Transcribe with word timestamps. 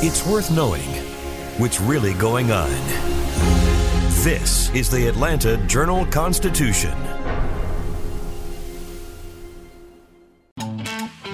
It's 0.00 0.26
worth 0.26 0.50
knowing 0.50 0.84
what's 1.56 1.80
really 1.80 2.12
going 2.12 2.52
on. 2.52 2.68
This 4.22 4.68
is 4.74 4.90
the 4.90 5.08
Atlanta 5.08 5.56
Journal 5.66 6.04
Constitution. 6.04 6.92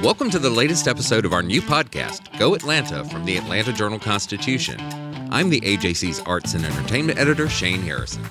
Welcome 0.01 0.31
to 0.31 0.39
the 0.39 0.49
latest 0.49 0.87
episode 0.87 1.25
of 1.25 1.33
our 1.33 1.43
new 1.43 1.61
podcast, 1.61 2.39
Go 2.39 2.55
Atlanta 2.55 3.05
from 3.07 3.25
the 3.25 3.37
Atlanta 3.37 3.73
Journal 3.73 3.99
Constitution. 3.99 4.81
I'm 5.33 5.51
the 5.51 5.61
AJC's 5.63 6.21
Arts 6.21 6.55
and 6.55 6.65
Entertainment 6.65 7.19
Editor, 7.19 7.49
Shane 7.49 7.83
Harrison. 7.83 8.25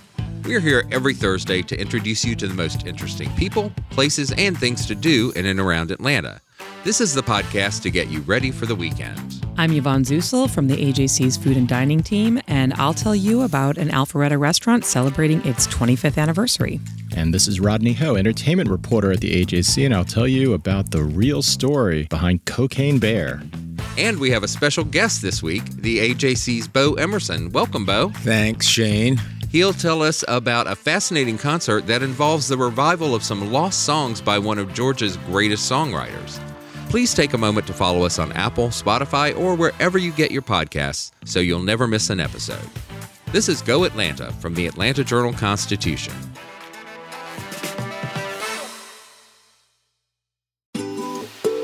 We're 0.46 0.62
here 0.62 0.88
every 0.92 1.14
Thursday 1.14 1.62
to 1.64 1.78
introduce 1.78 2.24
you 2.24 2.38
to 2.38 2.48
the 2.48 2.54
most 2.54 2.88
interesting 2.88 3.30
people, 3.36 3.70
places, 3.90 4.32
and 4.38 4.58
things 4.58 4.86
to 4.86 4.96
do 4.96 5.34
in 5.36 5.46
and 5.46 5.60
around 5.60 5.92
Atlanta. 5.92 6.40
This 6.84 7.00
is 7.00 7.14
the 7.14 7.22
podcast 7.22 7.84
to 7.84 7.92
get 7.92 8.08
you 8.08 8.22
ready 8.22 8.50
for 8.50 8.66
the 8.66 8.74
weekend. 8.74 9.46
I'm 9.56 9.72
Yvonne 9.72 10.04
Zusel 10.04 10.50
from 10.50 10.68
the 10.68 10.76
AJC's 10.76 11.38
Food 11.38 11.56
and 11.56 11.68
Dining 11.68 12.02
team, 12.02 12.42
and 12.48 12.74
I'll 12.74 12.96
tell 12.96 13.16
you 13.16 13.44
about 13.44 13.78
an 13.78 13.90
Alpharetta 13.90 14.40
restaurant 14.40 14.84
celebrating 14.84 15.46
its 15.46 15.68
25th 15.68 16.18
anniversary. 16.18 16.80
And 17.16 17.36
this 17.36 17.48
is 17.48 17.60
Rodney 17.60 17.94
Ho, 17.94 18.16
entertainment 18.16 18.68
reporter 18.68 19.12
at 19.12 19.22
the 19.22 19.46
AJC, 19.46 19.86
and 19.86 19.94
I'll 19.94 20.04
tell 20.04 20.28
you 20.28 20.56
about 20.56 20.90
the 20.90 21.04
real 21.04 21.44
story 21.44 22.08
behind 22.10 22.46
Cocaine 22.46 22.98
Bear. 22.98 23.44
And 23.96 24.20
we 24.20 24.32
have 24.32 24.42
a 24.42 24.48
special 24.48 24.84
guest 24.84 25.22
this 25.22 25.44
week, 25.44 25.64
the 25.66 26.16
AJC's 26.16 26.68
Bo 26.68 26.96
Emerson. 26.96 27.52
Welcome, 27.52 27.86
Bo. 27.86 28.10
Thanks, 28.10 28.66
Shane. 28.66 29.22
He'll 29.52 29.74
tell 29.74 30.02
us 30.02 30.24
about 30.28 30.66
a 30.66 30.76
fascinating 30.76 31.38
concert 31.38 31.86
that 31.86 32.02
involves 32.02 32.48
the 32.48 32.58
revival 32.58 33.14
of 33.14 33.22
some 33.22 33.52
lost 33.52 33.84
songs 33.84 34.20
by 34.20 34.40
one 34.40 34.58
of 34.58 34.74
Georgia's 34.74 35.18
greatest 35.28 35.72
songwriters. 35.72 36.40
Please 36.92 37.14
take 37.14 37.32
a 37.32 37.38
moment 37.38 37.66
to 37.68 37.74
follow 37.74 38.04
us 38.04 38.20
on 38.20 38.34
Apple, 38.34 38.68
Spotify, 38.68 39.34
or 39.40 39.56
wherever 39.56 39.98
you 39.98 40.12
get 40.12 40.30
your 40.30 40.42
podcasts 40.42 41.12
so 41.24 41.40
you'll 41.40 41.64
never 41.64 41.88
miss 41.88 42.10
an 42.10 42.20
episode. 42.20 42.70
This 43.28 43.48
is 43.48 43.62
Go 43.62 43.86
Atlanta 43.86 44.34
from 44.34 44.56
the 44.56 44.68
Atlanta 44.68 45.02
Journal 45.02 45.32
Constitution. 45.32 46.14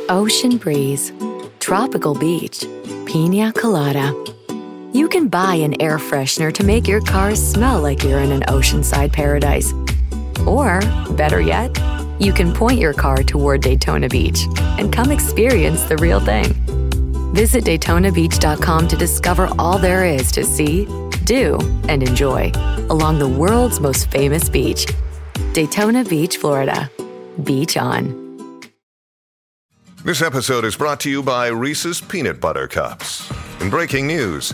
Ocean 0.07 0.55
breeze, 0.55 1.11
tropical 1.59 2.15
beach, 2.15 2.65
pina 3.05 3.51
colada. 3.51 4.13
You 4.93 5.09
can 5.09 5.27
buy 5.27 5.55
an 5.55 5.81
air 5.81 5.97
freshener 5.97 6.53
to 6.53 6.63
make 6.63 6.87
your 6.87 7.01
car 7.01 7.35
smell 7.35 7.81
like 7.81 8.01
you're 8.01 8.21
in 8.21 8.31
an 8.31 8.43
oceanside 8.43 9.11
paradise. 9.11 9.73
Or, 10.45 10.79
better 11.17 11.41
yet, 11.41 11.77
you 12.19 12.33
can 12.33 12.53
point 12.53 12.79
your 12.79 12.93
car 12.93 13.23
toward 13.23 13.61
Daytona 13.61 14.09
Beach 14.09 14.47
and 14.77 14.91
come 14.91 15.11
experience 15.11 15.83
the 15.83 15.97
real 15.97 16.19
thing. 16.19 16.53
Visit 17.33 17.63
DaytonaBeach.com 17.65 18.87
to 18.87 18.95
discover 18.95 19.49
all 19.59 19.77
there 19.77 20.05
is 20.05 20.31
to 20.31 20.43
see, 20.43 20.85
do, 21.23 21.57
and 21.87 22.01
enjoy 22.01 22.51
along 22.89 23.19
the 23.19 23.27
world's 23.27 23.79
most 23.79 24.09
famous 24.09 24.49
beach, 24.49 24.87
Daytona 25.53 26.03
Beach, 26.03 26.37
Florida. 26.37 26.89
Beach 27.43 27.77
on. 27.77 28.27
This 30.03 30.21
episode 30.21 30.63
is 30.63 30.75
brought 30.75 30.99
to 31.01 31.09
you 31.09 31.21
by 31.21 31.47
Reese's 31.47 31.99
Peanut 31.99 32.39
Butter 32.39 32.67
Cups. 32.67 33.29
In 33.59 33.69
breaking 33.69 34.07
news, 34.07 34.53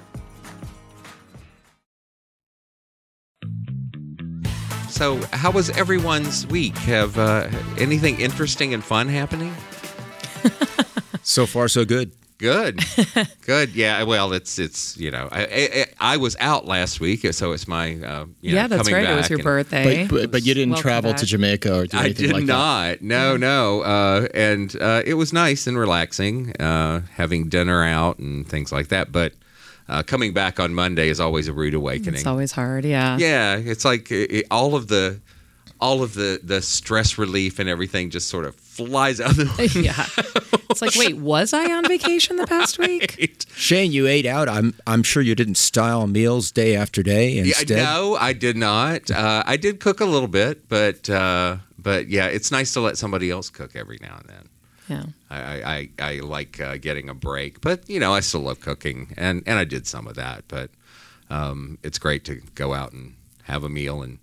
So, 5.01 5.19
how 5.33 5.49
was 5.49 5.71
everyone's 5.71 6.45
week? 6.45 6.77
Have 6.77 7.17
uh, 7.17 7.49
anything 7.79 8.19
interesting 8.19 8.75
and 8.75 8.83
fun 8.83 9.07
happening? 9.07 9.51
So 11.23 11.47
far, 11.47 11.67
so 11.67 11.85
good. 11.85 12.11
Good, 12.37 12.83
good. 13.45 13.75
Yeah. 13.75 14.03
Well, 14.03 14.33
it's 14.33 14.57
it's 14.59 14.97
you 14.97 15.09
know 15.11 15.29
I, 15.31 15.85
I 15.99 16.13
I 16.13 16.17
was 16.17 16.35
out 16.39 16.65
last 16.65 16.99
week, 16.99 17.31
so 17.33 17.51
it's 17.51 17.67
my 17.67 17.93
uh, 17.93 18.25
you 18.41 18.55
yeah, 18.55 18.63
know, 18.63 18.67
that's 18.69 18.89
coming 18.89 19.05
right. 19.05 19.13
It 19.13 19.15
was 19.15 19.29
your 19.29 19.39
and- 19.39 19.43
birthday. 19.43 20.07
But, 20.07 20.15
but, 20.15 20.31
but 20.31 20.45
you 20.45 20.53
didn't 20.53 20.71
Welcome 20.73 20.89
travel 20.89 21.11
back. 21.11 21.19
to 21.21 21.25
Jamaica 21.25 21.77
or 21.79 21.85
do 21.87 21.97
I 21.97 22.05
anything 22.05 22.25
did 22.27 22.33
like 22.33 22.45
that. 22.47 23.01
not. 23.01 23.01
No, 23.01 23.37
no. 23.37 23.81
Uh, 23.81 24.27
and 24.33 24.75
uh, 24.81 25.03
it 25.05 25.13
was 25.15 25.31
nice 25.33 25.67
and 25.67 25.77
relaxing, 25.77 26.55
uh, 26.59 27.01
having 27.13 27.49
dinner 27.49 27.83
out 27.83 28.17
and 28.19 28.47
things 28.47 28.71
like 28.71 28.89
that. 28.89 29.11
But 29.11 29.33
uh, 29.91 30.03
coming 30.03 30.33
back 30.33 30.59
on 30.59 30.73
Monday 30.73 31.09
is 31.09 31.19
always 31.19 31.47
a 31.47 31.53
rude 31.53 31.73
awakening. 31.75 32.15
it's 32.15 32.25
always 32.25 32.51
hard, 32.51 32.85
yeah. 32.85 33.17
yeah, 33.19 33.57
it's 33.57 33.85
like 33.85 34.09
it, 34.11 34.31
it- 34.31 34.45
all 34.49 34.75
of 34.75 34.87
the 34.87 35.19
all 35.79 36.03
of 36.03 36.13
the 36.13 36.39
the 36.43 36.61
stress 36.61 37.17
relief 37.17 37.57
and 37.59 37.67
everything 37.67 38.09
just 38.11 38.29
sort 38.29 38.45
of 38.45 38.55
flies 38.55 39.19
out 39.19 39.35
the 39.35 39.45
window. 39.57 39.79
yeah. 39.81 40.05
It's 40.69 40.81
like, 40.81 40.95
wait, 40.95 41.17
was 41.17 41.53
I 41.53 41.71
on 41.73 41.83
vacation 41.85 42.37
the 42.37 42.47
past 42.47 42.77
week? 42.87 43.43
Shane, 43.55 43.91
you 43.91 44.07
ate 44.07 44.25
out. 44.27 44.47
I'm 44.47 44.73
I'm 44.87 45.03
sure 45.03 45.21
you 45.23 45.35
didn't 45.35 45.55
style 45.57 46.07
meals 46.07 46.51
day 46.51 46.75
after 46.75 47.03
day. 47.03 47.31
Yeah, 47.31 47.41
Instead, 47.43 47.77
no, 47.77 48.15
I 48.15 48.33
did 48.33 48.55
not. 48.55 49.09
Uh, 49.11 49.43
I 49.45 49.57
did 49.57 49.79
cook 49.79 49.99
a 49.99 50.05
little 50.05 50.29
bit, 50.29 50.69
but 50.69 51.09
uh, 51.09 51.57
but 51.79 52.07
yeah, 52.09 52.27
it's 52.27 52.51
nice 52.51 52.71
to 52.73 52.79
let 52.79 52.97
somebody 52.97 53.29
else 53.31 53.49
cook 53.49 53.75
every 53.75 53.97
now 54.01 54.17
and 54.19 54.29
then. 54.29 54.47
Yeah. 54.87 55.05
I, 55.29 55.37
I, 55.39 55.89
I 55.99 56.19
like 56.19 56.59
uh, 56.59 56.77
getting 56.77 57.07
a 57.09 57.13
break, 57.13 57.61
but 57.61 57.89
you 57.89 57.99
know 57.99 58.13
I 58.13 58.19
still 58.19 58.41
love 58.41 58.59
cooking, 58.59 59.13
and, 59.17 59.43
and 59.45 59.57
I 59.57 59.63
did 59.63 59.87
some 59.87 60.07
of 60.07 60.15
that. 60.15 60.43
But 60.47 60.69
um, 61.29 61.77
it's 61.83 61.97
great 61.97 62.25
to 62.25 62.41
go 62.55 62.73
out 62.73 62.91
and 62.91 63.15
have 63.43 63.63
a 63.63 63.69
meal 63.69 64.01
and 64.01 64.19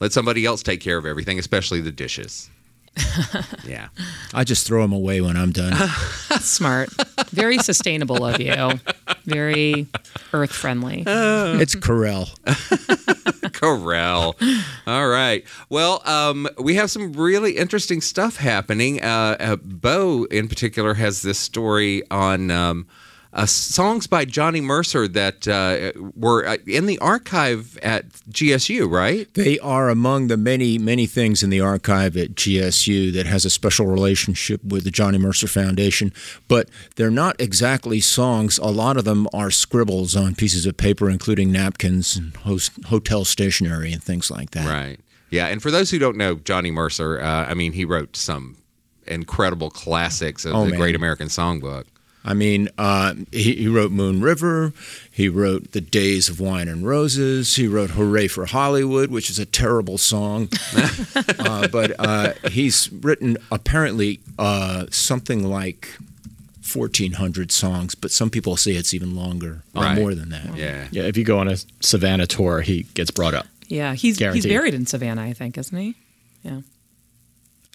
let 0.00 0.12
somebody 0.12 0.44
else 0.46 0.62
take 0.62 0.80
care 0.80 0.98
of 0.98 1.06
everything, 1.06 1.38
especially 1.38 1.80
the 1.80 1.92
dishes. 1.92 2.50
yeah, 3.64 3.88
I 4.34 4.44
just 4.44 4.66
throw 4.66 4.82
them 4.82 4.92
away 4.92 5.20
when 5.20 5.36
I'm 5.36 5.52
done. 5.52 5.74
Smart. 6.40 6.90
Very 7.30 7.58
sustainable 7.58 8.24
of 8.24 8.40
you. 8.40 8.80
Very 9.24 9.86
earth 10.32 10.52
friendly. 10.52 11.04
it's 11.06 11.74
Corelle. 11.74 12.28
Corral. 13.52 14.36
All 14.86 15.08
right. 15.08 15.44
Well, 15.68 16.02
um, 16.06 16.48
we 16.58 16.74
have 16.74 16.90
some 16.90 17.12
really 17.12 17.56
interesting 17.56 18.00
stuff 18.00 18.36
happening. 18.36 19.02
Uh, 19.02 19.36
uh, 19.38 19.56
Bo, 19.56 20.24
in 20.24 20.48
particular, 20.48 20.94
has 20.94 21.22
this 21.22 21.38
story 21.38 22.02
on 22.10 22.50
um, 22.50 22.86
uh, 23.34 23.46
songs 23.46 24.06
by 24.06 24.24
Johnny 24.26 24.60
Mercer 24.60 25.08
that 25.08 25.48
uh, 25.48 25.92
were 26.14 26.46
uh, 26.46 26.56
in 26.66 26.86
the 26.86 26.98
archive 26.98 27.78
at 27.82 28.10
GSU, 28.30 28.90
right? 28.90 29.32
They 29.34 29.58
are 29.60 29.88
among 29.88 30.26
the 30.28 30.36
many, 30.36 30.76
many 30.78 31.06
things 31.06 31.42
in 31.42 31.48
the 31.50 31.60
archive 31.60 32.16
at 32.16 32.34
GSU 32.34 33.12
that 33.14 33.24
has 33.26 33.44
a 33.44 33.50
special 33.50 33.86
relationship 33.86 34.62
with 34.62 34.84
the 34.84 34.90
Johnny 34.90 35.16
Mercer 35.18 35.46
Foundation, 35.48 36.12
but 36.46 36.68
they're 36.96 37.10
not 37.10 37.40
exactly 37.40 38.00
songs. 38.00 38.58
A 38.58 38.66
lot 38.66 38.96
of 38.96 39.04
them 39.04 39.26
are 39.32 39.50
scribbles 39.50 40.14
on 40.14 40.34
pieces 40.34 40.66
of 40.66 40.76
paper, 40.76 41.08
including 41.08 41.50
napkins 41.50 42.16
and 42.16 42.36
host, 42.36 42.72
hotel 42.86 43.24
stationery 43.24 43.92
and 43.92 44.02
things 44.02 44.30
like 44.30 44.50
that. 44.50 44.66
Right. 44.68 45.00
Yeah. 45.30 45.46
And 45.46 45.62
for 45.62 45.70
those 45.70 45.90
who 45.90 45.98
don't 45.98 46.18
know, 46.18 46.34
Johnny 46.34 46.70
Mercer, 46.70 47.18
uh, 47.18 47.46
I 47.46 47.54
mean, 47.54 47.72
he 47.72 47.86
wrote 47.86 48.14
some 48.16 48.58
incredible 49.06 49.70
classics 49.70 50.44
of 50.44 50.54
Oh, 50.54 50.64
the 50.64 50.70
man. 50.72 50.78
Great 50.78 50.94
American 50.94 51.28
Songbook. 51.28 51.84
I 52.24 52.34
mean, 52.34 52.68
uh, 52.78 53.14
he, 53.32 53.54
he 53.56 53.68
wrote 53.68 53.90
Moon 53.90 54.20
River. 54.20 54.72
He 55.10 55.28
wrote 55.28 55.72
The 55.72 55.80
Days 55.80 56.28
of 56.28 56.38
Wine 56.38 56.68
and 56.68 56.86
Roses. 56.86 57.56
He 57.56 57.66
wrote 57.66 57.90
Hooray 57.90 58.28
for 58.28 58.46
Hollywood, 58.46 59.10
which 59.10 59.28
is 59.28 59.38
a 59.40 59.46
terrible 59.46 59.98
song. 59.98 60.48
uh, 61.40 61.66
but 61.68 61.92
uh, 61.98 62.34
he's 62.50 62.90
written 62.92 63.36
apparently 63.50 64.20
uh, 64.38 64.86
something 64.90 65.42
like 65.48 65.88
1,400 66.72 67.50
songs, 67.50 67.94
but 67.94 68.10
some 68.10 68.30
people 68.30 68.56
say 68.56 68.72
it's 68.72 68.94
even 68.94 69.14
longer, 69.16 69.62
uh, 69.76 69.80
Right. 69.80 69.98
more 69.98 70.14
than 70.14 70.28
that. 70.30 70.56
Yeah. 70.56 70.86
Yeah, 70.92 71.02
if 71.02 71.16
you 71.16 71.24
go 71.24 71.38
on 71.38 71.48
a 71.48 71.56
Savannah 71.80 72.26
tour, 72.26 72.60
he 72.60 72.84
gets 72.94 73.10
brought 73.10 73.34
up. 73.34 73.46
Yeah. 73.66 73.94
He's 73.94 74.16
Guaranteed. 74.16 74.44
he's 74.44 74.52
buried 74.52 74.74
in 74.74 74.86
Savannah, 74.86 75.22
I 75.22 75.32
think, 75.32 75.58
isn't 75.58 75.76
he? 75.76 75.96
Yeah. 76.42 76.60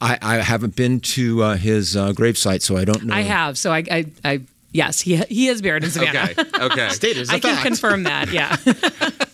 I, 0.01 0.17
I 0.21 0.35
haven't 0.37 0.75
been 0.75 0.99
to 0.99 1.43
uh, 1.43 1.55
his 1.55 1.95
uh, 1.95 2.11
gravesite, 2.11 2.61
so 2.61 2.77
I 2.77 2.85
don't 2.85 3.03
know. 3.03 3.15
I 3.15 3.21
have. 3.21 3.57
So 3.57 3.71
I, 3.71 3.83
I, 3.89 4.05
I 4.23 4.41
yes, 4.71 5.01
he 5.01 5.17
he 5.17 5.47
is 5.47 5.61
buried 5.61 5.83
in 5.83 5.89
Savannah. 5.89 6.29
Okay. 6.37 6.65
Okay. 6.65 6.89
State 6.91 7.17
is 7.17 7.29
a 7.29 7.33
I 7.33 7.39
can 7.39 7.61
confirm 7.63 8.03
that. 8.03 8.31
Yeah. 8.31 8.55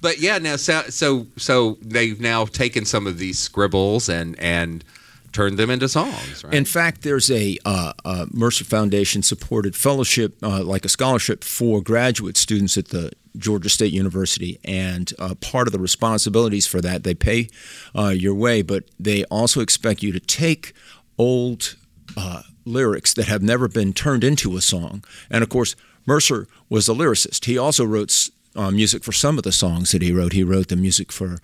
But 0.00 0.20
yeah, 0.20 0.38
now 0.38 0.54
so 0.54 0.82
so 0.90 1.26
so 1.36 1.76
they've 1.82 2.20
now 2.20 2.44
taken 2.44 2.84
some 2.84 3.08
of 3.08 3.18
these 3.18 3.36
scribbles 3.36 4.08
and 4.08 4.38
and 4.38 4.84
turned 5.32 5.58
them 5.58 5.70
into 5.70 5.88
songs. 5.88 6.44
Right? 6.44 6.54
In 6.54 6.64
fact, 6.64 7.02
there's 7.02 7.30
a, 7.30 7.58
uh, 7.64 7.92
a 8.04 8.26
Mercer 8.32 8.64
Foundation 8.64 9.22
supported 9.22 9.76
fellowship, 9.76 10.36
uh, 10.42 10.62
like 10.64 10.84
a 10.84 10.88
scholarship 10.88 11.44
for 11.44 11.82
graduate 11.82 12.36
students 12.36 12.78
at 12.78 12.88
the 12.88 13.12
Georgia 13.36 13.68
State 13.68 13.92
University, 13.92 14.58
and 14.64 15.12
uh, 15.18 15.34
part 15.36 15.68
of 15.68 15.72
the 15.72 15.78
responsibilities 15.78 16.66
for 16.66 16.80
that 16.80 17.04
they 17.04 17.14
pay 17.14 17.48
uh, 17.96 18.08
your 18.08 18.34
way, 18.34 18.62
but 18.62 18.84
they 18.98 19.24
also 19.24 19.60
expect 19.60 20.02
you 20.02 20.12
to 20.12 20.20
take 20.20 20.72
old 21.18 21.76
uh, 22.16 22.42
lyrics 22.64 23.14
that 23.14 23.28
have 23.28 23.42
never 23.42 23.68
been 23.68 23.92
turned 23.92 24.24
into 24.24 24.56
a 24.56 24.60
song, 24.60 25.04
and 25.30 25.42
of 25.42 25.48
course. 25.48 25.74
Mercer 26.06 26.46
was 26.70 26.88
a 26.88 26.94
lyricist. 26.94 27.44
He 27.44 27.58
also 27.58 27.84
wrote 27.84 28.30
uh, 28.56 28.70
music 28.70 29.04
for 29.04 29.12
some 29.12 29.36
of 29.36 29.44
the 29.44 29.52
songs 29.52 29.92
that 29.92 30.00
he 30.00 30.10
wrote. 30.10 30.32
He 30.32 30.42
wrote 30.42 30.68
the 30.68 30.76
music 30.76 31.12
for 31.12 31.36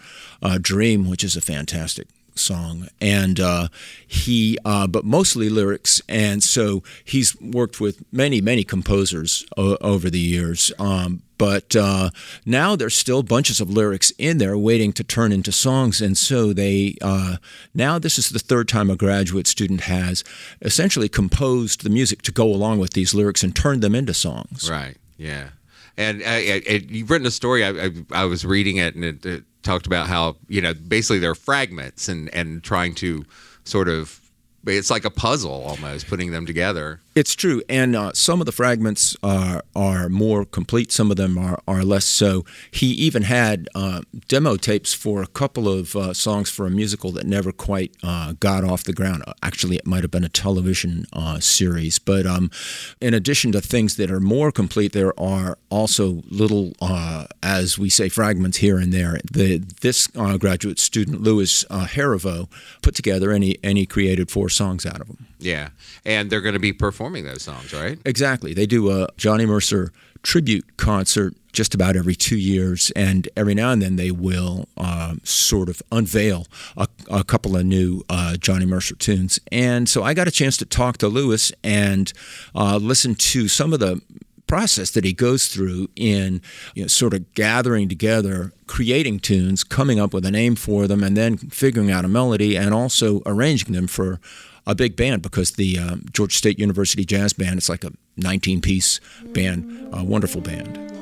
uh, 0.42 0.56
Dream, 0.58 1.06
which 1.06 1.22
is 1.22 1.36
a 1.36 1.42
fantastic 1.42 2.08
song 2.36 2.88
and 3.00 3.38
uh, 3.40 3.68
he 4.06 4.58
uh, 4.64 4.86
but 4.86 5.04
mostly 5.04 5.48
lyrics 5.48 6.02
and 6.08 6.42
so 6.42 6.82
he's 7.04 7.40
worked 7.40 7.80
with 7.80 8.02
many 8.12 8.40
many 8.40 8.64
composers 8.64 9.46
o- 9.56 9.76
over 9.80 10.10
the 10.10 10.18
years 10.18 10.72
um, 10.78 11.22
but 11.38 11.74
uh, 11.76 12.10
now 12.44 12.76
there's 12.76 12.94
still 12.94 13.22
bunches 13.22 13.60
of 13.60 13.70
lyrics 13.70 14.12
in 14.18 14.38
there 14.38 14.56
waiting 14.56 14.92
to 14.92 15.04
turn 15.04 15.32
into 15.32 15.52
songs 15.52 16.00
and 16.00 16.16
so 16.16 16.52
they 16.52 16.96
uh, 17.02 17.36
now 17.74 17.98
this 17.98 18.18
is 18.18 18.30
the 18.30 18.38
third 18.38 18.68
time 18.68 18.90
a 18.90 18.96
graduate 18.96 19.46
student 19.46 19.82
has 19.82 20.24
essentially 20.62 21.08
composed 21.08 21.82
the 21.82 21.90
music 21.90 22.22
to 22.22 22.32
go 22.32 22.44
along 22.44 22.78
with 22.78 22.92
these 22.92 23.14
lyrics 23.14 23.42
and 23.42 23.54
turned 23.54 23.82
them 23.82 23.94
into 23.94 24.14
songs 24.14 24.70
right 24.70 24.96
yeah 25.16 25.50
and 25.96 26.22
uh, 26.22 26.40
you've 26.88 27.10
written 27.10 27.26
a 27.26 27.30
story. 27.30 27.64
I, 27.64 27.90
I, 28.10 28.24
was 28.24 28.44
reading 28.44 28.78
it, 28.78 28.94
and 28.94 29.04
it, 29.04 29.24
it 29.24 29.44
talked 29.62 29.86
about 29.86 30.08
how 30.08 30.36
you 30.48 30.60
know 30.60 30.74
basically 30.74 31.20
they're 31.20 31.34
fragments, 31.34 32.08
and 32.08 32.32
and 32.34 32.62
trying 32.62 32.94
to 32.96 33.24
sort 33.64 33.88
of 33.88 34.20
it's 34.66 34.90
like 34.90 35.04
a 35.04 35.10
puzzle 35.10 35.62
almost 35.66 36.08
putting 36.08 36.30
them 36.30 36.46
together. 36.46 37.00
It's 37.14 37.36
true, 37.36 37.62
and 37.68 37.94
uh, 37.94 38.12
some 38.12 38.40
of 38.40 38.46
the 38.46 38.50
fragments 38.50 39.16
are 39.22 39.62
are 39.76 40.08
more 40.08 40.44
complete. 40.44 40.90
Some 40.90 41.12
of 41.12 41.16
them 41.16 41.38
are, 41.38 41.60
are 41.68 41.84
less 41.84 42.04
so. 42.04 42.44
He 42.72 42.88
even 42.88 43.22
had 43.22 43.68
uh, 43.72 44.02
demo 44.26 44.56
tapes 44.56 44.92
for 44.94 45.22
a 45.22 45.28
couple 45.28 45.68
of 45.68 45.94
uh, 45.94 46.12
songs 46.12 46.50
for 46.50 46.66
a 46.66 46.70
musical 46.70 47.12
that 47.12 47.24
never 47.24 47.52
quite 47.52 47.94
uh, 48.02 48.32
got 48.40 48.64
off 48.64 48.82
the 48.82 48.92
ground. 48.92 49.22
Actually, 49.44 49.76
it 49.76 49.86
might 49.86 50.02
have 50.02 50.10
been 50.10 50.24
a 50.24 50.28
television 50.28 51.06
uh, 51.12 51.38
series. 51.38 52.00
But 52.00 52.26
um, 52.26 52.50
in 53.00 53.14
addition 53.14 53.52
to 53.52 53.60
things 53.60 53.94
that 53.94 54.10
are 54.10 54.18
more 54.20 54.50
complete, 54.50 54.92
there 54.92 55.18
are 55.18 55.56
also 55.70 56.24
little, 56.28 56.72
uh, 56.82 57.26
as 57.44 57.78
we 57.78 57.90
say, 57.90 58.08
fragments 58.08 58.56
here 58.56 58.78
and 58.78 58.92
there. 58.92 59.20
The, 59.32 59.58
this 59.82 60.08
graduate 60.08 60.80
student, 60.80 61.22
Louis 61.22 61.64
Heriveaux, 61.70 62.48
put 62.82 62.96
together 62.96 63.30
any 63.30 63.56
any 63.62 63.86
created 63.86 64.32
four 64.32 64.48
songs 64.48 64.84
out 64.84 65.00
of 65.00 65.06
them. 65.06 65.26
Yeah, 65.44 65.68
and 66.04 66.30
they're 66.30 66.40
going 66.40 66.54
to 66.54 66.60
be 66.60 66.72
performing 66.72 67.24
those 67.24 67.42
songs, 67.42 67.72
right? 67.72 67.98
Exactly. 68.04 68.54
They 68.54 68.66
do 68.66 68.90
a 68.90 69.08
Johnny 69.16 69.44
Mercer 69.44 69.92
tribute 70.22 70.78
concert 70.78 71.34
just 71.52 71.74
about 71.74 71.96
every 71.96 72.14
two 72.14 72.38
years, 72.38 72.90
and 72.96 73.28
every 73.36 73.54
now 73.54 73.70
and 73.70 73.80
then 73.80 73.96
they 73.96 74.10
will 74.10 74.66
uh, 74.76 75.14
sort 75.22 75.68
of 75.68 75.82
unveil 75.92 76.46
a, 76.76 76.88
a 77.10 77.22
couple 77.22 77.56
of 77.56 77.64
new 77.64 78.02
uh, 78.08 78.36
Johnny 78.36 78.66
Mercer 78.66 78.96
tunes. 78.96 79.38
And 79.52 79.88
so 79.88 80.02
I 80.02 80.14
got 80.14 80.26
a 80.26 80.32
chance 80.32 80.56
to 80.56 80.64
talk 80.64 80.96
to 80.98 81.08
Louis 81.08 81.52
and 81.62 82.12
uh, 82.54 82.78
listen 82.78 83.14
to 83.14 83.46
some 83.46 83.72
of 83.72 83.80
the 83.80 84.00
process 84.46 84.90
that 84.90 85.04
he 85.04 85.12
goes 85.12 85.48
through 85.48 85.88
in 85.96 86.40
you 86.74 86.82
know, 86.82 86.88
sort 86.88 87.14
of 87.14 87.32
gathering 87.34 87.88
together, 87.88 88.52
creating 88.66 89.20
tunes, 89.20 89.62
coming 89.62 90.00
up 90.00 90.12
with 90.12 90.24
a 90.24 90.30
name 90.30 90.56
for 90.56 90.86
them, 90.86 91.02
and 91.04 91.16
then 91.16 91.36
figuring 91.36 91.90
out 91.90 92.04
a 92.04 92.08
melody 92.08 92.56
and 92.56 92.74
also 92.74 93.22
arranging 93.26 93.74
them 93.74 93.86
for 93.86 94.20
a 94.66 94.74
big 94.74 94.96
band 94.96 95.22
because 95.22 95.52
the 95.52 95.78
um, 95.78 96.04
Georgia 96.12 96.36
State 96.36 96.58
University 96.58 97.04
Jazz 97.04 97.32
Band, 97.32 97.58
it's 97.58 97.68
like 97.68 97.84
a 97.84 97.92
19 98.16 98.60
piece 98.60 99.00
band, 99.26 99.88
a 99.92 100.02
wonderful 100.02 100.40
band. 100.40 100.93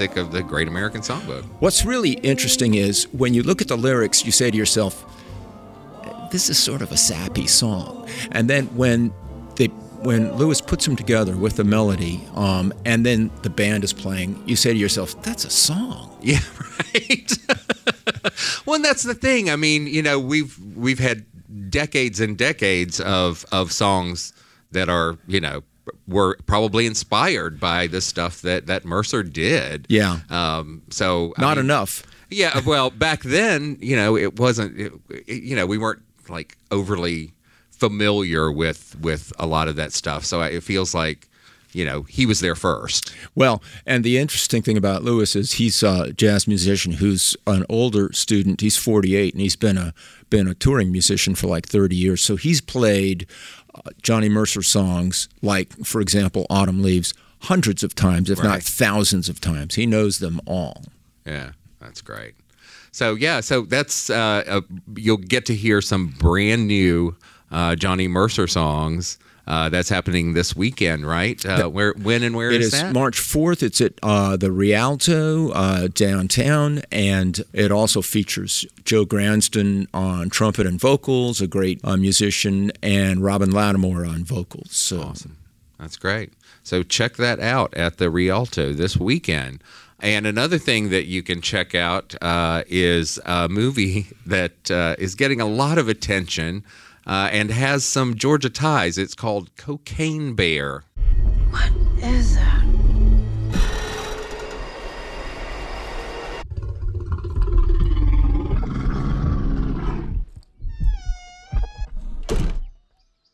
Classic 0.00 0.16
of 0.16 0.32
the 0.32 0.42
Great 0.42 0.68
American 0.68 1.00
Songbook. 1.02 1.44
What's 1.58 1.84
really 1.84 2.12
interesting 2.12 2.74
is 2.74 3.04
when 3.12 3.34
you 3.34 3.42
look 3.42 3.60
at 3.60 3.68
the 3.68 3.76
lyrics, 3.76 4.24
you 4.24 4.32
say 4.32 4.50
to 4.50 4.56
yourself, 4.56 5.04
"This 6.30 6.48
is 6.48 6.58
sort 6.58 6.82
of 6.82 6.90
a 6.92 6.96
sappy 6.96 7.46
song," 7.46 8.08
and 8.32 8.48
then 8.48 8.66
when 8.76 9.12
they 9.56 9.66
when 10.02 10.34
Louis 10.36 10.60
puts 10.62 10.86
them 10.86 10.96
together 10.96 11.36
with 11.36 11.56
the 11.56 11.64
melody, 11.64 12.22
um, 12.34 12.72
and 12.86 13.04
then 13.04 13.30
the 13.42 13.50
band 13.50 13.84
is 13.84 13.92
playing, 13.92 14.42
you 14.46 14.56
say 14.56 14.72
to 14.72 14.78
yourself, 14.78 15.20
"That's 15.22 15.44
a 15.44 15.50
song." 15.50 16.06
Yeah, 16.22 16.40
right. 16.94 17.32
well, 18.66 18.76
and 18.76 18.84
that's 18.84 19.04
the 19.04 19.14
thing. 19.14 19.48
I 19.48 19.56
mean, 19.56 19.86
you 19.86 20.02
know, 20.02 20.18
we've 20.18 20.54
we've 20.76 20.98
had 20.98 21.24
decades 21.70 22.20
and 22.20 22.36
decades 22.36 23.00
of 23.00 23.46
of 23.52 23.72
songs 23.72 24.34
that 24.72 24.90
are 24.90 25.16
you 25.26 25.40
know 25.40 25.62
were 26.06 26.36
probably 26.46 26.86
inspired 26.86 27.60
by 27.60 27.86
the 27.86 28.00
stuff 28.00 28.42
that 28.42 28.66
that 28.66 28.84
Mercer 28.84 29.22
did. 29.22 29.86
Yeah. 29.88 30.20
Um, 30.28 30.82
so 30.90 31.34
not 31.38 31.52
I 31.52 31.62
mean, 31.62 31.66
enough. 31.66 32.02
Yeah. 32.30 32.60
Well, 32.64 32.90
back 32.90 33.22
then, 33.22 33.76
you 33.80 33.96
know, 33.96 34.16
it 34.16 34.38
wasn't. 34.38 34.78
It, 34.78 34.92
it, 35.10 35.42
you 35.42 35.56
know, 35.56 35.66
we 35.66 35.78
weren't 35.78 36.02
like 36.28 36.56
overly 36.70 37.32
familiar 37.70 38.52
with 38.52 38.96
with 39.00 39.32
a 39.38 39.46
lot 39.46 39.66
of 39.68 39.76
that 39.76 39.92
stuff. 39.92 40.24
So 40.24 40.40
it 40.42 40.62
feels 40.62 40.94
like 40.94 41.28
you 41.72 41.84
know 41.84 42.02
he 42.02 42.26
was 42.26 42.40
there 42.40 42.54
first. 42.54 43.12
Well, 43.34 43.62
and 43.86 44.04
the 44.04 44.18
interesting 44.18 44.62
thing 44.62 44.76
about 44.76 45.02
Louis 45.02 45.34
is 45.34 45.52
he's 45.52 45.82
a 45.82 46.12
jazz 46.12 46.46
musician 46.46 46.92
who's 46.92 47.36
an 47.46 47.64
older 47.68 48.12
student. 48.12 48.60
He's 48.60 48.76
48 48.76 49.34
and 49.34 49.40
he's 49.40 49.56
been 49.56 49.78
a 49.78 49.94
been 50.28 50.46
a 50.46 50.54
touring 50.54 50.92
musician 50.92 51.34
for 51.34 51.48
like 51.48 51.66
30 51.66 51.96
years. 51.96 52.22
So 52.22 52.36
he's 52.36 52.60
played 52.60 53.26
uh, 53.59 53.59
Johnny 54.02 54.28
Mercer 54.28 54.62
songs, 54.62 55.28
like, 55.42 55.72
for 55.84 56.00
example, 56.00 56.46
Autumn 56.50 56.82
Leaves, 56.82 57.14
hundreds 57.42 57.82
of 57.82 57.94
times, 57.94 58.30
if 58.30 58.38
right. 58.38 58.48
not 58.48 58.62
thousands 58.62 59.28
of 59.28 59.40
times. 59.40 59.74
He 59.74 59.86
knows 59.86 60.18
them 60.18 60.40
all. 60.46 60.84
Yeah, 61.24 61.52
that's 61.80 62.02
great. 62.02 62.34
So, 62.92 63.14
yeah, 63.14 63.40
so 63.40 63.62
that's, 63.62 64.10
uh, 64.10 64.42
a, 64.46 64.62
you'll 64.96 65.16
get 65.16 65.46
to 65.46 65.54
hear 65.54 65.80
some 65.80 66.08
brand 66.18 66.66
new 66.66 67.16
uh, 67.50 67.76
Johnny 67.76 68.08
Mercer 68.08 68.46
songs 68.46 69.18
uh, 69.50 69.68
that's 69.68 69.88
happening 69.88 70.32
this 70.32 70.54
weekend, 70.54 71.04
right? 71.04 71.44
Uh, 71.44 71.68
where, 71.68 71.92
when, 71.94 72.22
and 72.22 72.36
where 72.36 72.52
it 72.52 72.60
is, 72.60 72.72
is 72.72 72.80
that? 72.80 72.92
March 72.92 73.18
fourth. 73.18 73.64
It's 73.64 73.80
at 73.80 73.94
uh, 74.00 74.36
the 74.36 74.52
Rialto 74.52 75.50
uh, 75.50 75.88
downtown, 75.88 76.82
and 76.92 77.42
it 77.52 77.72
also 77.72 78.00
features 78.00 78.64
Joe 78.84 79.04
Gransden 79.04 79.88
on 79.92 80.30
trumpet 80.30 80.68
and 80.68 80.78
vocals, 80.78 81.40
a 81.40 81.48
great 81.48 81.80
uh, 81.82 81.96
musician, 81.96 82.70
and 82.80 83.24
Robin 83.24 83.50
Lattimore 83.50 84.06
on 84.06 84.22
vocals. 84.22 84.70
So. 84.70 85.02
Awesome, 85.02 85.36
that's 85.80 85.96
great. 85.96 86.32
So 86.62 86.84
check 86.84 87.16
that 87.16 87.40
out 87.40 87.74
at 87.74 87.98
the 87.98 88.08
Rialto 88.08 88.72
this 88.72 88.96
weekend. 88.96 89.64
And 89.98 90.28
another 90.28 90.58
thing 90.58 90.90
that 90.90 91.06
you 91.06 91.24
can 91.24 91.40
check 91.40 91.74
out 91.74 92.14
uh, 92.22 92.62
is 92.68 93.18
a 93.26 93.48
movie 93.48 94.06
that 94.26 94.70
uh, 94.70 94.94
is 94.96 95.16
getting 95.16 95.40
a 95.40 95.46
lot 95.46 95.76
of 95.76 95.88
attention 95.88 96.64
uh, 97.06 97.28
and 97.32 97.50
has 97.50 97.84
some 97.84 98.14
Georgia 98.14 98.50
ties. 98.50 98.98
It's 98.98 99.14
called 99.14 99.54
Cocaine 99.56 100.34
Bear. 100.34 100.84
What 101.50 101.72
is 102.02 102.36
that? 102.36 102.64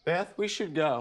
Beth, 0.04 0.32
we 0.36 0.46
should 0.46 0.72
go. 0.72 1.00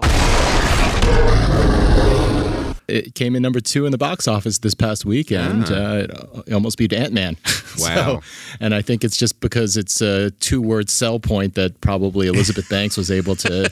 It 2.88 3.14
came 3.14 3.34
in 3.34 3.42
number 3.42 3.60
two 3.60 3.84
in 3.84 3.92
the 3.92 3.98
box 3.98 4.28
office 4.28 4.58
this 4.58 4.74
past 4.74 5.04
weekend. 5.04 5.64
Ah. 5.68 5.74
Uh, 5.74 6.42
it 6.46 6.52
almost 6.52 6.78
beat 6.78 6.92
Ant 6.92 7.12
Man. 7.12 7.36
Wow. 7.78 8.22
and 8.58 8.74
I 8.74 8.80
think 8.80 9.04
it's 9.04 9.18
just 9.18 9.38
because 9.40 9.76
it's 9.76 10.00
a 10.00 10.30
two 10.30 10.62
word 10.62 10.88
sell 10.88 11.20
point 11.20 11.56
that 11.56 11.78
probably 11.82 12.26
Elizabeth 12.26 12.66
Banks 12.70 12.96
was 12.96 13.10
able 13.10 13.36
to 13.36 13.70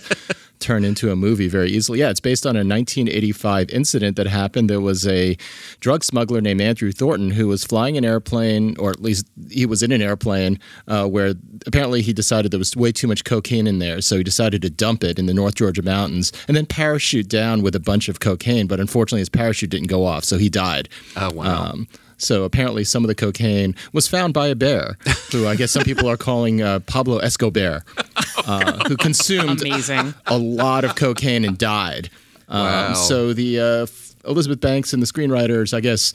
turn 0.65 0.85
into 0.85 1.13
a 1.13 1.17
movie 1.17 1.49
very 1.49 1.71
easily. 1.71 1.99
Yeah, 1.99 2.11
it's 2.11 2.21
based 2.21 2.47
on 2.47 2.57
a 2.57 2.65
1985 2.65 3.71
incident 3.71 4.17
that 4.17 4.27
happened. 4.27 4.71
There 4.71 4.81
was 4.81 5.07
a 5.07 5.37
drug 5.81 6.03
smuggler 6.03 6.41
named 6.41 6.61
Andrew 6.61 6.91
Thornton 6.91 7.31
who 7.31 7.49
was 7.49 7.65
flying 7.65 7.99
an 7.99 8.05
airplane, 8.05 8.75
or 8.79 8.91
at 8.91 9.03
least 9.03 9.27
he 9.51 9.67
was 9.67 9.83
in 9.83 9.93
an 9.93 10.01
airplane, 10.01 10.59
uh, 10.89 11.07
where 11.07 11.35
apparently 11.67 12.01
he 12.01 12.13
decided 12.13 12.51
there 12.51 12.59
was 12.59 12.75
way 12.75 12.93
too 12.93 13.07
much 13.07 13.25
cocaine 13.25 13.67
in 13.67 13.79
there. 13.79 14.01
So 14.01 14.17
he 14.17 14.25
decided 14.25 14.63
to 14.63 14.71
dump 14.71 15.05
it 15.05 15.19
in 15.19 15.27
the 15.27 15.35
North 15.35 15.55
Georgia 15.55 15.83
mountains 15.83 16.33
and 16.49 16.57
then 16.57 16.65
parachute 16.65 17.29
down 17.29 17.63
with 17.63 17.77
a 17.77 17.81
bunch 17.81 18.09
of 18.09 18.21
cocaine. 18.21 18.67
But 18.67 18.81
unfortunately, 18.81 19.21
his 19.21 19.29
parachute 19.29 19.71
didn't 19.71 19.89
go 19.89 20.07
off, 20.07 20.25
so 20.25 20.39
he 20.39 20.49
died. 20.49 20.89
Oh, 21.17 21.31
wow. 21.33 21.73
Um, 21.73 21.89
so 22.25 22.45
apparently, 22.45 22.85
some 22.85 23.05
of 23.05 23.09
the 23.09 23.15
cocaine 23.15 23.75
was 23.93 24.09
found 24.09 24.35
by 24.35 24.49
a 24.49 24.55
bear, 24.55 24.97
who 25.31 25.47
I 25.47 25.57
guess 25.57 25.71
some 25.71 25.85
people 25.85 26.09
are 26.09 26.17
calling 26.17 26.63
uh, 26.63 26.81
Pablo 26.81 27.19
Escobar, 27.19 27.85
uh, 28.47 28.89
who 28.89 28.97
consumed 28.97 29.61
Amazing. 29.61 30.15
a 30.27 30.39
lot 30.39 30.85
of 30.85 30.97
cocaine 30.97 31.45
and 31.45 31.57
died. 31.59 32.11
Um, 32.49 32.65
Wow. 32.65 32.95
So 32.95 33.33
the 33.33 33.61
uh, 33.61 33.87
Elizabeth 34.29 34.61
Banks 34.61 34.93
and 34.93 35.03
the 35.03 35.07
screenwriters, 35.07 35.73
I 35.75 35.81
guess, 35.81 36.13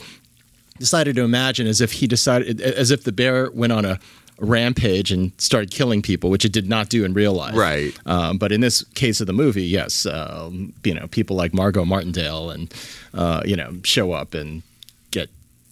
decided 0.80 1.16
to 1.16 1.24
imagine 1.24 1.68
as 1.68 1.82
if 1.82 1.92
he 1.92 2.08
decided, 2.08 2.62
as 2.62 2.92
if 2.92 3.04
the 3.04 3.12
bear 3.12 3.50
went 3.52 3.74
on 3.74 3.86
a 3.86 4.00
rampage 4.40 5.12
and 5.12 5.32
started 5.38 5.70
killing 5.72 6.02
people, 6.02 6.30
which 6.30 6.46
it 6.46 6.54
did 6.54 6.70
not 6.70 6.90
do 6.90 7.04
in 7.04 7.14
real 7.14 7.34
life. 7.34 7.56
Right. 7.56 7.98
Um, 8.06 8.38
but 8.38 8.52
in 8.52 8.62
this 8.62 8.84
case 8.96 9.20
of 9.22 9.28
the 9.28 9.34
movie, 9.34 9.64
yes, 9.66 10.06
um, 10.06 10.74
you 10.84 10.94
know, 10.94 11.08
people 11.08 11.36
like 11.36 11.54
Margot 11.54 11.86
Martindale 11.86 12.50
and 12.52 12.74
uh, 13.14 13.42
you 13.46 13.56
know 13.56 13.76
show 13.84 14.12
up 14.14 14.34
and 14.34 14.64
get, 15.12 15.30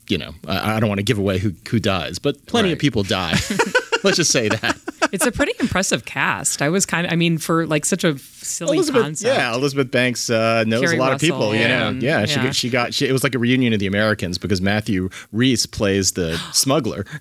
you 0.10 0.18
know, 0.18 0.34
I, 0.48 0.76
I 0.76 0.80
don't 0.80 0.90
want 0.90 1.00
to 1.00 1.04
give 1.04 1.18
away 1.18 1.40
who 1.40 1.54
who 1.70 1.80
dies, 1.80 2.20
but 2.20 2.46
plenty 2.46 2.72
of 2.72 2.80
people 2.80 3.04
die. 3.04 3.36
Let's 4.04 4.18
just 4.18 4.32
say 4.32 4.50
that. 4.50 4.77
It's 5.12 5.26
a 5.26 5.32
pretty 5.32 5.54
impressive 5.60 6.06
cast. 6.06 6.62
I 6.62 6.70
was 6.70 6.86
kind 6.86 7.06
of, 7.08 7.14
I 7.14 7.16
mean, 7.16 7.38
for 7.38 7.66
like 7.68 7.86
such 7.86 8.04
a 8.04 8.18
silly 8.18 8.78
Elizabeth, 8.78 9.02
concept. 9.04 9.36
yeah, 9.38 9.54
Elizabeth 9.54 9.92
Banks 9.92 10.30
uh, 10.30 10.64
knows 10.68 10.82
Keri 10.82 10.98
a 10.98 11.00
lot 11.00 11.12
Russell, 11.12 11.16
of 11.16 11.20
people. 11.22 11.56
You 11.56 11.68
know, 11.68 11.88
and- 11.90 12.02
yeah, 12.04 12.26
she 12.26 12.36
yeah. 12.36 12.44
got- 12.46 12.56
she 12.56 12.70
got 12.70 12.94
she, 12.94 13.08
it 13.08 13.12
was 13.12 13.24
like 13.24 13.36
a 13.36 13.40
reunion 13.40 13.74
of 13.74 13.80
the 13.80 13.88
Americans 13.88 14.38
because 14.38 14.62
Matthew 14.62 15.10
Rhys 15.32 15.66
plays 15.66 16.14
the 16.14 16.38
smuggler. 16.54 17.06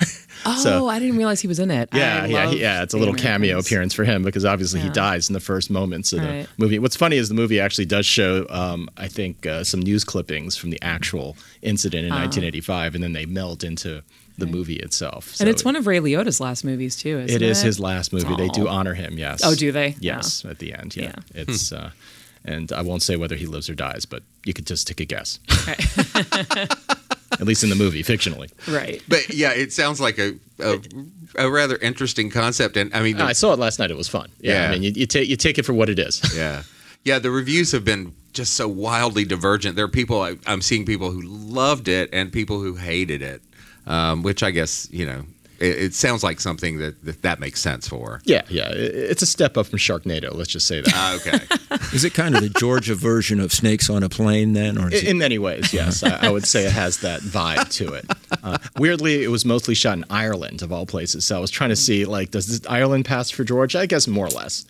Oh, 0.44 0.54
So- 0.62 0.86
I 0.88 0.98
didn't 0.98 1.16
realize 1.16 1.40
he 1.40 1.48
was 1.48 1.58
in 1.58 1.70
it. 1.70 1.88
Yeah, 1.94 2.26
yeah, 2.26 2.50
yeah. 2.50 2.82
It's 2.82 2.92
a 2.92 2.98
little 2.98 3.14
cameo 3.14 3.58
appearance 3.58 3.94
for 3.94 4.04
him 4.04 4.22
because 4.22 4.44
obviously 4.44 4.80
he 4.80 4.90
dies 4.90 5.28
in 5.30 5.32
the 5.32 5.40
first 5.40 5.70
moments 5.70 6.12
of 6.12 6.20
the 6.20 6.46
movie. 6.58 6.78
What's 6.78 6.94
funny 6.94 7.16
is 7.16 7.28
the 7.30 7.34
movie 7.34 7.58
actually 7.58 7.86
does 7.86 8.04
show, 8.04 8.46
um, 8.50 8.88
I 8.98 9.08
think, 9.08 9.46
uh, 9.46 9.64
some 9.64 9.80
news 9.80 10.04
clippings 10.04 10.54
from 10.54 10.68
the 10.70 10.78
actual 10.82 11.36
incident 11.62 12.04
in 12.04 12.10
1985, 12.10 12.94
and 12.94 13.02
then 13.02 13.14
they 13.14 13.24
melt 13.24 13.64
into 13.64 14.02
the 14.38 14.46
movie 14.46 14.76
itself. 14.76 15.36
And 15.40 15.48
it's 15.48 15.64
one 15.64 15.76
of 15.76 15.86
Ray 15.86 15.98
Liotta's 16.00 16.40
last 16.40 16.64
movies 16.64 16.96
too. 16.96 17.18
Isn't 17.20 17.30
It 17.30 17.42
it 17.42 17.48
is 17.50 17.62
his 17.62 17.80
last 17.80 18.12
movie. 18.12 18.34
They 18.36 18.48
do 18.48 18.68
honor 18.68 18.94
him. 18.94 19.18
Yes. 19.18 19.40
Oh, 19.44 19.54
do 19.54 19.72
they? 19.72 19.96
Yes, 20.00 20.44
at 20.44 20.58
the 20.58 20.74
end. 20.74 20.94
Yeah, 20.96 21.04
Yeah. 21.04 21.14
it's. 21.42 21.72
Uh, 21.72 21.90
and 22.44 22.70
I 22.72 22.82
won't 22.82 23.02
say 23.02 23.16
whether 23.16 23.34
he 23.34 23.46
lives 23.46 23.68
or 23.68 23.74
dies, 23.74 24.06
but 24.06 24.22
you 24.44 24.52
could 24.54 24.66
just 24.66 24.86
take 24.86 25.00
a 25.00 25.04
guess. 25.04 25.40
At 27.38 27.46
least 27.46 27.64
in 27.64 27.70
the 27.70 27.74
movie, 27.76 28.02
fictionally. 28.02 28.50
Right. 28.72 29.02
But 29.08 29.34
yeah, 29.34 29.50
it 29.52 29.72
sounds 29.72 30.00
like 30.00 30.16
a, 30.18 30.34
a, 30.60 30.78
a 31.36 31.50
rather 31.50 31.76
interesting 31.76 32.30
concept. 32.30 32.76
And 32.76 32.94
I 32.94 33.02
mean, 33.02 33.16
the- 33.18 33.24
I 33.24 33.32
saw 33.32 33.52
it 33.52 33.58
last 33.58 33.78
night. 33.78 33.90
It 33.90 33.96
was 33.96 34.08
fun. 34.08 34.30
Yeah, 34.40 34.62
Yeah. 34.62 34.68
I 34.68 34.72
mean, 34.72 34.82
you, 34.84 34.92
you 34.94 35.06
take 35.06 35.28
you 35.28 35.36
take 35.36 35.58
it 35.58 35.64
for 35.64 35.74
what 35.74 35.90
it 35.90 35.98
is. 35.98 36.22
Yeah. 36.36 36.62
Yeah, 37.04 37.18
the 37.18 37.30
reviews 37.30 37.72
have 37.72 37.84
been 37.84 38.14
just 38.32 38.54
so 38.54 38.68
wildly 38.68 39.24
divergent. 39.24 39.76
There 39.76 39.84
are 39.84 39.88
people, 39.88 40.22
I, 40.22 40.36
I'm 40.46 40.60
seeing 40.62 40.84
people 40.86 41.10
who 41.10 41.22
loved 41.22 41.88
it 41.88 42.08
and 42.12 42.32
people 42.32 42.60
who 42.60 42.74
hated 42.76 43.22
it, 43.22 43.42
um, 43.86 44.22
which 44.22 44.42
I 44.42 44.50
guess, 44.50 44.88
you 44.90 45.06
know, 45.06 45.24
it, 45.58 45.78
it 45.78 45.94
sounds 45.94 46.22
like 46.22 46.40
something 46.40 46.78
that, 46.78 47.02
that 47.04 47.22
that 47.22 47.40
makes 47.40 47.60
sense 47.60 47.88
for. 47.88 48.20
Yeah, 48.24 48.42
yeah. 48.48 48.68
It's 48.72 49.22
a 49.22 49.26
step 49.26 49.56
up 49.56 49.66
from 49.66 49.78
Sharknado. 49.78 50.34
Let's 50.34 50.50
just 50.50 50.66
say 50.66 50.80
that. 50.80 50.92
Ah, 50.94 51.16
okay. 51.16 51.76
Is 51.96 52.04
it 52.04 52.14
kind 52.14 52.34
of 52.34 52.42
the 52.42 52.50
Georgia 52.50 52.94
version 52.94 53.40
of 53.40 53.52
Snakes 53.52 53.88
on 53.88 54.02
a 54.02 54.08
Plane 54.08 54.52
then, 54.52 54.76
or 54.76 54.92
is 54.92 55.00
In, 55.02 55.06
it, 55.06 55.10
in 55.12 55.18
many 55.18 55.38
ways, 55.38 55.72
yes. 55.72 56.02
I, 56.02 56.26
I 56.26 56.30
would 56.30 56.46
say 56.46 56.66
it 56.66 56.72
has 56.72 56.98
that 56.98 57.20
vibe 57.20 57.70
to 57.76 57.94
it. 57.94 58.04
Uh, 58.42 58.58
weirdly, 58.78 59.22
it 59.22 59.28
was 59.28 59.44
mostly 59.44 59.74
shot 59.74 59.96
in 59.96 60.04
Ireland, 60.10 60.62
of 60.62 60.72
all 60.72 60.84
places. 60.84 61.24
So 61.24 61.36
I 61.36 61.40
was 61.40 61.50
trying 61.50 61.70
to 61.70 61.76
see, 61.76 62.04
like, 62.04 62.30
does 62.32 62.46
this 62.46 62.70
Ireland 62.70 63.04
pass 63.04 63.30
for 63.30 63.44
Georgia? 63.44 63.78
I 63.78 63.86
guess 63.86 64.06
more 64.06 64.26
or 64.26 64.30
less 64.30 64.66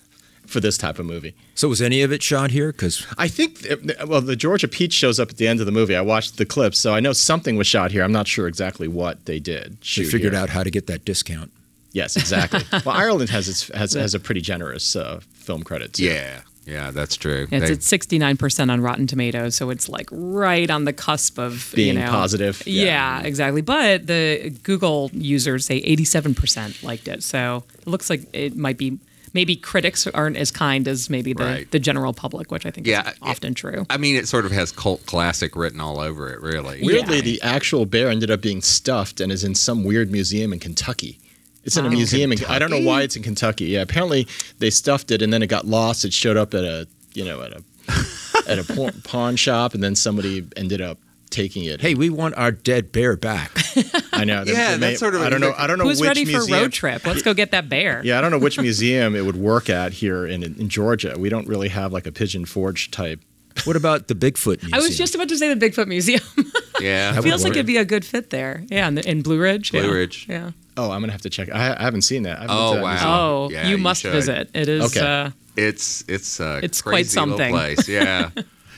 for 0.47 0.61
this 0.61 0.79
type 0.79 0.99
of 0.99 1.07
movie. 1.07 1.35
so? 1.55 1.69
Was 1.69 1.83
any 1.83 2.03
of 2.03 2.13
it 2.13 2.23
shot 2.23 2.51
here? 2.51 2.73
Because 2.73 3.07
I 3.19 3.29
think, 3.29 3.67
well, 4.07 4.21
the 4.21 4.37
Georgia 4.37 4.69
Peach 4.69 4.93
shows 4.93 5.19
up 5.21 5.31
at 5.31 5.37
the 5.37 5.47
end 5.49 5.61
of 5.61 5.67
the 5.67 5.73
movie. 5.73 5.97
I 5.97 6.01
watched 6.01 6.37
the 6.39 6.47
clips, 6.47 6.79
so 6.79 6.95
I 6.95 7.01
know 7.01 7.13
something 7.13 7.57
was 7.57 7.67
shot 7.67 7.91
here. 7.93 8.03
I'm 8.03 8.13
not 8.13 8.27
sure 8.29 8.47
exactly 8.49 8.89
what 8.89 9.27
they 9.27 9.39
did. 9.41 9.79
they 9.81 10.05
figured 10.05 10.33
here. 10.33 10.43
out 10.43 10.51
how 10.51 10.63
to 10.63 10.71
get 10.71 10.87
that 10.87 11.05
discount. 11.05 11.53
Yes, 11.93 12.17
exactly. 12.17 12.61
well, 12.85 12.95
Ireland 12.97 13.31
has 13.31 13.49
its 13.49 13.69
has, 13.69 13.95
has 13.95 14.15
a 14.15 14.21
pretty 14.21 14.41
generous 14.43 14.95
uh, 14.97 15.21
film 15.35 15.63
credit 15.63 15.95
too. 15.95 16.05
yeah. 16.05 16.41
Yeah, 16.67 16.91
that's 16.91 17.15
true. 17.17 17.47
It's 17.53 17.69
They- 17.69 17.75
at 17.75 17.83
sixty 17.85 18.19
nine 18.19 18.37
percent 18.37 18.73
on 18.73 18.81
Rotten 18.81 19.07
Tomatoes, 19.07 19.55
so 19.55 19.71
it's 19.71 19.89
like 19.89 20.09
right 20.11 20.69
on 20.69 20.85
the 20.85 20.93
cusp 20.93 21.39
of 21.39 21.71
Being 21.77 21.95
you 21.95 22.01
know, 22.01 22.11
positive. 22.11 22.61
Yeah. 22.67 23.23
exactly. 23.23 23.61
But 23.63 24.09
the 24.09 24.53
Google 24.65 25.11
users 25.15 25.65
say 25.65 25.77
eighty 25.77 26.05
seven 26.05 26.35
percent 26.35 26.83
liked 26.83 27.07
it, 27.07 27.23
so 27.23 27.63
it 27.79 27.87
looks 27.87 28.11
like 28.11 28.23
it 28.33 28.57
might 28.57 28.79
be. 28.79 28.99
Maybe 29.37 29.55
critics 29.55 30.07
aren't 30.09 30.37
as 30.39 30.51
kind 30.51 30.89
as 30.89 31.09
maybe 31.11 31.35
the, 31.35 31.45
Right. 31.45 31.71
the 31.71 31.79
general 31.79 32.13
public, 32.15 32.51
which 32.51 32.65
I 32.65 32.71
think 32.71 32.87
Yeah, 32.87 33.11
is 33.11 33.17
often 33.21 33.53
true. 33.55 33.85
I 33.91 33.99
mean, 33.99 34.17
it 34.17 34.27
sort 34.27 34.47
of 34.47 34.51
has 34.53 34.73
cult 34.73 35.05
classic 35.05 35.55
written 35.55 35.79
all 35.79 36.01
over 36.01 36.33
it, 36.33 36.41
really. 36.41 36.81
Weirdly, 36.83 37.17
Yeah. 37.17 37.23
the 37.23 37.43
actual 37.43 37.85
bear 37.85 38.09
ended 38.09 38.31
up 38.31 38.41
being 38.41 38.63
stuffed 38.63 39.21
and 39.21 39.31
is 39.31 39.45
in 39.45 39.55
some 39.55 39.85
weird 39.85 40.11
museum 40.11 40.53
in 40.55 40.59
Kentucky. 40.59 41.19
It's 41.65 41.77
in 41.77 41.85
a 41.85 41.89
Wow. 41.89 41.95
museum. 41.95 42.33
In, 42.33 42.39
I 42.49 42.59
don't 42.59 42.71
know 42.71 42.81
why 42.81 43.03
it's 43.03 43.15
in 43.17 43.23
Kentucky. 43.23 43.67
Yeah, 43.67 43.83
apparently 43.83 44.27
they 44.59 44.71
stuffed 44.71 45.11
it 45.11 45.21
and 45.21 45.33
then 45.33 45.43
it 45.43 45.49
got 45.49 45.67
lost. 45.67 46.05
It 46.07 46.13
showed 46.15 46.37
up 46.39 46.55
at 46.55 46.65
a 46.65 46.89
you 47.13 47.25
know 47.25 47.43
at 47.43 47.53
a 47.53 47.63
at 48.49 48.59
a 48.59 48.65
pawn, 48.65 48.93
pawn 49.05 49.37
shop 49.37 49.75
and 49.75 49.83
then 49.83 49.95
somebody 49.95 50.45
ended 50.57 50.81
up 50.81 50.99
taking 51.31 51.65
it. 51.65 51.81
Hey, 51.81 51.95
we 51.95 52.11
want 52.11 52.37
our 52.37 52.51
dead 52.53 52.93
bear 52.93 53.17
back. 53.17 53.51
I 54.13 54.25
know. 54.25 54.45
Yeah, 54.47 54.77
may- 54.77 54.89
that's 54.89 55.01
sort 55.01 55.15
of 55.15 55.23
I 55.23 55.29
don't 55.29 55.41
know. 55.41 55.55
I 55.57 55.67
don't 55.67 55.79
know 55.79 55.85
Who's 55.85 56.01
which 56.01 56.09
ready 56.09 56.25
for 56.25 56.31
a 56.31 56.35
museum. 56.41 56.61
road 56.63 56.73
trip? 56.73 57.07
Let's 57.07 57.23
go 57.23 57.35
get 57.35 57.51
that 57.51 57.69
bear. 57.69 58.01
Yeah, 58.05 58.19
I 58.19 58.21
don't 58.21 58.31
know 58.31 58.39
which 58.39 58.59
museum 58.61 59.15
it 59.17 59.25
would 59.25 59.37
work 59.37 59.69
at 59.71 59.93
here 59.93 60.27
in 60.27 60.43
in 60.43 60.69
Georgia. 60.69 61.15
We 61.19 61.29
don't 61.29 61.47
really 61.49 61.69
have 61.69 61.93
like 61.93 62.07
a 62.07 62.13
Pigeon 62.13 62.45
Forge 62.45 62.91
type. 62.91 63.21
what 63.65 63.77
about 63.77 64.09
the 64.09 64.15
Bigfoot 64.15 64.63
Museum? 64.63 64.75
I 64.75 64.79
was 64.79 64.97
just 64.99 65.15
about 65.15 65.29
to 65.31 65.37
say 65.39 65.53
the 65.53 65.67
Bigfoot 65.69 65.87
Museum. 65.89 66.21
Yeah. 66.79 67.13
That 67.13 67.23
would 67.23 67.31
Feels 67.31 67.43
like 67.43 67.53
it'd 67.53 67.65
be 67.65 67.79
a 67.79 67.87
good 67.87 68.05
fit 68.05 68.29
there. 68.29 68.63
Yeah, 68.69 68.87
in, 68.87 68.97
the, 68.97 69.11
in 69.11 69.23
Blue 69.23 69.39
Ridge. 69.41 69.73
Blue 69.73 69.81
yeah. 69.81 69.91
Ridge. 69.91 70.27
Yeah. 70.29 70.51
Oh, 70.77 70.91
I'm 70.91 71.01
gonna 71.01 71.13
have 71.13 71.23
to 71.23 71.31
check. 71.31 71.51
I, 71.51 71.75
I 71.75 71.83
haven't 71.83 72.03
seen 72.03 72.25
that. 72.25 72.37
I 72.37 72.41
haven't 72.43 72.55
Oh, 72.57 72.75
that 72.75 72.83
wow. 72.83 72.91
museum. 72.91 73.11
Oh, 73.11 73.49
Yeah, 73.51 73.65
you 73.69 73.77
you 73.77 73.83
must 73.83 74.03
should. 74.03 74.13
visit. 74.13 74.51
It 74.53 74.69
is. 74.69 74.95
Okay. 74.95 75.01
Uh, 75.25 75.31
It's 75.57 76.05
it's 76.07 76.39
a 76.39 76.61
It's 76.63 76.83
quite 76.83 76.93
crazy 76.93 77.19
little 77.19 77.39
something. 77.39 77.51
place. 77.55 77.89
Yeah. 77.89 78.29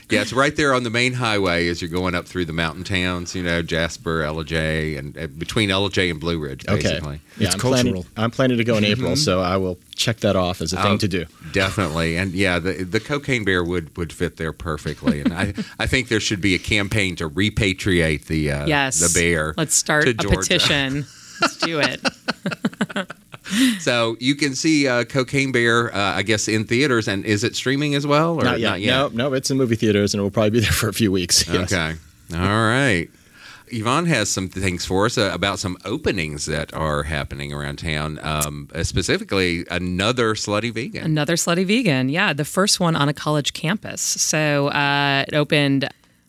Yeah, 0.09 0.21
it's 0.21 0.33
right 0.33 0.55
there 0.55 0.73
on 0.73 0.83
the 0.83 0.89
main 0.89 1.13
highway 1.13 1.67
as 1.67 1.81
you're 1.81 1.91
going 1.91 2.15
up 2.15 2.25
through 2.25 2.45
the 2.45 2.53
mountain 2.53 2.83
towns, 2.83 3.35
you 3.35 3.43
know, 3.43 3.61
Jasper, 3.61 4.21
Ellijay, 4.23 4.97
and 4.97 5.17
uh, 5.17 5.27
between 5.27 5.69
Ellijay 5.69 6.09
and 6.09 6.19
Blue 6.19 6.39
Ridge, 6.39 6.65
Okay. 6.67 6.81
basically. 6.81 7.21
Yeah, 7.37 7.45
It's 7.47 7.55
I'm 7.55 7.59
planning, 7.61 7.93
cultural. 7.93 8.13
I'm 8.17 8.31
planning 8.31 8.57
to 8.57 8.63
go 8.63 8.75
in 8.77 8.83
April, 8.85 9.15
so 9.15 9.39
I 9.41 9.57
will 9.57 9.77
check 9.95 10.17
that 10.21 10.35
off 10.35 10.61
as 10.61 10.73
a 10.73 10.77
thing 10.81 10.93
Oh, 10.93 10.97
to 10.97 11.07
do. 11.07 11.25
Definitely. 11.51 12.17
And 12.17 12.31
yeah, 12.33 12.57
the 12.59 12.83
the 12.83 12.99
cocaine 12.99 13.43
bear 13.45 13.63
would, 13.63 13.95
would 13.97 14.11
fit 14.11 14.37
there 14.37 14.51
perfectly. 14.53 15.21
And 15.21 15.31
I, 15.33 15.53
I 15.77 15.85
think 15.85 16.07
there 16.07 16.19
should 16.19 16.41
be 16.41 16.55
a 16.55 16.59
campaign 16.59 17.15
to 17.17 17.29
repatriate 17.29 18.25
the 18.25 18.51
uh, 18.51 18.65
yes. 18.65 18.99
the 18.99 19.19
bear. 19.19 19.53
Let's 19.57 19.75
start 19.75 20.05
to 20.05 20.09
a 20.09 20.13
Georgia. 20.13 20.37
petition. 20.37 21.05
Let's 21.41 21.57
do 21.57 21.79
it. 21.79 22.01
So 23.79 24.17
you 24.19 24.35
can 24.35 24.55
see 24.55 24.87
uh, 24.87 25.03
Cocaine 25.05 25.51
Bear, 25.51 25.93
uh, 25.95 26.15
I 26.15 26.23
guess, 26.23 26.47
in 26.47 26.65
theaters. 26.65 27.07
And 27.07 27.25
is 27.25 27.43
it 27.43 27.55
streaming 27.55 27.95
as 27.95 28.05
well? 28.05 28.39
Or 28.39 28.43
Not 28.43 28.59
yet. 28.59 28.79
No, 28.81 29.07
no, 29.09 29.33
it's 29.33 29.49
in 29.49 29.57
movie 29.57 29.75
theaters, 29.75 30.13
and 30.13 30.19
it 30.19 30.23
will 30.23 30.31
probably 30.31 30.49
be 30.51 30.59
there 30.65 30.71
for 30.71 30.89
a 30.89 30.93
few 30.93 31.11
weeks. 31.11 31.47
Yes. 31.53 31.71
Okay. 31.73 31.95
All 32.33 32.39
right. 32.67 33.09
Yvonne 33.71 34.05
has 34.07 34.29
some 34.29 34.49
things 34.49 34.83
for 34.85 35.05
us 35.05 35.17
uh, 35.17 35.29
about 35.33 35.59
some 35.59 35.77
openings 35.85 36.45
that 36.47 36.73
are 36.73 37.03
happening 37.03 37.53
around 37.53 37.77
town, 37.77 38.19
um, 38.23 38.67
uh, 38.73 38.83
specifically 38.83 39.65
another 39.69 40.33
Slutty 40.33 40.73
Vegan. 40.73 41.03
Another 41.05 41.35
slutty 41.35 41.65
vegan. 41.65 42.09
Yeah, 42.09 42.33
the 42.33 42.45
first 42.45 42.79
one 42.79 42.95
on 42.95 43.09
a 43.09 43.13
college 43.13 43.53
campus. 43.53 44.01
So 44.01 44.69
uh, 44.69 45.25
it 45.27 45.33
opened 45.35 45.87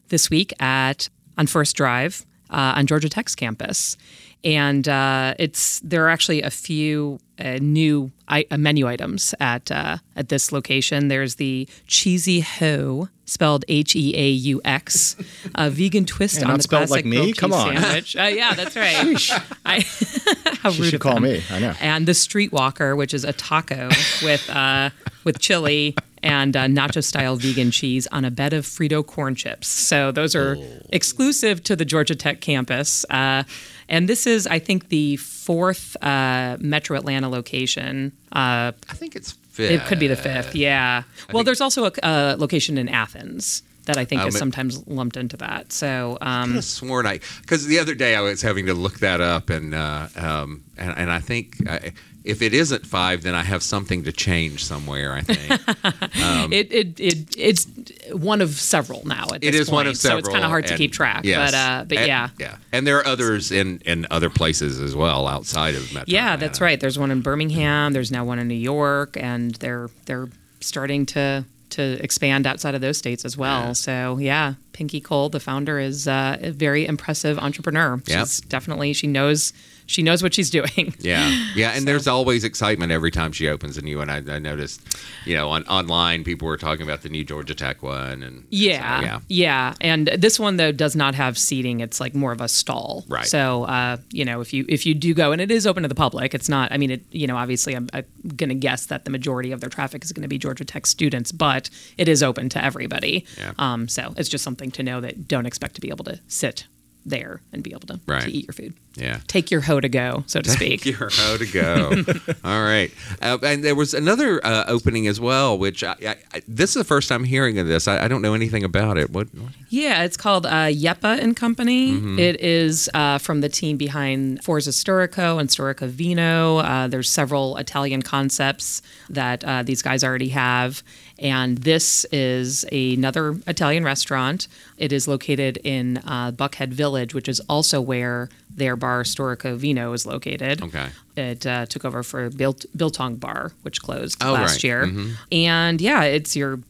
this 0.09 0.29
week 0.31 0.53
at 0.61 1.09
on 1.39 1.47
Ferst 1.47 1.77
Drive 1.77 2.27
uh, 2.51 2.75
on 2.77 2.87
Georgia 2.87 3.09
Tech's 3.09 3.35
campus, 3.35 3.97
and 4.45 4.89
uh, 4.89 5.35
it's 5.39 5.81
there 5.81 6.05
are 6.07 6.09
actually 6.11 6.43
a 6.43 6.51
few 6.51 7.19
uh, 7.39 7.59
new 7.61 8.11
I- 8.29 8.47
uh, 8.51 8.57
menu 8.57 8.87
items 8.87 9.35
at 9.41 9.71
uh, 9.71 9.99
at 10.17 10.29
this 10.29 10.53
location. 10.53 11.09
There's 11.09 11.37
the 11.37 11.69
cheesy 11.87 12.41
hoe. 12.41 13.09
Spelled 13.27 13.65
H 13.69 13.95
E 13.95 14.13
A 14.17 14.29
U 14.29 14.61
X, 14.65 15.15
a 15.55 15.71
vegan 15.71 16.05
twist 16.05 16.41
Yeah, 16.41 16.49
on 16.51 16.57
the 16.57 16.65
spelled 16.65 16.89
classic 16.89 17.05
like 17.05 17.05
me? 17.05 17.33
Come 17.33 17.53
on. 17.53 17.77
sandwich. 17.77 18.17
Uh, 18.17 18.23
yeah, 18.23 18.55
that's 18.55 18.75
right. 18.75 19.31
I, 19.65 19.81
how 20.63 20.73
She 20.73 20.83
rude 20.83 20.91
should 20.91 21.01
call 21.01 21.15
them 21.15 21.23
me. 21.23 21.41
I 21.49 21.61
know. 21.61 21.73
and 21.81 22.07
the 22.07 22.13
streetwalker, 22.13 22.97
which 22.97 23.15
is 23.15 23.23
a 23.23 23.33
taco 23.33 23.89
with 24.25 24.51
uh, 24.51 24.91
with 25.23 25.39
chili 25.39 25.95
and 26.23 26.57
uh, 26.57 26.67
nacho 26.67 27.03
style 27.03 27.37
vegan 27.37 27.71
cheese 27.71 28.07
on 28.09 28.25
a 28.25 28.31
bed 28.31 28.53
of 28.53 28.65
Frito 28.65 29.05
corn 29.07 29.35
chips. 29.35 29.69
So 29.69 30.13
those 30.13 30.35
are 30.35 30.57
exclusive 30.91 31.63
to 31.65 31.77
the 31.77 31.85
Georgia 31.85 32.15
Tech 32.15 32.41
campus. 32.41 33.05
Uh, 33.11 33.45
and 33.89 34.09
this 34.09 34.27
is, 34.27 34.47
I 34.47 34.59
think, 34.59 34.89
the 34.89 35.17
fourth 35.17 35.97
uh, 36.03 36.57
Metro 36.61 36.97
Atlanta 36.97 37.29
location. 37.29 38.13
Uh, 38.33 38.73
I 38.89 38.95
think 38.95 39.17
it's 39.17 39.33
fifth. 39.33 39.71
it 39.71 39.81
could 39.87 39.99
be 39.99 40.07
the 40.07 40.17
fifth, 40.17 40.55
yeah. 40.55 41.03
Well, 41.33 41.43
there's 41.43 41.61
also 41.61 41.87
a, 41.87 41.93
a 42.03 42.37
location 42.39 42.79
in 42.79 42.89
Athens 42.89 43.63
that 43.87 43.97
I 43.97 44.05
think 44.05 44.21
Um, 44.21 44.29
is 44.29 44.39
sometimes 44.39 44.87
lumped 44.87 45.17
into 45.17 45.37
that. 45.39 45.73
So, 45.73 46.19
um, 46.21 46.55
have 46.55 46.65
sworn 46.65 47.07
I 47.07 47.19
because 47.41 47.67
the 47.67 47.79
other 47.79 47.95
day 47.95 48.15
I 48.15 48.21
was 48.21 48.43
having 48.43 48.67
to 48.67 48.75
look 48.75 49.01
that 49.01 49.21
up 49.21 49.51
and 49.51 49.75
uh, 49.75 50.07
um, 50.17 50.63
and, 50.77 50.97
and 50.97 51.11
I 51.11 51.19
think 51.19 51.57
I, 51.69 51.93
if 52.25 52.43
it 52.43 52.53
isn't 52.55 52.87
five, 52.87 53.23
then 53.23 53.35
I 53.35 53.43
have 53.43 53.63
something 53.63 54.05
to 54.05 54.13
change 54.13 54.65
somewhere. 54.65 55.15
I 55.15 55.21
think 55.23 55.41
it, 56.53 56.73
it, 56.73 57.01
it 57.01 57.35
it's 57.39 57.67
one 58.13 58.41
of 58.43 58.51
several 58.51 59.03
now. 59.07 59.25
At 59.25 59.33
Um, 59.33 59.39
this 59.41 59.55
is 59.57 59.71
one 59.71 59.87
of 59.87 59.97
several. 59.97 60.17
so 60.23 60.27
it's 60.27 60.29
kind 60.29 60.45
of 60.45 60.51
hard 60.51 60.67
to 60.67 60.77
keep 60.77 60.93
track. 60.93 61.25
yes. 61.25 61.51
But 61.51 61.57
uh, 61.57 61.85
but 61.89 61.99
And- 61.99 62.07
yeah. 62.07 62.29
yeah, 62.39 62.57
and 62.73 62.87
there 62.87 62.99
are 62.99 63.07
others 63.07 63.51
in 63.51 63.81
in 63.87 64.07
other 64.11 64.31
places 64.31 64.81
as 64.81 64.95
well 64.95 65.27
outside 65.27 65.75
of 65.75 65.83
Metro. 65.93 66.05
Yeah, 66.09 66.25
Atlanta. 66.35 66.41
that's 66.41 66.61
right. 66.61 66.79
There's 66.81 66.99
one 66.99 67.11
in 67.11 67.21
Birmingham. 67.23 67.93
There's 67.93 68.11
now 68.11 68.25
one 68.25 68.39
in 68.39 68.49
New 68.49 68.55
York, 68.55 69.17
and 69.19 69.55
they're 69.57 69.89
they're 70.07 70.29
starting 70.61 71.07
to 71.07 71.45
to 71.71 71.83
expand 72.03 72.47
outside 72.49 72.75
of 72.75 72.81
those 72.81 72.99
states 72.99 73.25
as 73.25 73.37
well. 73.37 73.67
Yeah. 73.69 73.73
So 73.75 74.19
yeah, 74.19 74.55
Pinky 74.73 75.01
Cole, 75.01 75.29
the 75.29 75.39
founder, 75.41 75.79
is 75.79 76.09
uh, 76.09 76.37
a 76.41 76.51
very 76.51 76.85
impressive 76.85 77.39
entrepreneur. 77.39 78.03
Yep. 78.07 78.27
Definitely 78.49 78.93
she 78.93 79.07
knows 79.07 79.53
she 79.91 80.03
knows 80.03 80.23
what 80.23 80.33
she's 80.33 80.51
doing. 80.51 80.95
Yeah, 81.01 81.47
yeah, 81.57 81.71
and 81.71 81.89
there's 81.89 82.07
always 82.07 82.45
excitement 82.45 82.93
every 82.93 83.11
time 83.11 83.33
she 83.33 83.49
opens 83.49 83.79
a 83.79 83.83
new 83.83 83.99
one. 83.99 84.11
I, 84.11 84.19
I 84.19 84.39
noticed, 84.39 84.83
you 85.25 85.35
know, 85.35 85.49
on 85.49 85.65
online 85.65 86.25
people 86.25 86.47
were 86.47 86.59
talking 86.59 86.83
about 86.83 87.03
the 87.03 87.09
new 87.09 87.25
Georgia 87.25 87.55
Tech 87.55 87.83
one, 87.83 88.23
and 88.23 88.47
Yeah, 88.51 89.01
so, 89.01 89.07
yeah, 89.07 89.21
yeah, 89.29 89.75
and 89.81 90.07
this 90.09 90.39
one 90.39 90.57
though 90.57 90.73
does 90.73 90.95
not 90.95 91.15
have 91.15 91.39
seating. 91.39 91.81
It's 91.81 92.01
like 92.01 92.15
more 92.15 92.33
of 92.33 92.41
a 92.41 92.49
stall. 92.49 93.05
Right. 93.09 93.25
So, 93.27 93.65
uh, 93.65 93.97
you 94.13 94.25
know, 94.25 94.41
if 94.41 94.53
you 94.53 94.67
if 94.69 94.85
you 94.85 94.95
do 94.95 95.15
go, 95.15 95.33
and 95.33 95.41
it 95.41 95.51
is 95.51 95.67
open 95.67 95.83
to 95.83 95.89
the 95.89 95.95
public, 95.95 96.35
it's 96.35 96.49
not. 96.49 96.71
I 96.71 96.77
mean, 96.77 96.91
it. 96.91 97.03
You 97.11 97.27
know, 97.27 97.37
obviously, 97.37 97.75
I'm, 97.75 97.89
I'm 97.93 98.05
going 98.37 98.51
to 98.51 98.55
guess 98.55 98.87
that 98.87 99.05
the 99.05 99.11
majority 99.11 99.53
of 99.53 99.61
their 99.61 99.71
traffic 99.71 100.05
is 100.05 100.13
going 100.13 100.23
to 100.23 100.29
be 100.29 100.39
Georgia 100.39 100.65
Tech 100.65 100.87
students, 100.87 101.33
but 101.33 101.71
it 101.97 102.09
is 102.09 102.23
open 102.23 102.49
to 102.51 102.65
everybody. 102.65 103.27
Yeah. 103.39 103.53
Um. 103.59 103.89
So 103.89 104.15
it's 104.17 104.29
just 104.29 104.45
something 104.45 104.71
to 104.73 104.83
know 104.83 105.01
that 105.01 105.27
don't 105.27 105.47
expect 105.47 105.75
to 105.77 105.81
be 105.81 105.89
able 105.89 106.05
to 106.05 106.21
sit 106.29 106.67
there 107.07 107.41
and 107.53 107.63
be 107.63 107.71
able 107.71 107.87
to, 107.89 108.01
Right. 108.07 108.23
to 108.25 108.31
eat 108.31 108.47
your 108.47 108.53
food. 108.53 108.75
yeah. 108.95 109.21
Take 109.27 109.51
your 109.51 109.63
hoe 109.63 109.81
to 109.81 109.89
go, 109.89 110.25
so 110.27 110.41
to 110.41 110.51
speak. 110.51 110.85
Your 110.85 111.09
hoe 111.13 111.37
to 111.39 111.47
go. 111.47 112.05
All 112.45 112.63
right, 112.63 112.91
uh, 113.23 113.39
and 113.43 113.65
there 113.65 113.75
was 113.75 113.95
another 113.95 114.45
uh, 114.45 114.65
opening 114.69 115.07
as 115.07 115.19
well, 115.21 115.57
which 115.59 115.83
I, 115.83 115.95
I, 116.03 116.17
I, 116.35 116.43
this 116.47 116.71
is 116.71 116.75
the 116.75 116.85
first 116.85 117.09
time 117.09 117.25
hearing 117.25 117.59
of 117.59 117.67
this. 117.67 117.89
I, 117.89 118.07
don't 118.09 118.21
know 118.23 118.35
anything 118.35 118.65
about 118.65 118.99
it. 118.99 119.11
What? 119.11 119.29
what- 119.35 119.53
Yeah, 119.71 120.03
it's 120.05 120.17
called 120.17 120.45
uh, 120.47 120.67
Yeppa 120.69 121.19
and 121.21 121.37
Company. 121.37 121.93
Mm-hmm. 121.93 122.19
It 122.19 122.41
is 122.41 122.91
uh, 122.93 123.19
from 123.19 123.41
the 123.41 123.49
team 123.49 123.77
behind 123.77 124.43
Forza 124.45 124.71
Storico 124.71 125.41
and 125.41 125.49
Storico 125.49 125.89
Vino. 125.89 126.59
Uh, 126.59 126.87
there's 126.89 127.09
several 127.11 127.57
Italian 127.57 128.03
concepts 128.03 128.83
that 129.09 129.43
uh, 129.45 129.63
these 129.63 129.81
guys 129.83 130.05
already 130.05 130.29
have, 130.31 130.83
and 131.21 131.59
this 131.59 132.05
is 132.07 132.65
another 132.73 133.37
Italian 133.47 133.85
restaurant. 133.85 134.49
It 134.79 134.93
is 134.93 135.07
located 135.07 135.59
in 135.59 135.99
uh, 135.99 136.33
Buckhead 136.33 136.71
Village, 136.71 137.13
which 137.15 137.29
is 137.29 137.41
also 137.49 137.81
where 137.81 138.29
their 138.49 138.75
bar 138.75 139.03
Storico 139.05 139.57
Vino 139.57 139.93
is 139.93 140.07
located. 140.07 140.63
Okay. 140.63 140.89
It 141.17 141.47
uh, 141.47 141.67
took 141.67 141.85
over 141.85 142.03
for 142.03 142.31
Bil- 142.31 142.57
Biltong 142.75 143.17
Bar, 143.17 143.53
which 143.63 143.83
closed 143.83 144.23
Oh, 144.25 144.33
last 144.33 144.55
right. 144.55 144.65
year. 144.65 144.91
And 145.31 145.81
yeah, 145.81 146.03
it's 146.05 146.35
your 146.35 146.61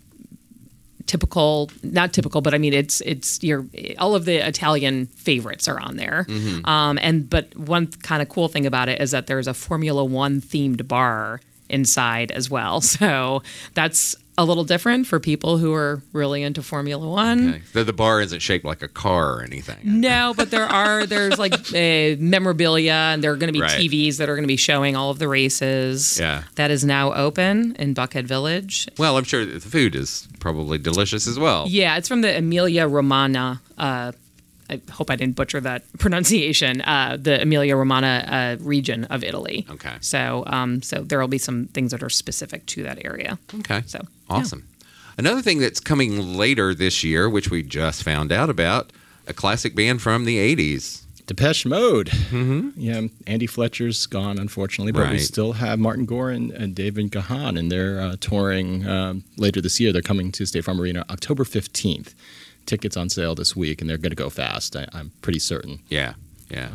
typical 1.06 1.68
not 1.82 2.12
typical 2.12 2.40
but 2.40 2.54
i 2.54 2.58
mean 2.58 2.72
it's 2.72 3.00
it's 3.00 3.42
your 3.42 3.66
all 3.98 4.14
of 4.14 4.26
the 4.26 4.36
italian 4.46 5.06
favorites 5.06 5.66
are 5.66 5.80
on 5.80 5.96
there 5.96 6.24
um, 6.66 7.00
and 7.02 7.28
but 7.28 7.56
one 7.56 7.88
kind 7.88 8.22
of 8.22 8.28
cool 8.28 8.46
thing 8.46 8.64
about 8.64 8.88
it 8.88 9.00
is 9.00 9.10
that 9.10 9.26
there's 9.26 9.48
a 9.48 9.54
formula 9.54 10.04
one 10.04 10.40
themed 10.40 10.86
bar 10.86 11.40
inside 11.68 12.30
as 12.30 12.48
well 12.48 12.80
so 12.96 13.42
that's 13.74 14.14
a 14.40 14.44
little 14.44 14.64
different 14.64 15.06
for 15.06 15.20
people 15.20 15.58
who 15.58 15.72
are 15.74 16.00
really 16.12 16.42
into 16.42 16.62
formula 16.62 17.06
one 17.08 17.48
Okay. 17.50 17.62
The, 17.74 17.84
the 17.84 17.92
bar 17.92 18.20
isn't 18.22 18.40
shaped 18.40 18.64
like 18.64 18.82
a 18.82 18.88
car 18.88 19.34
or 19.36 19.42
anything. 19.42 19.78
no, 19.84 20.32
but 20.36 20.50
there 20.50 20.64
are 20.66 21.04
there's 21.06 21.38
like 21.38 21.52
uh, 21.54 22.16
memorabilia, 22.34 22.92
and 23.12 23.22
there 23.22 23.32
are 23.32 23.36
going 23.36 23.48
to 23.52 23.52
be 23.52 23.60
Right. 23.60 23.78
TVs 23.80 24.16
that 24.16 24.28
are 24.28 24.34
going 24.34 24.44
to 24.44 24.48
be 24.48 24.56
showing 24.56 24.96
all 24.96 25.10
of 25.10 25.18
the 25.18 25.28
races. 25.28 26.18
Yeah. 26.18 26.44
that 26.54 26.70
is 26.70 26.84
now 26.84 27.12
open 27.12 27.76
in 27.78 27.94
Buckhead 27.94 28.24
Village. 28.24 28.88
Well, 28.98 29.16
I'm 29.18 29.24
sure 29.24 29.44
the 29.44 29.60
food 29.60 29.94
is 29.94 30.26
probably 30.38 30.78
delicious 30.78 31.26
as 31.26 31.38
well. 31.38 31.66
Yeah, 31.68 31.96
it's 31.98 32.08
from 32.08 32.22
the 32.22 32.34
Emilia-Romagna. 32.36 33.60
Uh, 33.78 34.12
I 34.70 34.80
hope 34.92 35.10
I 35.10 35.16
didn't 35.16 35.36
butcher 35.36 35.60
that 35.60 35.82
pronunciation. 35.98 36.80
Uh, 36.82 37.16
the 37.20 37.40
Emilia-Romagna 37.42 38.58
uh, 38.60 38.64
region 38.64 39.04
of 39.04 39.24
Italy. 39.24 39.66
Okay. 39.70 39.96
So, 40.00 40.44
um, 40.46 40.82
so 40.82 41.02
there 41.02 41.18
will 41.20 41.28
be 41.28 41.38
some 41.38 41.66
things 41.66 41.90
that 41.90 42.02
are 42.02 42.10
specific 42.10 42.66
to 42.66 42.82
that 42.84 43.04
area. 43.04 43.38
Okay. 43.54 43.82
So, 43.86 44.00
awesome. 44.28 44.66
Another 45.18 45.42
thing 45.42 45.58
that's 45.58 45.80
coming 45.80 46.36
later 46.36 46.74
this 46.74 47.04
year, 47.04 47.28
which 47.28 47.50
we 47.50 47.62
just 47.62 48.02
found 48.02 48.32
out 48.32 48.48
about, 48.48 48.92
a 49.26 49.34
classic 49.34 49.74
band 49.74 50.00
from 50.00 50.24
the 50.24 50.38
80s. 50.56 51.04
Depeche 51.26 51.64
Mode. 51.64 52.08
Mm-hmm. 52.08 52.70
Yeah, 52.74 53.02
Andy 53.28 53.46
Fletcher's 53.46 54.06
gone, 54.06 54.36
unfortunately, 54.36 54.90
but 54.90 55.10
we 55.10 55.18
still 55.18 55.52
have 55.52 55.78
Martin 55.78 56.04
Gore 56.04 56.30
and, 56.30 56.50
and 56.50 56.74
David 56.74 57.12
Gahan, 57.12 57.56
and 57.56 57.70
they're 57.70 58.00
uh, 58.00 58.16
touring 58.18 58.84
um, 58.84 59.22
later 59.36 59.60
this 59.60 59.78
year. 59.78 59.92
They're 59.92 60.02
coming 60.02 60.32
to 60.32 60.44
State 60.44 60.64
Farm 60.64 60.80
Arena 60.80 61.04
October 61.08 61.44
15th. 61.44 62.14
Tickets 62.66 62.96
on 62.96 63.08
sale 63.08 63.34
this 63.34 63.56
week, 63.56 63.80
and 63.80 63.90
they're 63.90 63.96
going 63.98 64.10
to 64.10 64.16
go 64.16 64.30
fast. 64.30 64.76
I, 64.76 64.86
I'm 64.92 65.10
pretty 65.22 65.38
certain. 65.40 65.80
Yeah. 65.88 66.14
Yeah. 66.50 66.68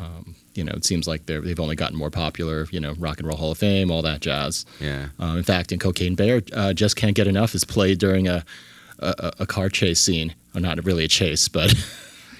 You 0.53 0.63
know, 0.63 0.71
it 0.73 0.85
seems 0.85 1.07
like 1.07 1.25
they're, 1.25 1.41
they've 1.41 1.59
only 1.59 1.75
gotten 1.75 1.97
more 1.97 2.09
popular. 2.09 2.67
You 2.71 2.79
know, 2.79 2.93
Rock 2.93 3.19
and 3.19 3.27
Roll 3.27 3.37
Hall 3.37 3.51
of 3.51 3.57
Fame, 3.57 3.91
all 3.91 4.01
that 4.03 4.21
jazz. 4.21 4.65
yeah. 4.79 5.07
Um, 5.19 5.37
in 5.37 5.43
fact, 5.43 5.71
in 5.71 5.79
Cocaine 5.79 6.15
Bear, 6.15 6.41
uh, 6.53 6.73
Just 6.73 6.95
Can't 6.95 7.15
Get 7.15 7.27
Enough 7.27 7.53
is 7.55 7.63
played 7.65 7.97
during 7.99 8.27
a, 8.27 8.45
a, 8.99 9.33
a 9.39 9.45
car 9.45 9.67
chase 9.69 9.99
scene. 9.99 10.33
Well, 10.53 10.61
not 10.61 10.83
really 10.85 11.03
a 11.05 11.07
chase, 11.09 11.47
but 11.49 11.73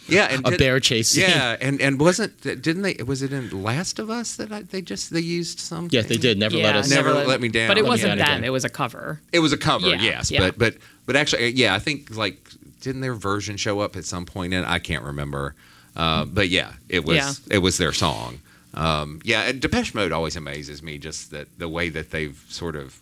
Yeah. 0.08 0.28
And 0.32 0.42
a 0.48 0.52
did- 0.52 0.60
bear 0.60 0.80
chase 0.80 1.10
scene. 1.10 1.24
Yeah, 1.30 1.58
and 1.60 1.82
and 1.82 2.00
wasn't 2.00 2.40
didn't 2.42 2.84
they? 2.84 2.94
Was 3.06 3.22
it 3.24 3.34
in 3.34 3.64
Last 3.64 3.98
of 4.00 4.10
Us 4.12 4.36
that 4.38 4.52
I, 4.52 4.62
they 4.62 4.82
just 4.82 5.12
they 5.12 5.20
used 5.20 5.60
some? 5.60 5.88
Yes, 5.92 6.06
they 6.06 6.18
did. 6.18 6.38
Never 6.38 6.56
let 6.58 6.76
us. 6.76 6.90
Never 6.90 7.12
Let 7.12 7.42
Me 7.42 7.50
Down. 7.50 7.68
But 7.68 7.78
it 7.80 7.84
Let 7.84 7.90
wasn't 7.90 8.18
them. 8.20 8.28
again. 8.28 8.44
It 8.44 8.52
was 8.52 8.64
a 8.64 8.70
cover. 8.70 9.20
It 9.34 9.40
was 9.40 9.52
a 9.52 9.58
cover, 9.58 9.88
Yeah, 9.90 9.96
yes, 10.02 10.30
yeah. 10.32 10.40
but 10.42 10.58
but 10.60 10.76
but 11.08 11.16
actually, 11.16 11.50
yeah, 11.54 11.74
I 11.76 11.80
think 11.80 12.16
like 12.16 12.38
didn't 12.86 13.02
their 13.02 13.16
version 13.16 13.58
show 13.58 13.82
up 13.82 13.96
at 13.98 14.06
some 14.06 14.26
point? 14.26 14.54
And 14.54 14.66
I 14.66 14.80
can't 14.80 15.04
remember, 15.04 15.56
uh, 15.96 16.24
but 16.26 16.48
yeah, 16.50 16.72
it 16.88 17.04
was 17.04 17.18
Yeah. 17.18 17.34
it 17.50 17.58
was 17.60 17.78
their 17.78 17.92
song. 17.92 18.40
Um, 18.76 19.22
yeah, 19.24 19.42
and 19.50 19.60
Depeche 19.62 19.94
Mode 19.96 20.12
always 20.12 20.36
amazes 20.36 20.84
me, 20.84 20.98
just 20.98 21.32
that 21.32 21.48
the 21.58 21.68
way 21.70 21.90
that 21.90 22.12
they've 22.12 22.38
sort 22.50 22.76
of 22.76 23.00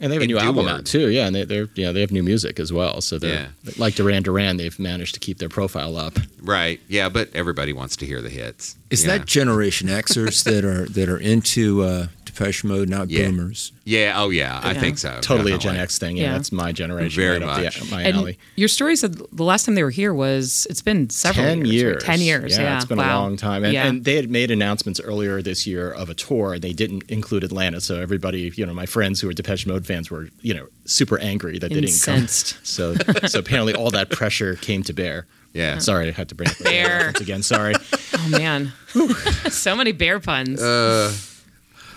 And 0.00 0.10
they 0.12 0.16
have 0.16 0.22
a 0.22 0.26
new 0.26 0.38
album 0.38 0.68
out 0.68 0.84
too, 0.84 1.08
yeah. 1.08 1.26
And 1.26 1.34
they, 1.34 1.44
they're 1.44 1.68
you 1.74 1.84
know 1.84 1.92
they 1.92 2.00
have 2.02 2.12
new 2.12 2.22
music 2.22 2.60
as 2.60 2.72
well. 2.72 3.00
So 3.00 3.18
they're 3.18 3.48
like 3.78 3.94
Duran 3.94 4.22
Duran. 4.22 4.56
They've 4.58 4.78
managed 4.78 5.14
to 5.14 5.20
keep 5.20 5.38
their 5.38 5.48
profile 5.48 5.96
up. 5.96 6.18
right, 6.42 6.78
yeah, 6.88 7.08
but 7.08 7.30
everybody 7.34 7.72
wants 7.72 7.96
to 7.96 8.06
hear 8.06 8.20
the 8.20 8.28
hits. 8.30 8.76
Is 8.90 9.04
yeah. 9.04 9.18
that 9.18 9.26
Generation 9.26 9.88
Xers 9.88 10.44
that 10.44 10.64
are 10.64 10.86
that 10.90 11.08
are 11.08 11.18
into 11.18 11.82
uh, 11.82 12.06
Depeche 12.24 12.62
Mode, 12.62 12.88
not 12.88 13.10
Yeah. 13.10 13.26
boomers? 13.26 13.72
Yeah, 13.84 14.14
oh 14.16 14.30
yeah, 14.30 14.60
I 14.62 14.72
Yeah. 14.72 14.80
think 14.80 14.98
so. 14.98 15.18
Totally 15.20 15.50
a 15.52 15.54
Gen 15.58 15.74
definitely. 15.74 15.78
X 15.80 15.98
thing. 15.98 16.16
Yeah, 16.16 16.22
Yeah. 16.24 16.32
that's 16.34 16.52
my 16.52 16.70
generation. 16.70 17.16
Very 17.20 17.38
right 17.40 17.42
up 17.48 17.62
much. 17.64 17.80
the, 17.80 17.86
my 17.90 18.02
And 18.02 18.16
alley. 18.16 18.38
your 18.54 18.68
story 18.68 18.94
said 18.94 19.14
the 19.32 19.42
last 19.42 19.66
time 19.66 19.74
they 19.74 19.82
were 19.82 19.90
here 19.90 20.14
was 20.14 20.66
it's 20.70 20.82
been 20.82 21.10
several 21.10 21.46
Ten 21.46 21.58
years. 21.64 21.72
years. 21.72 21.94
right? 21.94 22.02
Ten 22.02 22.20
years. 22.20 22.56
Yeah, 22.56 22.76
it's 22.76 22.84
been 22.84 22.98
wow. 22.98 23.18
a 23.18 23.22
long 23.22 23.36
time. 23.36 23.64
And, 23.64 23.72
yeah. 23.72 23.86
and 23.88 24.04
they 24.04 24.14
had 24.16 24.30
made 24.30 24.50
announcements 24.52 25.00
earlier 25.00 25.42
this 25.42 25.66
year 25.66 25.90
of 25.90 26.08
a 26.10 26.14
tour, 26.14 26.54
and 26.54 26.62
they 26.62 26.72
didn't 26.72 27.04
include 27.08 27.42
Atlanta. 27.42 27.80
So 27.80 28.00
everybody, 28.00 28.52
you 28.54 28.64
know, 28.66 28.74
my 28.74 28.86
friends 28.86 29.20
who 29.20 29.28
are 29.28 29.32
Depeche 29.32 29.66
Mode 29.66 29.84
fans 29.86 30.10
were, 30.12 30.28
you 30.42 30.54
know, 30.54 30.66
super 30.84 31.18
angry 31.18 31.58
that 31.58 31.68
they 31.70 31.74
didn't 31.80 31.88
Incensed. 31.90 32.54
come. 32.54 32.64
So, 32.64 32.94
so 33.26 33.38
apparently 33.40 33.74
all 33.74 33.90
that 33.90 34.10
pressure 34.10 34.54
came 34.56 34.82
to 34.84 34.92
bear. 34.92 35.26
Yeah. 35.56 35.78
Sorry, 35.78 36.08
I 36.08 36.12
had 36.12 36.28
to 36.28 36.34
bring 36.34 36.50
up 36.50 36.58
Bear. 36.58 37.08
again. 37.20 37.42
Sorry. 37.42 37.74
oh 38.18 38.28
man, 38.28 38.72
so 39.50 39.74
many 39.74 39.92
bear 39.92 40.20
puns. 40.20 40.62
Uh, 40.62 41.12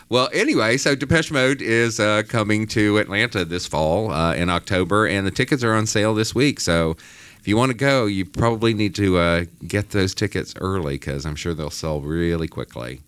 Well, 0.08 0.28
anyway, 0.34 0.78
so 0.78 0.95
Depeche 0.95 1.30
Mode 1.30 1.62
is 1.62 2.00
uh, 2.00 2.24
coming 2.28 2.65
to 2.67 2.98
Atlanta 2.98 3.45
this 3.45 3.67
fall 3.67 4.12
uh, 4.12 4.34
in 4.34 4.50
October, 4.50 5.06
and 5.06 5.28
the 5.28 5.32
tickets 5.32 5.63
are 5.63 5.74
on 5.74 5.86
sale 5.86 6.15
this 6.15 6.34
week. 6.34 6.60
So 6.60 6.95
if 7.39 7.48
you 7.48 7.56
want 7.56 7.69
to 7.69 7.78
go, 7.78 8.08
you 8.08 8.26
probably 8.26 8.74
need 8.74 8.95
to 8.95 9.19
uh, 9.19 9.45
get 9.67 9.91
those 9.91 10.15
tickets 10.15 10.56
early 10.60 10.95
because 10.95 11.26
I'm 11.28 11.36
sure 11.36 11.54
they'll 11.54 11.69
sell 11.69 12.02
really 12.02 12.48
quickly. 12.48 13.02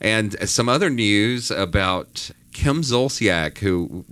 And 0.00 0.48
some 0.48 0.68
other 0.68 0.90
news 0.90 1.50
about 1.50 2.30
Kim 2.52 2.82
Zolciak, 2.82 3.58
who 3.58 4.04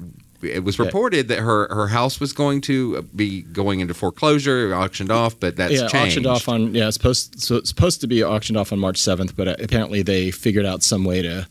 it 0.43 0.65
was 0.65 0.79
reported 0.79 1.29
that 1.29 1.39
her, 1.39 1.69
her 1.75 1.89
house 1.89 2.21
was 2.21 2.33
going 2.33 2.61
to 2.63 3.03
be 3.15 3.43
going 3.43 3.81
into 3.81 3.95
foreclosure, 3.95 4.75
auctioned 4.75 5.11
off, 5.11 5.39
but 5.39 5.57
that's 5.57 5.73
yeah, 5.75 5.89
changed. 5.89 5.95
auctioned 5.97 6.27
off 6.27 6.49
on 6.49 6.75
yeah, 6.75 6.89
it's 6.89 6.97
supposed 6.97 7.41
so 7.41 7.57
it's 7.57 7.69
supposed 7.69 8.01
to 8.01 8.07
be 8.07 8.23
auctioned 8.25 8.57
off 8.57 8.73
on 8.73 8.79
March 8.79 8.99
seventh, 8.99 9.37
but 9.37 9.49
uh, 9.49 9.57
apparently 9.61 10.03
they 10.03 10.31
figured 10.31 10.67
out 10.67 10.83
some 10.83 11.05
way 11.05 11.23
to 11.23 11.47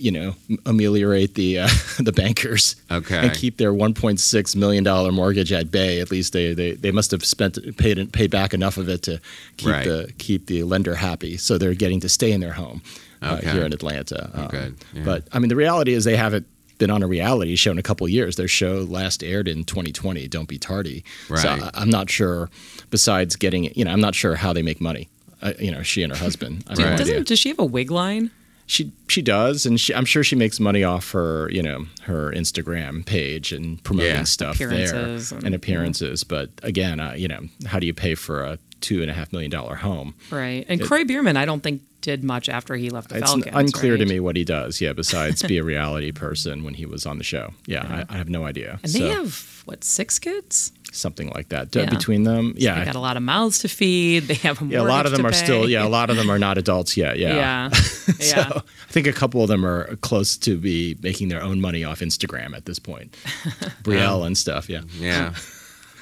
you 0.00 0.10
know, 0.10 0.34
ameliorate 0.64 1.34
the 1.34 1.58
uh, 1.58 1.68
the 2.00 2.10
bankers. 2.12 2.74
Okay. 2.90 3.18
And 3.18 3.36
keep 3.36 3.58
their 3.58 3.72
1.6 3.72 4.56
million 4.56 4.82
dollar 4.82 5.12
mortgage 5.12 5.52
at 5.52 5.70
bay. 5.70 6.00
At 6.00 6.10
least 6.10 6.32
they, 6.32 6.54
they, 6.54 6.72
they 6.72 6.90
must 6.90 7.10
have 7.10 7.22
spent 7.22 7.58
paid 7.76 8.10
paid 8.12 8.30
back 8.30 8.54
enough 8.54 8.78
of 8.78 8.88
it 8.88 9.02
to 9.02 9.20
keep 9.58 9.68
Right. 9.68 9.84
the 9.84 10.10
keep 10.16 10.46
the 10.46 10.62
lender 10.62 10.94
happy. 10.94 11.36
So 11.36 11.58
they're 11.58 11.74
getting 11.74 12.00
to 12.00 12.08
stay 12.08 12.32
in 12.32 12.40
their 12.40 12.54
home 12.54 12.80
uh, 13.20 13.36
here 13.36 13.64
in 13.66 13.74
Atlanta. 13.74 14.30
Um, 14.32 14.48
good. 14.48 14.76
Yeah. 14.94 15.02
But 15.04 15.28
I 15.32 15.38
mean, 15.38 15.50
the 15.50 15.56
reality 15.56 15.92
is 15.92 16.04
they 16.04 16.16
haven't 16.16 16.46
been 16.80 16.90
on 16.90 17.04
a 17.04 17.06
reality 17.06 17.54
show 17.54 17.70
in 17.70 17.78
a 17.78 17.82
couple 17.82 18.04
of 18.04 18.10
years. 18.10 18.34
Their 18.34 18.48
show 18.48 18.78
last 18.88 19.22
aired 19.22 19.46
in 19.46 19.62
2020. 19.62 20.26
Don't 20.26 20.48
be 20.48 20.58
tardy. 20.58 21.04
So 21.28 21.34
Right. 21.34 21.62
I, 21.62 21.70
I'm 21.74 21.90
not 21.90 22.10
sure. 22.10 22.50
Besides 22.90 23.36
getting, 23.36 23.72
you 23.74 23.84
know, 23.84 23.92
I'm 23.92 24.00
not 24.00 24.16
sure 24.16 24.34
how 24.34 24.52
they 24.52 24.62
make 24.62 24.80
money. 24.80 25.08
Uh, 25.40 25.52
you 25.60 25.70
know, 25.70 25.82
she 25.82 26.02
and 26.02 26.12
her 26.12 26.18
husband. 26.18 26.64
I 26.66 26.70
have 26.70 26.78
no 26.80 26.84
Right. 26.86 26.98
Doesn't 26.98 27.28
does 27.28 27.38
she 27.38 27.50
have 27.50 27.58
a 27.60 27.64
wig 27.64 27.90
line? 27.92 28.30
She 28.66 28.92
she 29.08 29.20
does, 29.20 29.66
and 29.66 29.80
she, 29.80 29.92
I'm 29.94 30.04
sure 30.04 30.22
she 30.22 30.36
makes 30.36 30.60
money 30.60 30.84
off 30.84 31.10
her 31.12 31.48
you 31.50 31.60
know 31.62 31.86
her 32.02 32.30
Instagram 32.32 33.04
page 33.04 33.50
and 33.52 33.82
promoting 33.82 34.12
Yeah. 34.12 34.24
stuff 34.24 34.56
Appearances 34.56 35.30
there 35.30 35.38
and- 35.38 35.46
and 35.46 35.54
appearances. 35.54 36.24
But 36.24 36.50
again, 36.62 37.00
uh, 37.00 37.14
you 37.16 37.26
know, 37.28 37.48
how 37.66 37.78
do 37.80 37.86
you 37.86 37.94
pay 37.94 38.14
for 38.14 38.42
a 38.44 38.58
two 38.80 39.02
and 39.02 39.10
a 39.10 39.14
half 39.14 39.32
million 39.32 39.50
dollar 39.50 39.74
home? 39.76 40.14
Right. 40.30 40.64
And 40.68 40.80
Kroy 40.82 41.04
Biermann, 41.04 41.36
I 41.36 41.44
don't 41.44 41.62
think 41.62 41.82
did 42.00 42.24
much 42.24 42.48
after 42.48 42.76
he 42.76 42.88
left 42.88 43.10
the 43.10 43.18
It's 43.18 43.26
Falcons. 43.30 43.54
unclear 43.54 43.98
to 43.98 44.06
me 44.06 44.20
what 44.20 44.34
he 44.34 44.42
does. 44.42 44.80
Yeah, 44.80 44.94
besides 44.94 45.42
be 45.42 45.58
a 45.58 45.62
reality 45.74 46.12
person 46.12 46.64
when 46.64 46.72
he 46.72 46.86
was 46.86 47.04
on 47.04 47.18
the 47.18 47.24
show. 47.24 47.52
Yeah, 47.66 48.04
I, 48.08 48.14
I 48.14 48.16
have 48.16 48.30
no 48.30 48.44
idea. 48.46 48.78
And 48.82 48.90
So, 48.90 48.98
they 48.98 49.08
have 49.10 49.62
what 49.66 49.84
six 49.84 50.18
kids? 50.18 50.72
something 50.92 51.30
like 51.36 51.50
that 51.50 51.72
Yeah. 51.76 51.84
between 51.88 52.24
them. 52.24 52.52
Yeah. 52.56 52.76
They 52.80 52.84
got 52.86 52.96
a 52.96 53.00
lot 53.00 53.16
of 53.16 53.22
mouths 53.22 53.60
to 53.60 53.68
feed. 53.68 54.24
They 54.24 54.34
have 54.34 54.60
a 54.60 54.64
yeah. 54.64 54.80
A 54.80 54.82
lot 54.82 55.06
of 55.06 55.12
them 55.12 55.20
to 55.22 55.28
are 55.28 55.32
still. 55.32 55.68
Yeah, 55.70 55.86
a 55.86 55.88
lot 55.88 56.10
of 56.10 56.16
them 56.16 56.28
are 56.30 56.38
not 56.38 56.58
adults 56.58 56.96
yet. 56.96 57.16
Yeah. 57.18 57.36
Yeah. 57.36 57.70
So 58.20 58.36
Yeah. 58.36 58.50
I 58.56 58.92
think 58.92 59.06
a 59.06 59.12
couple 59.12 59.40
of 59.42 59.48
them 59.48 59.64
are 59.64 59.94
close 59.96 60.36
to 60.38 60.56
be 60.58 60.96
making 61.00 61.28
their 61.28 61.42
own 61.42 61.60
money 61.60 61.84
off 61.84 62.00
Instagram 62.00 62.56
at 62.56 62.64
this 62.64 62.78
point. 62.80 63.12
Brielle 63.84 64.26
and 64.26 64.36
stuff. 64.36 64.68
Yeah. 64.68 64.82
Yeah. 64.98 65.34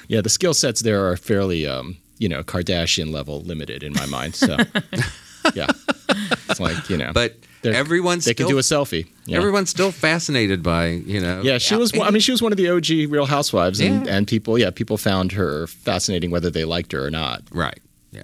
Yeah, 0.07 0.21
the 0.21 0.29
skill 0.29 0.55
sets 0.55 0.81
there 0.81 1.07
are 1.07 1.15
fairly, 1.17 1.67
um, 1.67 1.97
you 2.19 2.29
know, 2.29 2.43
Kardashian 2.43 3.11
level 3.11 3.41
limited 3.41 3.81
in 3.83 3.93
my 3.93 4.05
mind. 4.05 4.35
So, 4.35 4.55
yeah, 5.55 5.67
it's 6.49 6.59
like 6.59 6.89
you 6.89 6.97
know, 6.97 7.11
But 7.13 7.37
they're- 7.61 7.73
everyone's 7.73 8.25
they 8.25 8.33
still, 8.33 8.47
can 8.47 8.53
do 8.55 8.59
a 8.59 8.61
selfie. 8.61 9.07
Yeah. 9.25 9.37
Everyone's 9.37 9.69
still 9.69 9.91
fascinated 9.91 10.61
by 10.61 10.87
you 10.87 11.19
know. 11.19 11.41
Yeah, 11.41 11.57
she 11.57 11.75
was. 11.75 11.91
I 11.97 12.09
mean, 12.11 12.21
she 12.21 12.31
was 12.31 12.41
one 12.41 12.51
of 12.51 12.57
the 12.57 12.69
OG 12.69 13.09
Real 13.11 13.25
Housewives, 13.25 13.79
and, 13.79 14.05
Yeah. 14.05 14.15
and 14.17 14.27
people, 14.27 14.57
yeah, 14.59 14.69
people 14.69 14.97
found 14.97 15.31
her 15.33 15.65
fascinating 15.67 16.29
whether 16.31 16.49
they 16.49 16.65
liked 16.65 16.91
her 16.91 17.05
or 17.05 17.09
not. 17.11 17.41
right. 17.51 17.79
Yeah. 18.11 18.23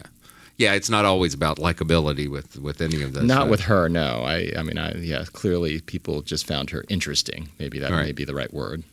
Yeah. 0.57 0.73
It's 0.73 0.89
not 0.89 1.05
always 1.05 1.33
about 1.33 1.57
likability 1.57 2.29
with 2.29 2.57
with 2.59 2.81
any 2.81 3.01
of 3.01 3.13
this. 3.13 3.23
Not 3.23 3.47
uh, 3.47 3.49
with 3.51 3.61
her, 3.61 3.89
no. 3.89 4.21
I, 4.25 4.51
I 4.57 4.63
mean, 4.63 4.77
I, 4.77 4.93
yeah, 4.95 5.25
clearly 5.33 5.81
people 5.81 6.21
just 6.21 6.47
found 6.47 6.69
her 6.71 6.83
interesting. 6.89 7.49
Maybe 7.59 7.79
that 7.79 7.91
Right. 7.91 8.05
may 8.07 8.11
be 8.13 8.25
the 8.25 8.35
right 8.35 8.53
word. 8.53 8.83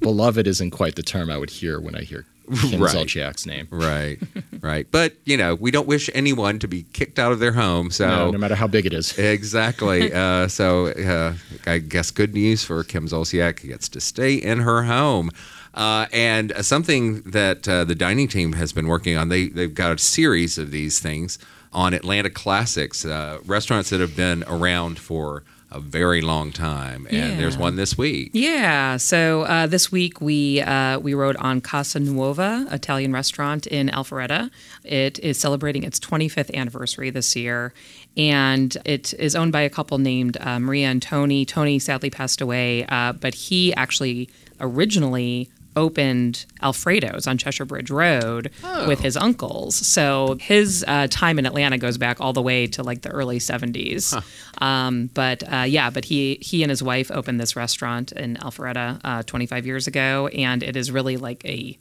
Beloved 0.00 0.46
isn't 0.46 0.70
quite 0.70 0.96
the 0.96 1.02
term 1.02 1.30
I 1.30 1.36
would 1.38 1.50
hear 1.50 1.80
when 1.80 1.94
I 1.94 2.02
hear 2.02 2.24
Kim 2.70 2.82
Right. 2.82 2.94
Zolciak's 2.94 3.46
name. 3.46 3.68
Right. 3.70 4.18
right. 4.60 4.86
But 4.90 5.14
you 5.24 5.36
know, 5.36 5.54
we 5.54 5.70
don't 5.70 5.86
wish 5.86 6.10
anyone 6.14 6.58
to 6.58 6.68
be 6.68 6.82
kicked 6.92 7.18
out 7.18 7.32
of 7.32 7.38
their 7.38 7.52
home. 7.52 7.90
So 7.90 8.06
No, 8.08 8.30
no 8.32 8.38
matter 8.38 8.54
how 8.56 8.66
big 8.66 8.84
it 8.86 8.92
is. 8.92 9.16
Exactly. 9.18 10.12
Uh, 10.22 10.46
so 10.46 10.88
uh, 10.88 11.34
I 11.66 11.78
guess 11.78 12.10
good 12.10 12.34
news 12.34 12.64
for 12.64 12.84
Kim 12.84 13.06
Zolciak 13.06 13.66
gets 13.66 13.88
to 13.90 14.00
stay 14.00 14.34
in 14.34 14.60
her 14.60 14.82
home. 14.82 15.30
Uh, 15.74 16.06
and 16.12 16.52
something 16.60 17.22
that 17.22 17.66
uh, 17.66 17.84
the 17.84 17.94
dining 17.94 18.28
team 18.28 18.52
has 18.52 18.72
been 18.72 18.88
working 18.88 19.16
on, 19.16 19.28
they, 19.30 19.48
they've 19.48 19.74
got 19.74 19.92
a 19.92 19.98
series 19.98 20.58
of 20.58 20.70
these 20.70 21.00
things 21.00 21.38
on 21.72 21.94
Atlanta 21.94 22.28
Classics, 22.28 23.04
uh, 23.06 23.38
restaurants 23.46 23.88
that 23.90 24.00
have 24.00 24.14
been 24.14 24.44
around 24.46 24.98
for 24.98 25.44
a 25.72 25.80
very 25.80 26.20
long 26.20 26.52
time. 26.52 27.06
And 27.10 27.38
there's 27.40 27.56
one 27.56 27.76
this 27.76 27.96
week. 27.96 28.30
Yeah. 28.34 28.96
So 28.98 29.42
uh, 29.42 29.66
this 29.66 29.90
week 29.90 30.20
we 30.20 30.60
uh, 30.60 30.98
we 30.98 31.14
rode 31.14 31.36
on 31.36 31.60
Casa 31.60 31.98
Nuova 31.98 32.66
Italian 32.70 33.12
restaurant 33.12 33.66
in 33.66 33.88
Alpharetta. 33.88 34.50
It 34.84 35.18
is 35.20 35.38
celebrating 35.38 35.82
its 35.82 35.98
25th 35.98 36.54
anniversary 36.54 37.10
this 37.10 37.34
year, 37.34 37.72
and 38.16 38.76
it 38.84 39.14
is 39.14 39.34
owned 39.34 39.52
by 39.52 39.62
a 39.62 39.70
couple 39.70 39.98
named 39.98 40.36
uh, 40.40 40.60
Maria 40.60 40.88
and 40.88 41.02
Tony. 41.02 41.44
Tony 41.44 41.78
sadly 41.78 42.10
passed 42.10 42.40
away, 42.40 42.84
uh, 42.86 43.12
but 43.12 43.34
he 43.34 43.74
actually 43.74 44.28
originally 44.60 45.50
opened 45.76 46.44
Alfredo's 46.60 47.26
on 47.26 47.38
Cheshire 47.38 47.64
Bridge 47.64 47.90
Road 47.90 48.50
with 48.86 49.00
his 49.00 49.16
uncles. 49.16 49.74
So 49.74 50.36
his 50.40 50.84
uh, 50.86 51.06
time 51.10 51.38
in 51.38 51.46
Atlanta 51.46 51.78
goes 51.78 51.98
back 51.98 52.20
all 52.20 52.32
the 52.32 52.42
way 52.42 52.66
to 52.68 52.82
like 52.82 53.02
the 53.02 53.10
early 53.10 53.38
70s. 53.38 54.12
Um, 54.60 55.08
but 55.14 55.42
uh, 55.52 55.64
yeah, 55.66 55.90
but 55.90 56.04
he 56.04 56.38
he 56.40 56.62
and 56.62 56.70
his 56.70 56.82
wife 56.82 57.10
opened 57.10 57.40
this 57.40 57.56
restaurant 57.56 58.12
in 58.12 58.36
Alpharetta 58.36 59.00
uh, 59.04 59.22
25 59.24 59.66
years 59.66 59.86
ago, 59.86 60.28
and 60.28 60.62
it 60.62 60.76
is 60.76 60.90
really 60.90 61.16
like 61.16 61.44
a 61.44 61.78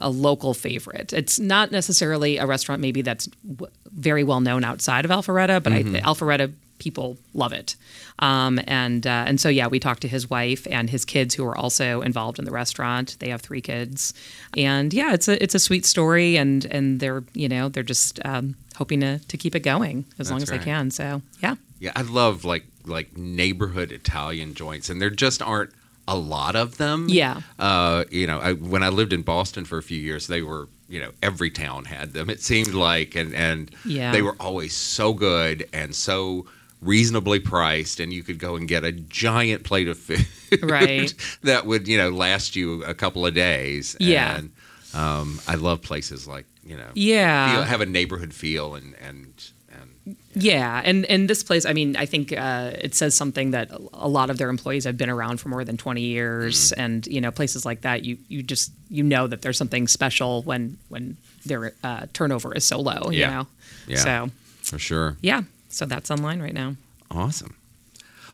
a 0.00 0.10
local 0.10 0.52
favorite. 0.52 1.12
It's 1.14 1.40
not 1.40 1.72
necessarily 1.72 2.36
a 2.36 2.44
restaurant 2.46 2.82
maybe 2.82 3.00
that's 3.00 3.26
w- 3.50 3.72
very 3.92 4.24
well 4.24 4.40
known 4.40 4.62
outside 4.62 5.04
of 5.06 5.10
Alpharetta, 5.10 5.62
but 5.62 5.72
I, 5.72 5.82
Alpharetta 6.02 6.52
people 6.78 7.16
love 7.34 7.52
it. 7.52 7.76
Um, 8.18 8.60
and 8.66 9.06
uh, 9.06 9.24
and 9.26 9.40
so 9.40 9.48
yeah, 9.48 9.66
we 9.66 9.78
talked 9.80 10.02
to 10.02 10.08
his 10.08 10.28
wife 10.30 10.66
and 10.70 10.88
his 10.90 11.04
kids 11.04 11.34
who 11.34 11.44
are 11.44 11.56
also 11.56 12.00
involved 12.02 12.38
in 12.38 12.44
the 12.44 12.50
restaurant. 12.50 13.16
They 13.18 13.28
have 13.30 13.40
three 13.40 13.60
kids, 13.60 14.14
and 14.56 14.92
yeah, 14.94 15.12
it's 15.14 15.28
a 15.28 15.42
it's 15.42 15.54
a 15.54 15.58
sweet 15.58 15.84
story, 15.86 16.36
and 16.36 16.64
and 16.66 17.00
they're 17.00 17.24
you 17.34 17.48
know 17.48 17.68
they're 17.68 17.82
just 17.82 18.20
um, 18.24 18.56
hoping 18.76 19.00
to 19.00 19.18
to 19.18 19.36
keep 19.36 19.54
it 19.54 19.60
going 19.60 20.04
as 20.18 20.30
long 20.30 20.38
That's 20.40 20.50
as 20.50 20.58
they 20.58 20.64
can. 20.64 20.90
So 20.90 21.22
yeah. 21.42 21.56
Yeah, 21.78 21.92
I 21.94 22.02
love 22.02 22.44
like 22.44 22.64
like 22.86 23.16
neighborhood 23.16 23.92
Italian 23.92 24.54
joints, 24.54 24.88
and 24.88 25.00
there 25.02 25.10
just 25.10 25.42
aren't 25.42 25.70
a 26.08 26.16
lot 26.16 26.54
of 26.56 26.78
them. 26.78 27.06
Yeah. 27.10 27.40
Uh, 27.58 28.04
you 28.10 28.26
know, 28.28 28.38
I, 28.38 28.52
when 28.52 28.82
I 28.84 28.88
lived 28.90 29.12
in 29.12 29.22
Boston 29.22 29.64
for 29.64 29.76
a 29.76 29.82
few 29.82 29.98
years, 30.00 30.26
they 30.26 30.40
were 30.40 30.68
you 30.88 31.00
know 31.00 31.10
every 31.22 31.50
town 31.50 31.84
had 31.84 32.12
them. 32.14 32.30
It 32.30 32.40
seemed 32.40 32.72
like, 32.72 33.14
and 33.14 33.34
and 33.34 33.70
Yeah. 33.84 34.12
they 34.12 34.22
were 34.22 34.36
always 34.40 34.74
so 34.74 35.12
good 35.12 35.68
and 35.72 35.94
so 35.94 36.46
reasonably 36.80 37.40
priced, 37.40 38.00
and 38.00 38.12
you 38.12 38.22
could 38.22 38.38
go 38.38 38.56
and 38.56 38.68
get 38.68 38.84
a 38.84 38.92
giant 38.92 39.64
plate 39.64 39.88
of 39.88 39.98
food, 39.98 40.26
Right. 40.62 41.12
that 41.42 41.66
would 41.66 41.88
you 41.88 41.96
know 41.98 42.10
last 42.10 42.56
you 42.56 42.82
a 42.84 42.94
couple 42.94 43.26
of 43.26 43.34
days. 43.34 43.96
Yeah. 44.00 44.36
And 44.38 44.50
um, 44.94 45.40
I 45.48 45.54
love 45.56 45.82
places 45.82 46.26
like 46.26 46.46
you 46.64 46.76
know 46.76 46.88
Yeah. 46.94 47.52
feel, 47.54 47.62
have 47.62 47.80
a 47.80 47.86
neighborhood 47.86 48.32
feel 48.34 48.74
and 48.74 48.94
and 49.00 49.26
and 49.72 50.16
Yeah, 50.34 50.80
and 50.84 51.04
and 51.06 51.28
this 51.28 51.42
place, 51.42 51.64
I 51.66 51.72
mean, 51.72 51.96
I 51.96 52.06
think 52.06 52.32
uh, 52.32 52.70
it 52.78 52.94
says 52.94 53.14
something 53.14 53.50
that 53.50 53.70
a 53.92 54.08
lot 54.08 54.30
of 54.30 54.38
their 54.38 54.48
employees 54.50 54.84
have 54.84 54.96
been 54.96 55.10
around 55.10 55.38
for 55.40 55.48
more 55.48 55.64
than 55.64 55.76
twenty 55.76 56.02
years, 56.02 56.70
Mm-hmm. 56.70 56.80
and 56.80 57.06
you 57.08 57.20
know, 57.20 57.30
places 57.32 57.64
like 57.66 57.80
that, 57.82 58.04
you 58.04 58.18
you 58.28 58.42
just 58.42 58.70
you 58.90 59.02
know 59.02 59.26
that 59.26 59.42
there's 59.42 59.58
something 59.58 59.88
special 59.88 60.42
when 60.42 60.76
when 60.88 61.16
their 61.46 61.72
uh, 61.82 62.06
turnover 62.12 62.54
is 62.54 62.64
so 62.64 62.80
low. 62.80 63.10
You 63.10 63.20
Yeah. 63.20 63.30
know, 63.30 63.46
Yeah. 63.88 63.96
so 63.98 64.30
for 64.62 64.78
sure. 64.78 65.16
yeah, 65.22 65.42
so 65.76 65.84
that's 65.84 66.10
online 66.10 66.40
right 66.40 66.54
now. 66.54 66.76
Awesome. 67.10 67.56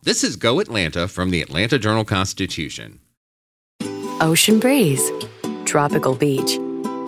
This 0.03 0.23
is 0.23 0.37
Go 0.37 0.61
Atlanta 0.61 1.09
from 1.09 1.31
the 1.31 1.43
Atlanta 1.43 1.79
Journal 1.79 2.05
Constitution. 2.05 3.01
Ocean 4.21 4.61
breeze, 4.61 5.11
tropical 5.65 6.15
beach. 6.15 6.57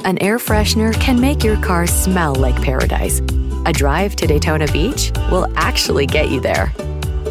An 0.04 0.18
air 0.20 0.38
freshener 0.38 0.92
can 1.00 1.20
make 1.20 1.44
your 1.44 1.56
car 1.62 1.86
smell 1.86 2.34
like 2.34 2.60
paradise. 2.62 3.20
A 3.66 3.72
drive 3.72 4.16
to 4.16 4.26
Daytona 4.26 4.66
Beach 4.72 5.12
will 5.30 5.46
actually 5.56 6.06
get 6.06 6.30
you 6.30 6.40
there. 6.40 6.72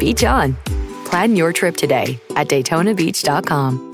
Beach 0.00 0.24
on. 0.24 0.56
Plan 1.04 1.36
your 1.36 1.52
trip 1.52 1.76
today 1.76 2.18
at 2.36 2.48
DaytonaBeach.com. 2.48 3.93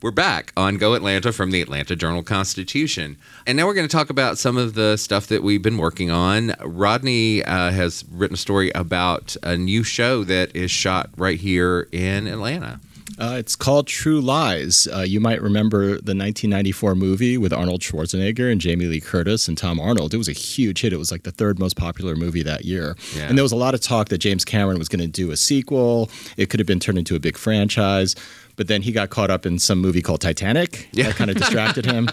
We're 0.00 0.12
back 0.12 0.52
on 0.56 0.76
Go 0.76 0.94
Atlanta 0.94 1.32
from 1.32 1.50
the 1.50 1.60
Atlanta 1.60 1.96
Journal 1.96 2.22
Constitution. 2.22 3.16
And 3.48 3.56
now 3.56 3.66
we're 3.66 3.74
going 3.74 3.88
to 3.88 3.92
talk 3.92 4.10
about 4.10 4.38
some 4.38 4.56
of 4.56 4.74
the 4.74 4.96
stuff 4.96 5.26
that 5.26 5.42
we've 5.42 5.60
been 5.60 5.76
working 5.76 6.08
on. 6.08 6.54
Rodney 6.60 7.42
uh, 7.42 7.72
has 7.72 8.04
written 8.08 8.34
a 8.34 8.38
story 8.38 8.70
about 8.76 9.36
a 9.42 9.56
new 9.56 9.82
show 9.82 10.22
that 10.22 10.54
is 10.54 10.70
shot 10.70 11.10
right 11.16 11.40
here 11.40 11.88
in 11.90 12.28
Atlanta. 12.28 12.78
Uh, 13.18 13.34
it's 13.38 13.56
called 13.56 13.88
True 13.88 14.20
Lies. 14.20 14.86
Uh, 14.94 15.00
you 15.00 15.18
might 15.18 15.42
remember 15.42 15.86
the 15.86 16.14
1994 16.14 16.94
movie 16.94 17.36
with 17.36 17.52
Arnold 17.52 17.80
Schwarzenegger 17.80 18.52
and 18.52 18.60
Jamie 18.60 18.86
Lee 18.86 19.00
Curtis 19.00 19.48
and 19.48 19.58
Tom 19.58 19.80
Arnold. 19.80 20.14
It 20.14 20.18
was 20.18 20.28
a 20.28 20.32
huge 20.32 20.82
hit. 20.82 20.92
It 20.92 20.98
was 20.98 21.10
like 21.10 21.24
the 21.24 21.32
third 21.32 21.58
most 21.58 21.76
popular 21.76 22.14
movie 22.14 22.44
that 22.44 22.64
year. 22.64 22.96
Yeah. 23.16 23.24
And 23.24 23.36
there 23.36 23.42
was 23.42 23.50
a 23.50 23.56
lot 23.56 23.74
of 23.74 23.80
talk 23.80 24.10
that 24.10 24.18
James 24.18 24.44
Cameron 24.44 24.78
was 24.78 24.88
going 24.88 25.00
to 25.00 25.08
do 25.08 25.32
a 25.32 25.36
sequel. 25.36 26.08
It 26.36 26.50
could 26.50 26.60
have 26.60 26.68
been 26.68 26.78
turned 26.78 26.98
into 26.98 27.16
a 27.16 27.20
big 27.20 27.36
franchise. 27.36 28.14
But 28.58 28.68
then 28.68 28.82
he 28.82 28.92
got 28.92 29.08
caught 29.08 29.30
up 29.30 29.46
in 29.46 29.58
some 29.58 29.78
movie 29.80 30.02
called 30.02 30.20
Titanic. 30.20 30.88
Yeah. 30.92 31.04
That 31.06 31.14
kind 31.16 31.30
of 31.30 31.36
distracted 31.38 31.86
him. 31.86 32.10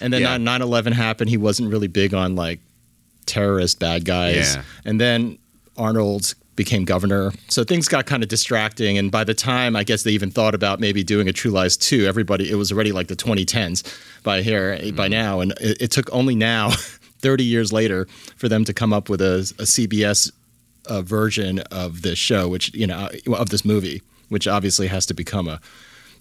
And 0.00 0.12
then 0.12 0.22
Yeah. 0.22 0.36
9 0.38 0.62
11 0.62 0.92
happened. 0.94 1.30
He 1.30 1.36
wasn't 1.36 1.70
really 1.70 1.86
big 1.86 2.12
on 2.14 2.34
like 2.34 2.58
terrorist 3.26 3.78
bad 3.78 4.04
guys. 4.04 4.56
Yeah. 4.56 4.62
And 4.84 5.00
then 5.00 5.38
Arnold 5.76 6.34
became 6.56 6.84
governor. 6.84 7.32
So 7.48 7.64
things 7.64 7.86
got 7.88 8.06
kind 8.06 8.22
of 8.22 8.28
distracting. 8.28 8.98
And 8.98 9.10
by 9.10 9.24
the 9.24 9.34
time 9.34 9.76
I 9.76 9.84
guess 9.84 10.02
they 10.02 10.10
even 10.12 10.30
thought 10.30 10.54
about 10.54 10.80
maybe 10.80 11.04
doing 11.04 11.28
a 11.28 11.32
True 11.32 11.50
Lies 11.50 11.76
2, 11.76 12.06
everybody, 12.06 12.50
it 12.50 12.56
was 12.56 12.72
already 12.72 12.92
like 12.92 13.08
the 13.08 13.16
2010s 13.16 13.82
by 14.22 14.42
here, 14.42 14.78
by 14.92 15.08
now. 15.08 15.40
And 15.40 15.52
it, 15.60 15.82
it 15.82 15.90
took 15.90 16.12
only 16.12 16.34
now, 16.34 16.70
30 17.20 17.44
years 17.44 17.72
later, 17.72 18.06
for 18.36 18.48
them 18.48 18.64
to 18.64 18.72
come 18.74 18.92
up 18.92 19.08
with 19.08 19.20
a, 19.20 19.34
a 19.58 19.62
CBS 19.64 20.32
uh, 20.86 21.02
version 21.02 21.60
of 21.70 22.02
this 22.02 22.18
show, 22.18 22.48
which, 22.48 22.74
you 22.74 22.86
know, 22.86 23.08
of 23.34 23.50
this 23.50 23.64
movie, 23.64 24.02
which 24.32 24.48
obviously 24.48 24.88
has 24.88 25.06
to 25.06 25.14
become 25.14 25.46
a 25.48 25.60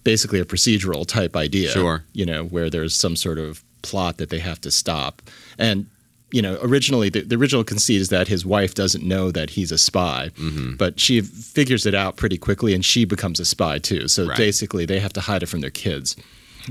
basically 0.04 0.40
a 0.40 0.46
procedural 0.46 1.06
type 1.08 1.36
idea. 1.36 1.70
Sure. 1.72 2.04
You 2.14 2.26
know, 2.26 2.44
where 2.46 2.70
there's 2.70 2.96
some 2.96 3.16
sort 3.16 3.38
of 3.40 3.64
plot 3.82 4.18
that 4.18 4.30
they 4.30 4.40
have 4.40 4.60
to 4.62 4.72
stop. 4.72 5.22
And, 5.58 5.88
you 6.32 6.42
know, 6.42 6.58
originally, 6.62 7.10
the, 7.10 7.22
the 7.22 7.36
original 7.36 7.64
conceit 7.64 8.00
is 8.02 8.10
that 8.10 8.28
his 8.28 8.46
wife 8.46 8.74
doesn't 8.74 9.04
know 9.04 9.32
that 9.32 9.50
he's 9.52 9.72
a 9.72 9.78
spy, 9.78 10.30
Mm-hmm. 10.38 10.76
but 10.76 11.00
she 11.00 11.22
figures 11.22 11.86
it 11.86 11.94
out 11.94 12.16
pretty 12.18 12.38
quickly 12.38 12.74
and 12.74 12.84
she 12.86 13.06
becomes 13.06 13.40
a 13.40 13.46
spy 13.46 13.80
too. 13.80 14.08
So 14.08 14.28
Right. 14.28 14.38
basically, 14.38 14.86
they 14.86 15.00
have 15.00 15.14
to 15.14 15.22
hide 15.22 15.44
it 15.44 15.48
from 15.48 15.62
their 15.62 15.70
kids. 15.72 16.16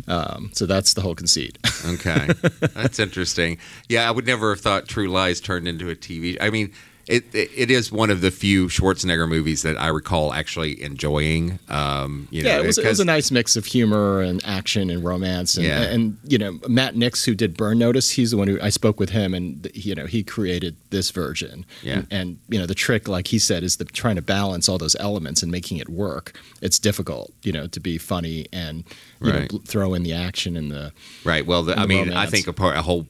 Um, 0.09 0.51
so 0.55 0.67
that's 0.67 0.95
the 0.95 1.01
whole 1.01 1.15
conceit. 1.17 1.59
Okay, 1.85 2.29
that's 2.75 2.99
interesting. 3.01 3.59
Yeah, 3.89 4.07
I 4.09 4.13
would 4.13 4.25
never 4.27 4.51
have 4.51 4.61
thought 4.61 4.87
True 4.89 5.09
Lies 5.09 5.41
turned 5.41 5.67
into 5.67 5.91
a 5.91 5.97
TV. 5.97 6.37
I 6.41 6.49
mean, 6.51 6.73
it 7.07 7.35
it, 7.35 7.51
it 7.57 7.71
is 7.71 7.91
one 7.93 8.11
of 8.11 8.21
the 8.21 8.31
few 8.31 8.67
Schwarzenegger 8.69 9.29
movies 9.29 9.63
that 9.63 9.81
I 9.81 9.89
recall 9.89 10.33
actually 10.33 10.83
enjoying. 10.83 11.59
Um, 11.69 12.29
you 12.31 12.43
know, 12.43 12.49
yeah, 12.51 12.61
it 12.61 12.67
was, 12.67 12.79
it 12.79 12.87
was 12.87 13.01
a 13.01 13.05
nice 13.05 13.31
mix 13.31 13.57
of 13.57 13.65
humor 13.67 14.21
and 14.21 14.41
action 14.45 14.91
and 14.91 15.03
romance. 15.05 15.57
And, 15.57 15.67
Yeah. 15.67 15.83
and 15.83 16.19
you 16.27 16.39
know, 16.39 16.59
Matt 16.69 16.97
Nix, 16.97 17.25
who 17.25 17.35
did 17.35 17.57
Burn 17.57 17.79
Notice, 17.79 18.11
he's 18.11 18.31
the 18.31 18.37
one 18.37 18.49
who 18.49 18.59
I 18.63 18.69
spoke 18.71 19.01
with 19.01 19.11
him, 19.11 19.35
and 19.35 19.69
you 19.75 19.95
know, 19.95 20.07
he 20.07 20.23
created 20.23 20.77
this 20.91 21.11
version. 21.11 21.65
Yeah. 21.83 21.95
And, 21.95 22.07
and 22.11 22.39
you 22.49 22.59
know, 22.59 22.67
the 22.67 22.75
trick, 22.75 23.09
like 23.09 23.29
he 23.29 23.39
said, 23.39 23.63
is 23.63 23.77
the 23.77 23.85
trying 23.85 24.17
to 24.17 24.23
balance 24.23 24.69
all 24.69 24.79
those 24.79 24.97
elements 25.01 25.43
and 25.43 25.51
making 25.51 25.79
it 25.79 25.89
work. 25.89 26.39
It's 26.63 26.79
difficult, 26.79 27.33
you 27.43 27.53
know, 27.53 27.67
to 27.69 27.81
be 27.81 27.99
funny 27.99 28.47
and 28.53 28.85
you 29.21 29.31
Right. 29.33 29.53
know, 29.53 29.59
throw 29.67 29.95
in 29.95 30.03
the 30.03 30.13
action 30.13 30.57
and 30.57 30.71
the 30.71 30.93
Right. 31.25 31.45
Well, 31.47 31.63
the, 31.63 31.79
I 31.79 31.87
mean, 31.87 32.13
I 32.13 32.27
think 32.27 32.47
a, 32.47 32.53
part, 32.53 32.77
a 32.77 32.83
whole 32.83 33.07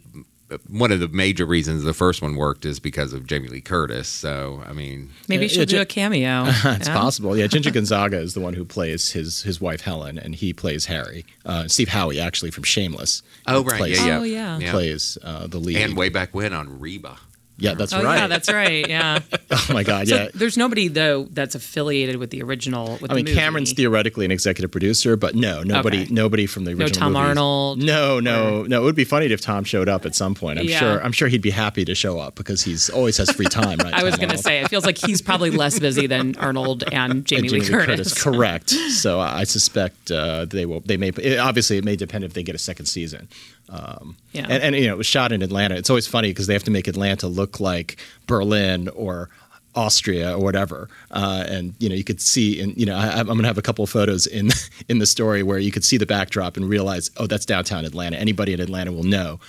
one 0.69 0.91
of 0.93 1.01
the 1.01 1.09
major 1.09 1.45
reasons 1.47 1.83
the 1.85 1.95
first 1.95 2.23
one 2.23 2.37
worked 2.37 2.65
is 2.65 2.81
because 2.81 3.13
of 3.13 3.27
Jamie 3.27 3.49
Lee 3.49 3.61
Curtis. 3.61 4.09
So, 4.09 4.63
I 4.67 4.73
mean, 4.73 5.11
Maybe 5.29 5.45
Yeah, 5.45 5.49
she'll 5.49 5.59
yeah, 5.61 5.65
do 5.67 5.77
J- 5.77 5.83
a 5.83 5.87
cameo. 5.87 6.45
it's 6.49 6.89
Yeah. 6.89 6.95
possible. 6.97 7.37
Yeah, 7.37 7.47
Ginger 7.47 7.71
Gonzaga 7.73 8.19
is 8.19 8.35
the 8.35 8.41
one 8.41 8.55
who 8.55 8.65
plays 8.65 9.11
his 9.13 9.43
his 9.43 9.61
wife 9.61 9.81
Helen, 9.83 10.19
and 10.19 10.35
he 10.35 10.53
plays 10.53 10.87
Harry. 10.87 11.25
Uh, 11.45 11.69
Steve 11.69 11.89
Howey, 11.89 12.21
actually 12.21 12.51
from 12.51 12.65
Shameless. 12.65 13.23
oh 13.47 13.63
right, 13.65 13.79
plays, 13.79 13.99
yeah, 14.01 14.07
yeah, 14.07 14.19
Oh, 14.19 14.23
yeah. 14.23 14.59
yeah. 14.59 14.71
plays 14.73 15.17
uh, 15.23 15.47
the 15.47 15.59
lead. 15.59 15.77
and 15.77 15.97
way 15.97 16.09
back 16.09 16.35
when 16.35 16.53
on 16.53 16.81
Reba. 16.81 17.17
Yeah, 17.61 17.75
that's 17.75 17.92
Oh 17.92 18.03
right. 18.03 18.18
yeah, 18.18 18.27
that's 18.27 18.51
right. 18.53 18.88
Yeah. 18.88 19.20
oh 19.51 19.66
my 19.73 19.83
God, 19.85 20.09
So 20.09 20.16
yeah. 20.16 20.29
there's 20.35 20.57
nobody 20.57 20.88
though 20.88 21.25
that's 21.31 21.55
affiliated 21.55 22.16
with 22.16 22.31
the 22.31 22.42
original. 22.42 22.99
With 23.01 23.11
I 23.12 23.14
the 23.16 23.23
mean. 23.23 23.35
Cameron's 23.35 23.73
theoretically 23.73 24.25
an 24.25 24.31
executive 24.31 24.70
producer, 24.70 25.16
but 25.16 25.35
no, 25.35 25.62
nobody, 25.62 26.03
Okay. 26.03 26.12
nobody 26.14 26.46
from 26.46 26.64
the 26.64 26.73
original. 26.73 26.88
No. 26.88 26.92
Tom 26.92 27.12
movies. 27.12 27.29
Arnold 27.29 27.79
No, 27.83 28.20
no, 28.20 28.62
no. 28.64 28.83
It 28.83 28.85
would 28.85 28.94
be 28.96 29.05
funny 29.05 29.27
if 29.27 29.40
Tom 29.40 29.64
showed 29.64 29.88
up 29.88 30.05
at 30.07 30.14
some 30.14 30.35
point. 30.35 30.59
I'm 30.59 30.64
Yeah. 30.66 30.79
sure. 30.79 31.05
I'm 31.05 31.12
sure 31.12 31.29
he'd 31.29 31.42
be 31.42 31.51
happy 31.51 31.85
to 31.85 31.94
show 31.94 32.18
up 32.18 32.35
because 32.35 32.62
he's 32.62 32.90
always 32.90 33.16
has 33.18 33.31
free 33.31 33.46
time. 33.46 33.79
Right? 33.79 33.92
I 34.01 34.03
was 34.03 34.16
going 34.16 34.31
to 34.31 34.38
say, 34.38 34.61
it 34.61 34.68
feels 34.68 34.85
like 34.87 34.99
he's 34.99 35.20
probably 35.23 35.51
less 35.51 35.79
busy 35.79 36.07
than 36.07 36.37
Arnold 36.37 36.85
and 36.92 37.25
Jamie, 37.25 37.42
And 37.49 37.53
Lee 37.53 37.61
Jamie 37.61 37.70
Curtis. 37.87 38.23
Correct. 38.23 38.75
So 38.90 39.20
I 39.20 39.44
suspect 39.44 40.11
uh, 40.11 40.44
they 40.46 40.66
will. 40.66 40.81
They 40.81 40.96
may. 40.96 41.09
It, 41.09 41.38
obviously, 41.38 41.79
it 41.79 41.85
may 41.85 41.96
depend 41.96 42.25
if 42.25 42.33
they 42.35 42.42
get 42.42 42.55
a 42.55 42.59
second 42.59 42.87
season. 42.87 43.29
Um, 43.68 44.16
Yeah. 44.33 44.46
and, 44.49 44.62
and 44.62 44.77
you 44.77 44.87
know, 44.88 44.94
it 44.94 44.99
was 44.99 45.07
shot 45.07 45.33
in 45.33 45.42
Atlanta. 45.42 45.77
It's 45.77 45.88
always 45.90 46.07
funny 46.07 46.29
because 46.29 46.46
they 46.46 46.53
have 46.55 46.64
to 46.64 46.70
make 46.70 46.87
Atlanta 46.88 47.27
look 47.29 47.50
like 47.59 47.97
Berlin 48.29 48.89
or 48.91 49.31
Austria 49.75 50.37
or 50.37 50.43
whatever. 50.43 50.89
Uh, 51.11 51.45
and 51.49 51.75
you 51.79 51.89
know, 51.89 51.95
you 51.95 52.05
could 52.05 52.21
see, 52.21 52.61
and 52.61 52.77
you 52.77 52.85
know, 52.87 52.97
I, 52.97 53.19
I'm 53.21 53.27
going 53.27 53.39
to 53.43 53.47
have 53.47 53.59
a 53.59 53.63
couple 53.63 53.83
of 53.83 53.91
photos 53.91 54.27
in 54.27 54.51
in 54.89 54.99
the 54.99 55.07
story 55.07 55.43
where 55.43 55.59
you 55.59 55.71
could 55.73 55.85
see 55.85 55.97
the 55.97 56.07
backdrop 56.07 56.57
and 56.57 56.69
realize, 56.69 57.11
oh, 57.17 57.27
that's 57.27 57.47
downtown 57.47 57.85
Atlanta. 57.85 58.17
Anybody 58.17 58.53
in 58.53 58.61
Atlanta 58.61 58.93
will 58.93 59.05
know. 59.05 59.41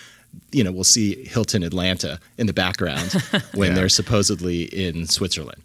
You 0.53 0.63
know, 0.63 0.71
we'll 0.71 0.85
see 0.85 1.25
Hilton 1.25 1.61
Atlanta 1.61 2.19
in 2.37 2.47
the 2.47 2.53
background 2.53 3.11
when 3.53 3.69
Yeah. 3.69 3.75
they're 3.75 3.89
supposedly 3.89 4.63
in 4.63 5.05
Switzerland. 5.07 5.61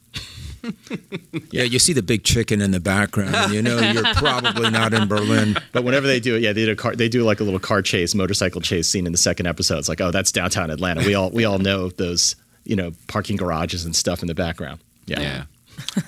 Yeah, 1.51 1.63
you 1.63 1.79
see 1.79 1.93
the 1.93 2.03
big 2.03 2.25
chicken 2.25 2.61
in 2.61 2.71
the 2.71 2.81
background, 2.81 3.35
and 3.35 3.53
you 3.53 3.63
know 3.63 3.79
you're 3.79 4.15
probably 4.15 4.71
not 4.71 4.93
in 4.93 5.09
Berlin. 5.09 5.57
But 5.73 5.85
whenever 5.85 6.07
they 6.07 6.21
do 6.21 6.35
it, 6.37 6.43
yeah, 6.43 6.53
they 6.53 6.65
do, 6.65 6.73
a 6.73 6.77
car, 6.77 6.97
they 6.97 7.09
do 7.09 7.23
like 7.23 7.41
a 7.41 7.45
little 7.45 7.61
car 7.61 7.83
chase, 7.83 8.15
motorcycle 8.15 8.61
chase 8.61 8.89
scene 8.89 9.07
in 9.07 9.13
the 9.13 9.19
second 9.19 9.47
episode. 9.47 9.79
It's 9.79 9.89
like, 9.89 10.01
oh, 10.01 10.11
that's 10.11 10.33
downtown 10.33 10.71
Atlanta. 10.71 11.03
We 11.07 11.15
all 11.15 11.31
we 11.31 11.45
all 11.45 11.59
know 11.59 11.91
those, 11.91 12.37
you 12.65 12.77
know, 12.77 12.93
parking 13.09 13.37
garages 13.37 13.85
and 13.85 13.95
stuff 13.95 14.23
in 14.23 14.29
the 14.29 14.35
background. 14.35 14.81
Yeah. 15.07 15.45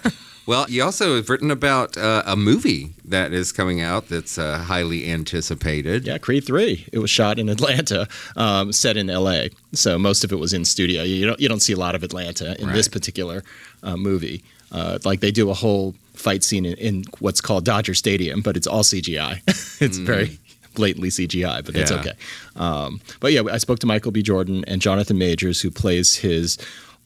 Yeah. 0.05 0.11
well, 0.49 0.65
you 0.71 0.83
also 0.83 1.17
have 1.17 1.29
written 1.29 1.51
about 1.51 1.99
uh, 1.99 2.23
a 2.25 2.35
movie 2.35 2.95
that 3.05 3.35
is 3.35 3.53
coming 3.53 3.83
out 3.83 4.09
that's 4.09 4.39
uh, 4.39 4.59
highly 4.59 5.11
anticipated. 5.11 6.07
Yeah, 6.07 6.17
Creed 6.17 6.45
three. 6.47 6.87
It 6.91 7.01
was 7.01 7.11
shot 7.11 7.39
in 7.39 7.49
Atlanta, 7.51 8.09
um, 8.35 8.73
set 8.73 8.97
in 8.97 9.11
L.A. 9.11 9.51
So 9.75 9.99
most 9.99 10.25
of 10.25 10.33
it 10.33 10.37
was 10.37 10.55
in 10.55 10.65
studio. 10.65 11.03
You 11.03 11.27
don't 11.27 11.39
you 11.39 11.49
don't 11.51 11.61
see 11.61 11.75
a 11.75 11.77
lot 11.79 11.95
of 11.95 12.03
Atlanta 12.03 12.59
in 12.61 12.73
this 12.73 12.89
particular 12.89 13.45
uh, 13.83 13.97
movie. 13.99 14.43
Uh, 14.73 14.99
like 15.05 15.21
they 15.21 15.31
do 15.31 15.51
a 15.51 15.55
whole 15.55 15.95
fight 16.15 16.43
scene 16.43 16.65
in, 16.65 16.75
in 16.79 17.05
what's 17.21 17.41
called 17.43 17.65
Dodger 17.67 17.95
Stadium, 17.95 18.41
but 18.41 18.57
it's 18.57 18.67
all 18.67 18.83
CGI. 18.83 19.41
it's 19.83 19.99
very 19.99 20.39
blatantly 20.75 21.11
CGI, 21.11 21.63
but 21.65 21.75
that's 21.75 21.91
Yeah. 21.91 21.99
okay. 22.01 22.13
Um, 22.57 23.01
but 23.21 23.33
yeah, 23.33 23.43
I 23.51 23.59
spoke 23.59 23.81
to 23.81 23.87
Michael 23.87 24.13
B. 24.13 24.23
Jordan 24.23 24.65
and 24.67 24.81
Jonathan 24.81 25.19
Majors, 25.19 25.61
who 25.61 25.71
plays 25.71 26.17
his 26.17 26.57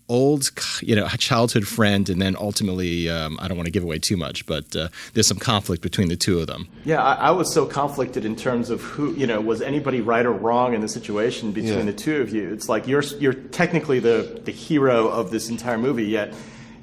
old, 0.09 0.51
you 0.83 0.95
know, 0.97 1.07
childhood 1.09 1.67
friend, 1.67 2.09
and 2.11 2.21
then 2.21 2.37
ultimately, 2.39 3.09
um, 3.09 3.39
I 3.41 3.49
don't 3.49 3.57
want 3.57 3.67
to 3.67 3.71
give 3.73 3.83
away 3.83 3.99
too 3.99 4.17
much, 4.17 4.45
but 4.47 4.75
uh, 4.77 4.89
there's 5.15 5.27
some 5.27 5.39
conflict 5.39 5.83
between 5.83 6.09
the 6.09 6.17
two 6.17 6.39
of 6.41 6.47
them. 6.47 6.69
Yeah, 6.85 7.03
I, 7.03 7.15
I 7.15 7.31
was 7.31 7.53
so 7.53 7.67
conflicted 7.67 8.25
in 8.25 8.37
terms 8.37 8.69
of 8.71 8.81
who, 8.83 9.15
you 9.15 9.27
know, 9.27 9.41
was 9.41 9.63
anybody 9.63 10.01
right 10.01 10.27
or 10.27 10.33
wrong 10.33 10.75
in 10.75 10.81
the 10.81 10.89
situation 10.89 11.53
between 11.53 11.79
Yeah. 11.79 11.85
the 11.85 11.93
two 11.93 12.21
of 12.21 12.31
you. 12.31 12.53
It's 12.53 12.69
like 12.69 12.87
you're 12.87 13.03
you're 13.19 13.35
technically 13.35 14.01
the 14.01 14.41
the 14.45 14.53
hero 14.53 15.09
of 15.09 15.31
this 15.31 15.49
entire 15.49 15.79
movie, 15.79 16.05
yet 16.07 16.35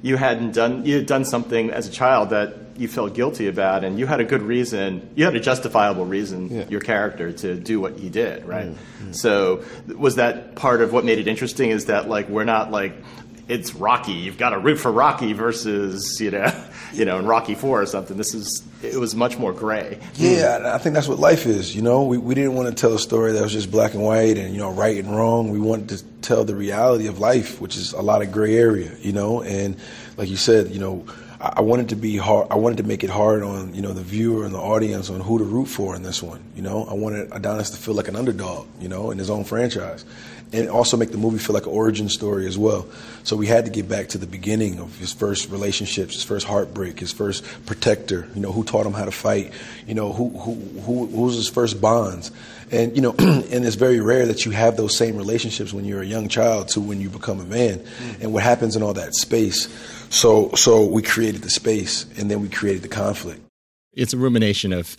you 0.02 0.16
hadn't 0.16 0.52
done 0.52 0.84
you 0.86 0.96
had 0.96 1.06
done 1.06 1.24
something 1.24 1.70
as 1.70 1.86
a 1.86 1.90
child 1.90 2.30
that 2.30 2.56
you 2.80 2.88
felt 2.88 3.14
guilty 3.14 3.46
about, 3.46 3.84
and 3.84 3.98
you 3.98 4.06
had 4.06 4.20
a 4.20 4.24
good 4.24 4.42
reason, 4.42 5.08
you 5.14 5.24
had 5.24 5.36
a 5.36 5.40
justifiable 5.40 6.04
reason, 6.06 6.48
Yeah. 6.50 6.64
your 6.68 6.80
character 6.80 7.30
to 7.32 7.54
do 7.54 7.78
what 7.80 7.98
he 7.98 8.08
did, 8.08 8.46
right? 8.46 8.70
So 9.12 9.62
was 9.96 10.16
that 10.16 10.54
part 10.56 10.80
of 10.80 10.92
what 10.92 11.04
made 11.04 11.18
it 11.18 11.28
interesting? 11.28 11.70
Is 11.70 11.86
that 11.86 12.08
like 12.08 12.28
we're 12.28 12.44
not 12.44 12.70
like 12.70 12.94
it's 13.48 13.74
Rocky, 13.74 14.12
you've 14.12 14.38
got 14.38 14.50
to 14.50 14.58
root 14.58 14.76
for 14.78 14.92
Rocky 14.92 15.32
versus 15.32 16.20
you 16.20 16.30
know, 16.30 16.64
you 16.92 17.04
know, 17.04 17.18
in 17.18 17.26
Rocky 17.26 17.54
Four 17.56 17.82
or 17.82 17.86
something. 17.86 18.16
This 18.16 18.32
is 18.34 18.62
it 18.82 18.96
was 18.96 19.14
much 19.14 19.36
more 19.38 19.52
gray. 19.52 19.98
Yeah, 20.14 20.56
and 20.56 20.66
I 20.66 20.78
think 20.78 20.94
that's 20.94 21.08
what 21.08 21.18
life 21.18 21.44
is. 21.46 21.74
You 21.76 21.82
know, 21.82 22.04
we, 22.04 22.16
we 22.16 22.34
didn't 22.34 22.54
want 22.54 22.68
to 22.68 22.74
tell 22.74 22.94
a 22.94 22.98
story 22.98 23.32
that 23.32 23.42
was 23.42 23.52
just 23.52 23.70
black 23.70 23.92
and 23.94 24.02
white 24.02 24.38
and 24.38 24.52
you 24.54 24.58
know 24.60 24.70
right 24.70 24.96
and 24.96 25.14
wrong. 25.14 25.50
We 25.50 25.58
wanted 25.60 25.88
to 25.90 26.04
tell 26.22 26.44
the 26.44 26.54
reality 26.54 27.08
of 27.08 27.18
life, 27.18 27.60
which 27.60 27.76
is 27.76 27.92
a 27.92 28.00
lot 28.02 28.22
of 28.22 28.30
gray 28.32 28.56
area. 28.56 28.92
You 29.00 29.12
know, 29.12 29.42
and 29.42 29.76
like 30.16 30.28
you 30.30 30.36
said, 30.36 30.70
you 30.70 30.78
know, 30.78 31.04
I, 31.40 31.62
wanted 31.62 31.88
to 31.88 31.96
be 31.96 32.18
hard. 32.18 32.48
I 32.50 32.56
wanted 32.56 32.76
to 32.78 32.82
make 32.82 33.02
it 33.02 33.08
hard 33.10 33.42
on 33.42 33.74
you 33.74 33.80
know 33.80 33.94
the 33.94 34.02
viewer 34.02 34.44
and 34.44 34.54
the 34.54 34.58
audience 34.58 35.08
on 35.08 35.20
who 35.20 35.38
to 35.38 35.44
root 35.44 35.66
for 35.66 35.96
in 35.96 36.02
this 36.02 36.22
one. 36.22 36.42
You 36.54 36.62
know, 36.62 36.84
I 36.84 36.92
wanted 36.92 37.28
Adonis 37.32 37.70
to 37.70 37.78
feel 37.78 37.94
like 37.94 38.08
an 38.08 38.16
underdog. 38.16 38.66
You 38.78 38.88
know, 38.88 39.10
in 39.10 39.18
his 39.18 39.30
own 39.30 39.44
franchise. 39.44 40.04
And 40.52 40.68
also 40.68 40.96
make 40.96 41.12
the 41.12 41.18
movie 41.18 41.38
feel 41.38 41.54
like 41.54 41.66
an 41.66 41.72
origin 41.72 42.08
story 42.08 42.46
as 42.46 42.58
well. 42.58 42.86
So 43.22 43.36
we 43.36 43.46
had 43.46 43.66
to 43.66 43.70
get 43.70 43.88
back 43.88 44.08
to 44.08 44.18
the 44.18 44.26
beginning 44.26 44.80
of 44.80 44.98
his 44.98 45.12
first 45.12 45.48
relationships, 45.48 46.14
his 46.14 46.24
first 46.24 46.44
heartbreak, 46.44 46.98
his 46.98 47.12
first 47.12 47.44
protector. 47.66 48.26
You 48.34 48.40
know, 48.40 48.50
who 48.50 48.64
taught 48.64 48.84
him 48.84 48.92
how 48.92 49.04
to 49.04 49.12
fight. 49.12 49.52
You 49.86 49.94
know, 49.94 50.12
who 50.12 50.30
who 50.30 50.54
who, 50.54 51.06
who 51.06 51.22
was 51.22 51.36
his 51.36 51.48
first 51.48 51.80
bonds. 51.80 52.32
And 52.72 52.96
you 52.96 53.02
know, 53.02 53.14
and 53.18 53.64
it's 53.64 53.76
very 53.76 54.00
rare 54.00 54.26
that 54.26 54.44
you 54.44 54.50
have 54.50 54.76
those 54.76 54.96
same 54.96 55.16
relationships 55.16 55.72
when 55.72 55.84
you're 55.84 56.02
a 56.02 56.06
young 56.06 56.28
child 56.28 56.68
to 56.70 56.80
when 56.80 57.00
you 57.00 57.10
become 57.10 57.38
a 57.40 57.44
man. 57.44 57.78
Mm. 57.78 58.20
And 58.22 58.32
what 58.32 58.42
happens 58.42 58.74
in 58.74 58.82
all 58.82 58.94
that 58.94 59.14
space. 59.14 59.68
So 60.10 60.50
so 60.54 60.84
we 60.84 61.02
created 61.02 61.42
the 61.42 61.50
space, 61.50 62.06
and 62.18 62.30
then 62.30 62.40
we 62.40 62.48
created 62.48 62.82
the 62.82 62.88
conflict. 62.88 63.40
It's 63.92 64.12
a 64.12 64.18
rumination 64.18 64.72
of, 64.72 64.96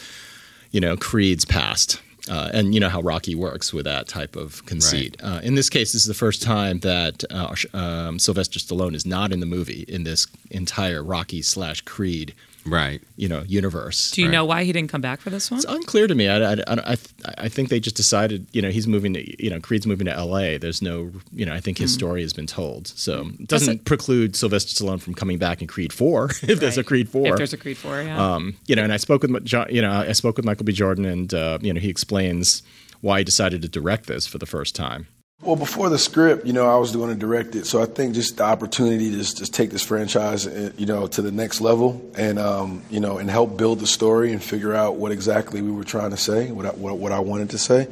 you 0.71 0.81
know, 0.81 0.97
Creed's 0.97 1.45
past. 1.45 2.01
Uh, 2.29 2.51
and 2.53 2.73
you 2.73 2.79
know 2.79 2.89
how 2.89 3.01
Rocky 3.01 3.33
works 3.33 3.73
with 3.73 3.85
that 3.85 4.07
type 4.07 4.35
of 4.35 4.63
conceit. 4.65 5.17
Uh, 5.23 5.39
in 5.43 5.55
this 5.55 5.69
case, 5.69 5.93
this 5.93 6.03
is 6.03 6.07
the 6.07 6.13
first 6.13 6.43
time 6.43 6.79
that 6.79 7.23
uh, 7.31 7.55
um, 7.73 8.19
Sylvester 8.19 8.59
Stallone 8.59 8.93
is 8.93 9.05
not 9.05 9.31
in 9.31 9.39
the 9.39 9.45
movie 9.45 9.85
in 9.87 10.03
this 10.03 10.27
entire 10.51 11.03
Rocky 11.03 11.41
slash 11.41 11.81
Creed 11.81 12.35
Right. 12.65 13.01
you 13.15 13.27
know 13.27 13.43
universe. 13.47 14.11
Do 14.11 14.21
you 14.21 14.27
know 14.29 14.45
why 14.45 14.63
he 14.63 14.71
didn't 14.71 14.89
come 14.91 15.01
back 15.01 15.19
for 15.21 15.29
this 15.29 15.49
one? 15.49 15.57
It's 15.59 15.65
unclear 15.65 16.07
to 16.07 16.15
me. 16.15 16.27
I, 16.29 16.53
I, 16.53 16.53
I, 16.67 16.75
I- 16.93 16.97
I 17.37 17.49
think 17.49 17.69
they 17.69 17.79
just 17.79 17.95
decided, 17.95 18.47
you 18.51 18.61
know, 18.61 18.69
he's 18.69 18.87
moving 18.87 19.13
to, 19.13 19.43
you 19.43 19.49
know, 19.49 19.59
Creed's 19.59 19.85
moving 19.87 20.05
to 20.05 20.11
L.A. 20.13 20.57
There's 20.57 20.81
no, 20.81 21.11
you 21.31 21.45
know, 21.45 21.53
I 21.53 21.59
think 21.59 21.77
his 21.77 21.91
Mm. 21.91 21.95
story 21.95 22.21
has 22.21 22.33
been 22.33 22.47
told. 22.47 22.87
So 22.87 23.27
it 23.39 23.47
doesn't 23.47 23.85
preclude 23.85 24.35
Sylvester 24.35 24.83
Stallone 24.83 25.01
from 25.01 25.13
coming 25.15 25.37
back 25.37 25.61
in 25.61 25.67
Creed 25.67 25.91
4 25.93 26.25
if 26.43 26.59
there's 26.59 26.77
a 26.77 26.83
Creed 26.83 27.09
4. 27.09 27.27
If 27.27 27.35
there's 27.37 27.53
a 27.53 27.57
Creed 27.57 27.77
4, 27.77 28.01
yeah. 28.03 28.33
Um, 28.35 28.55
you 28.67 28.75
know, 28.75 28.83
and 28.83 28.91
I 28.93 28.97
spoke 28.97 29.23
with, 29.23 29.45
Jo- 29.45 29.65
you 29.69 29.81
know, 29.81 29.91
I 29.91 30.11
spoke 30.13 30.37
with 30.37 30.45
Michael 30.45 30.65
B. 30.65 30.71
Jordan 30.73 31.05
and, 31.05 31.33
uh, 31.33 31.57
you 31.61 31.73
know, 31.73 31.79
he 31.79 31.89
explains 31.89 32.61
why 33.01 33.19
he 33.19 33.23
decided 33.23 33.61
to 33.63 33.67
direct 33.69 34.05
this 34.07 34.27
for 34.27 34.37
the 34.37 34.45
first 34.45 34.75
time. 34.75 35.07
Well, 35.43 35.55
before 35.55 35.89
the 35.89 35.97
script, 35.97 36.45
you 36.45 36.53
know, 36.53 36.67
I 36.67 36.77
was 36.77 36.95
going 36.95 37.09
to 37.09 37.15
direct 37.15 37.55
it, 37.55 37.65
so 37.65 37.81
I 37.81 37.87
think 37.87 38.13
just 38.13 38.37
the 38.37 38.43
opportunity 38.43 39.09
to 39.09 39.17
just, 39.17 39.39
just 39.39 39.55
take 39.55 39.71
this 39.71 39.81
franchise, 39.81 40.45
uh, 40.45 40.71
you 40.77 40.85
know, 40.85 41.07
to 41.07 41.23
the 41.23 41.31
next 41.31 41.61
level, 41.61 41.99
and 42.15 42.37
um, 42.37 42.83
you 42.91 42.99
know, 42.99 43.17
and 43.17 43.27
help 43.27 43.57
build 43.57 43.79
the 43.79 43.87
story 43.87 44.33
and 44.33 44.43
figure 44.43 44.75
out 44.75 44.97
what 44.97 45.11
exactly 45.11 45.63
we 45.63 45.71
were 45.71 45.83
trying 45.83 46.11
to 46.11 46.17
say, 46.17 46.51
what 46.51 46.67
I, 46.67 46.69
what, 46.69 46.99
what 46.99 47.11
I 47.11 47.21
wanted 47.21 47.49
to 47.51 47.57
say, 47.57 47.87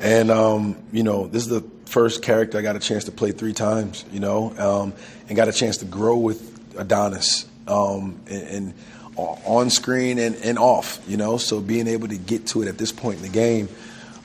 and 0.00 0.30
um, 0.30 0.76
you 0.92 1.02
know, 1.02 1.26
this 1.26 1.42
is 1.42 1.50
the 1.50 1.60
first 1.84 2.22
character 2.22 2.56
I 2.56 2.62
got 2.62 2.74
a 2.74 2.80
chance 2.80 3.04
to 3.04 3.12
play 3.12 3.32
three 3.32 3.52
times, 3.52 4.06
you 4.10 4.20
know, 4.20 4.56
um, 4.56 4.94
and 5.28 5.36
got 5.36 5.48
a 5.48 5.52
chance 5.52 5.76
to 5.78 5.84
grow 5.84 6.16
with 6.16 6.74
Adonis, 6.78 7.46
um, 7.68 8.18
and, 8.30 8.42
and 8.48 8.74
on 9.16 9.68
screen 9.68 10.18
and, 10.18 10.36
and 10.36 10.58
off, 10.58 11.00
you 11.06 11.18
know, 11.18 11.36
so 11.36 11.60
being 11.60 11.86
able 11.86 12.08
to 12.08 12.16
get 12.16 12.46
to 12.48 12.62
it 12.62 12.68
at 12.68 12.78
this 12.78 12.92
point 12.92 13.16
in 13.16 13.22
the 13.22 13.28
game 13.28 13.68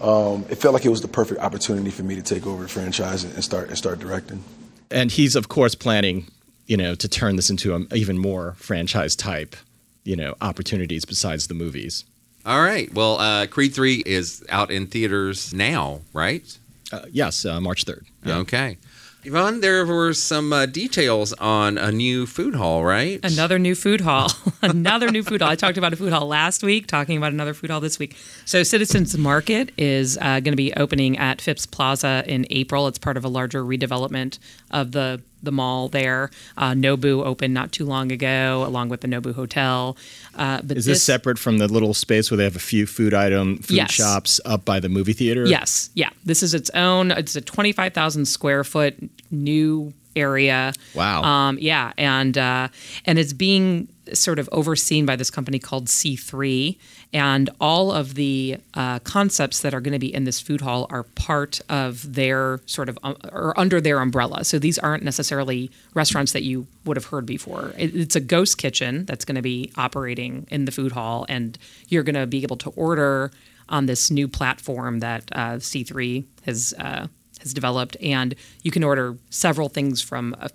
um, 0.01 0.45
it 0.49 0.55
felt 0.55 0.73
like 0.73 0.85
it 0.85 0.89
was 0.89 1.01
the 1.01 1.07
perfect 1.07 1.41
opportunity 1.41 1.89
for 1.91 2.03
me 2.03 2.15
to 2.15 2.21
take 2.21 2.47
over 2.47 2.63
the 2.63 2.69
franchise 2.69 3.23
and 3.23 3.43
start 3.43 3.67
and 3.69 3.77
start 3.77 3.99
directing. 3.99 4.43
And 4.91 5.11
he's, 5.11 5.35
of 5.35 5.49
course, 5.49 5.75
planning, 5.75 6.27
you 6.67 6.77
know, 6.77 6.95
to 6.95 7.07
turn 7.07 7.35
this 7.35 7.49
into 7.49 7.75
a, 7.75 7.95
even 7.95 8.17
more 8.17 8.53
franchise 8.57 9.15
type, 9.15 9.55
you 10.03 10.15
know, 10.15 10.35
opportunities 10.41 11.05
besides 11.05 11.47
the 11.47 11.53
movies. 11.53 12.05
All 12.45 12.61
right. 12.61 12.91
Well, 12.93 13.19
uh, 13.19 13.47
Creed 13.47 13.73
3 13.73 14.03
is 14.05 14.43
out 14.49 14.71
in 14.71 14.87
theaters 14.87 15.53
now, 15.53 16.01
right? 16.13 16.57
Uh, 16.91 17.05
yes, 17.11 17.45
uh, 17.45 17.59
March 17.61 17.85
3rd. 17.85 18.05
Okay. 18.25 18.77
Yvonne, 19.23 19.59
there 19.59 19.85
were 19.85 20.13
some 20.13 20.53
uh, 20.53 20.65
details 20.65 21.33
on 21.33 21.77
a 21.77 21.91
new 21.91 22.25
food 22.25 22.55
hall, 22.55 22.85
right? 22.85 23.19
Another 23.21 23.59
new 23.59 23.75
food 23.75 23.99
hall. 23.99 24.31
another 24.61 25.11
new 25.11 25.23
food 25.23 25.41
hall. 25.41 25.49
I 25.49 25.55
talked 25.55 25.77
about 25.77 25.91
a 25.91 25.97
food 25.97 26.13
hall 26.13 26.25
last 26.25 26.63
week, 26.63 26.87
talking 26.87 27.17
about 27.17 27.33
another 27.33 27.53
food 27.53 27.69
hall 27.69 27.81
this 27.81 27.99
week. 27.99 28.15
So, 28.45 28.63
Citizens 28.63 29.17
Market 29.17 29.71
is 29.77 30.17
uh, 30.17 30.39
going 30.39 30.53
to 30.53 30.55
be 30.55 30.73
opening 30.75 31.17
at 31.17 31.41
Phipps 31.41 31.65
Plaza 31.65 32.23
in 32.27 32.45
April. 32.49 32.87
It's 32.87 32.97
part 32.97 33.17
of 33.17 33.25
a 33.25 33.27
larger 33.27 33.61
redevelopment 33.61 34.39
of 34.71 34.93
the 34.93 35.21
the 35.43 35.51
mall 35.51 35.87
there. 35.89 36.29
Uh, 36.57 36.71
Nobu 36.71 37.23
opened 37.25 37.53
not 37.53 37.71
too 37.71 37.85
long 37.85 38.11
ago, 38.11 38.63
along 38.67 38.89
with 38.89 39.01
the 39.01 39.07
Nobu 39.07 39.33
Hotel. 39.33 39.95
Uh, 40.35 40.61
but 40.63 40.77
Is 40.77 40.85
this, 40.85 41.03
separate 41.03 41.39
from 41.39 41.57
the 41.57 41.67
little 41.67 41.93
space 41.93 42.29
where 42.29 42.37
they 42.37 42.43
have 42.43 42.55
a 42.55 42.59
few 42.59 42.85
food 42.85 43.13
item 43.13 43.57
food 43.59 43.77
Yes. 43.77 43.91
shops 43.91 44.39
up 44.45 44.65
by 44.65 44.79
the 44.79 44.89
movie 44.89 45.13
theater? 45.13 45.45
Yes, 45.45 45.89
yeah. 45.93 46.09
This 46.25 46.43
is 46.43 46.53
its 46.53 46.69
own. 46.71 47.11
It's 47.11 47.35
a 47.35 47.41
twenty-five 47.41 47.93
thousand 47.93 48.25
square 48.25 48.63
foot 48.63 48.95
new 49.31 49.93
area. 50.15 50.73
Wow. 50.95 51.23
Um, 51.23 51.57
yeah, 51.59 51.93
and 51.97 52.37
uh, 52.37 52.67
and 53.05 53.17
it's 53.19 53.33
being 53.33 53.87
sort 54.13 54.39
of 54.39 54.49
overseen 54.51 55.05
by 55.05 55.15
this 55.15 55.29
company 55.29 55.59
called 55.59 55.85
C3, 55.87 56.77
and 57.11 57.49
all 57.59 57.91
of 57.91 58.13
the 58.13 58.57
uh, 58.75 58.99
concepts 58.99 59.61
that 59.61 59.73
are 59.73 59.81
going 59.81 59.93
to 59.93 59.99
be 59.99 60.13
in 60.13 60.25
this 60.25 60.39
food 60.39 60.61
hall 60.61 60.85
are 60.91 61.03
part 61.03 61.59
of 61.67 62.13
their 62.13 62.59
sort 62.67 62.87
of 62.87 62.99
um, 63.03 63.17
or 63.31 63.57
under 63.59 63.81
their 63.81 63.99
umbrella. 63.99 64.43
So 64.43 64.59
these 64.59 64.77
aren't 64.77 65.03
necessarily 65.03 65.71
restaurants 65.95 66.33
that 66.33 66.43
you 66.43 66.67
would 66.85 66.97
have 66.97 67.05
heard 67.05 67.25
before. 67.25 67.73
It, 67.77 67.95
it's 67.95 68.15
a 68.15 68.19
ghost 68.19 68.57
kitchen 68.59 69.05
that's 69.05 69.25
going 69.25 69.35
to 69.35 69.41
be 69.41 69.71
operating 69.75 70.45
in 70.51 70.65
the 70.65 70.71
food 70.71 70.91
hall, 70.91 71.25
and 71.29 71.57
you're 71.87 72.03
going 72.03 72.15
to 72.15 72.27
be 72.27 72.43
able 72.43 72.57
to 72.57 72.69
order 72.71 73.31
on 73.69 73.87
this 73.87 74.11
new 74.11 74.27
platform 74.27 74.99
that 74.99 75.23
uh, 75.31 75.53
C3 75.55 76.25
has 76.45 76.73
uh, 76.77 77.07
has 77.39 77.53
developed, 77.53 77.97
and 78.01 78.35
you 78.63 78.71
can 78.71 78.83
order 78.83 79.17
several 79.29 79.69
things 79.69 80.01
from 80.01 80.35
uh, 80.39 80.49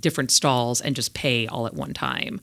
different 0.00 0.30
stalls 0.30 0.80
and 0.80 0.96
just 0.96 1.14
pay 1.14 1.46
all 1.46 1.66
at 1.66 1.74
one 1.74 1.92
time. 1.92 2.40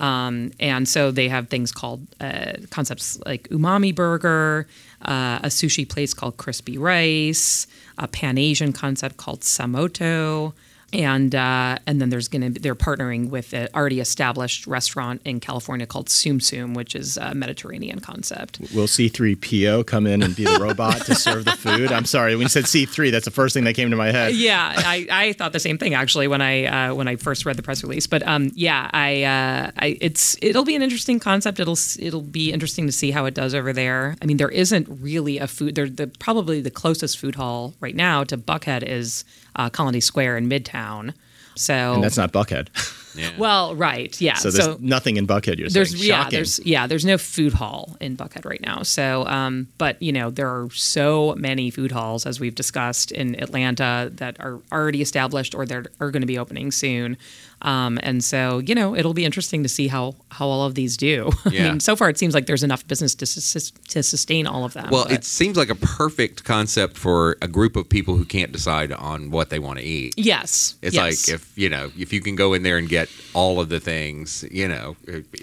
Um, 0.00 0.52
and 0.60 0.88
so 0.88 1.10
they 1.10 1.28
have 1.28 1.48
things 1.48 1.72
called 1.72 2.06
uh, 2.20 2.52
concepts 2.70 3.18
like 3.26 3.48
umami 3.48 3.94
burger, 3.94 4.66
uh, 5.02 5.40
a 5.42 5.48
sushi 5.48 5.88
place 5.88 6.14
called 6.14 6.36
Krispy 6.36 6.78
Rice, 6.78 7.66
a 7.98 8.06
Pan 8.08 8.38
Asian 8.38 8.72
concept 8.72 9.16
called 9.16 9.42
Sa'Moto. 9.44 10.52
And 10.92 11.34
uh, 11.34 11.78
and 11.86 12.00
then 12.00 12.10
there's 12.10 12.28
gonna 12.28 12.50
be, 12.50 12.60
they're 12.60 12.74
partnering 12.74 13.30
with 13.30 13.52
an 13.54 13.68
already 13.74 14.00
established 14.00 14.66
restaurant 14.66 15.22
in 15.24 15.40
California 15.40 15.86
called 15.86 16.10
Sum 16.10 16.40
Sum, 16.40 16.74
which 16.74 16.94
is 16.94 17.16
a 17.16 17.34
Mediterranean 17.34 18.00
concept. 18.00 18.60
Will 18.74 18.86
C3PO 18.86 19.86
come 19.86 20.06
in 20.06 20.22
and 20.22 20.36
be 20.36 20.44
the 20.44 20.58
robot 20.60 21.06
to 21.06 21.14
serve 21.14 21.44
the 21.44 21.52
food? 21.52 21.92
I'm 21.92 22.04
sorry, 22.04 22.34
when 22.34 22.42
you 22.42 22.48
said 22.48 22.64
C3, 22.64 23.10
that's 23.10 23.24
the 23.24 23.30
first 23.30 23.54
thing 23.54 23.64
that 23.64 23.74
came 23.74 23.90
to 23.90 23.96
my 23.96 24.10
head. 24.10 24.34
yeah, 24.34 24.74
I, 24.76 25.06
I 25.10 25.32
thought 25.32 25.52
the 25.52 25.60
same 25.60 25.78
thing 25.78 25.94
actually 25.94 26.28
when 26.28 26.42
I 26.42 26.64
uh, 26.90 26.94
when 26.94 27.08
I 27.08 27.16
first 27.16 27.46
read 27.46 27.56
the 27.56 27.62
press 27.62 27.82
release. 27.82 28.06
But 28.06 28.26
um, 28.26 28.50
yeah, 28.54 28.90
I, 28.92 29.22
uh, 29.22 29.70
I 29.78 29.98
it's 30.00 30.36
it'll 30.42 30.64
be 30.64 30.76
an 30.76 30.82
interesting 30.82 31.18
concept. 31.18 31.58
It'll 31.58 31.78
it'll 31.98 32.20
be 32.20 32.52
interesting 32.52 32.86
to 32.86 32.92
see 32.92 33.10
how 33.10 33.24
it 33.24 33.34
does 33.34 33.54
over 33.54 33.72
there. 33.72 34.16
I 34.20 34.26
mean, 34.26 34.36
there 34.36 34.50
isn't 34.50 34.88
really 34.90 35.38
a 35.38 35.46
food. 35.46 35.74
They're 35.74 35.88
the 35.88 36.08
probably 36.18 36.60
the 36.60 36.70
closest 36.70 37.18
food 37.18 37.36
hall 37.36 37.74
right 37.80 37.96
now 37.96 38.24
to 38.24 38.36
Buckhead 38.36 38.82
is 38.82 39.24
uh, 39.56 39.70
Colony 39.70 40.00
Square 40.00 40.38
in 40.38 40.48
Midtown. 40.48 41.14
So 41.54 41.94
And 41.94 42.04
that's 42.04 42.16
not 42.16 42.32
Buckhead. 42.32 42.68
well, 43.38 43.74
right, 43.74 44.18
yeah. 44.20 44.34
So 44.34 44.50
there's 44.50 44.78
nothing 44.80 45.16
in 45.16 45.26
Buckhead. 45.26 45.58
You're 45.58 45.68
there's 45.68 45.90
saying. 45.92 46.04
yeah 46.08 46.22
Shocking. 46.24 46.36
there's 46.36 46.60
yeah 46.64 46.86
there's 46.86 47.04
no 47.04 47.18
food 47.18 47.52
hall 47.52 47.96
in 48.00 48.16
Buckhead 48.16 48.44
right 48.44 48.60
now. 48.60 48.82
So 48.82 49.26
um, 49.26 49.68
but 49.78 50.00
you 50.02 50.12
know 50.12 50.30
there 50.30 50.48
are 50.48 50.68
so 50.70 51.34
many 51.36 51.70
food 51.70 51.92
halls 51.92 52.26
as 52.26 52.40
we've 52.40 52.54
discussed 52.54 53.12
in 53.12 53.40
Atlanta 53.42 54.10
that 54.14 54.36
are 54.40 54.60
already 54.72 55.02
established 55.02 55.54
or 55.54 55.66
that 55.66 55.86
are 56.00 56.10
going 56.10 56.22
to 56.22 56.26
be 56.26 56.38
opening 56.38 56.70
soon. 56.70 57.16
Um, 57.62 58.00
and 58.02 58.24
so 58.24 58.58
you 58.58 58.74
know 58.74 58.96
it'll 58.96 59.14
be 59.14 59.24
interesting 59.24 59.62
to 59.62 59.68
see 59.68 59.86
how 59.86 60.16
how 60.30 60.46
all 60.48 60.64
of 60.66 60.74
these 60.74 60.96
do. 60.96 61.30
I 61.44 61.50
mean, 61.50 61.80
so 61.80 61.94
far 61.94 62.08
it 62.10 62.18
seems 62.18 62.34
like 62.34 62.46
there's 62.46 62.64
enough 62.64 62.86
business 62.88 63.14
to 63.16 63.26
sus- 63.26 63.70
to 63.70 64.02
sustain 64.02 64.46
all 64.48 64.64
of 64.64 64.72
them. 64.72 64.88
Well, 64.90 65.04
but- 65.04 65.12
it 65.12 65.24
seems 65.24 65.56
like 65.56 65.70
a 65.70 65.76
perfect 65.76 66.42
concept 66.44 66.96
for 66.96 67.36
a 67.40 67.46
group 67.48 67.76
of 67.76 67.88
people 67.88 68.16
who 68.16 68.24
can't 68.24 68.50
decide 68.50 68.90
on 68.92 69.30
what 69.30 69.50
they 69.50 69.58
want 69.60 69.78
to 69.78 69.84
eat. 69.84 70.14
yes, 70.16 70.74
It's 70.82 70.96
yes. 70.96 71.28
like 71.28 71.34
if 71.34 71.56
you 71.56 71.68
know 71.68 71.92
if 71.96 72.12
you 72.12 72.20
can 72.20 72.34
go 72.34 72.52
in 72.54 72.64
there 72.64 72.78
and 72.78 72.88
get 72.88 73.01
all 73.34 73.60
of 73.60 73.68
the 73.68 73.80
things, 73.80 74.44
you 74.50 74.68
know, 74.68 74.96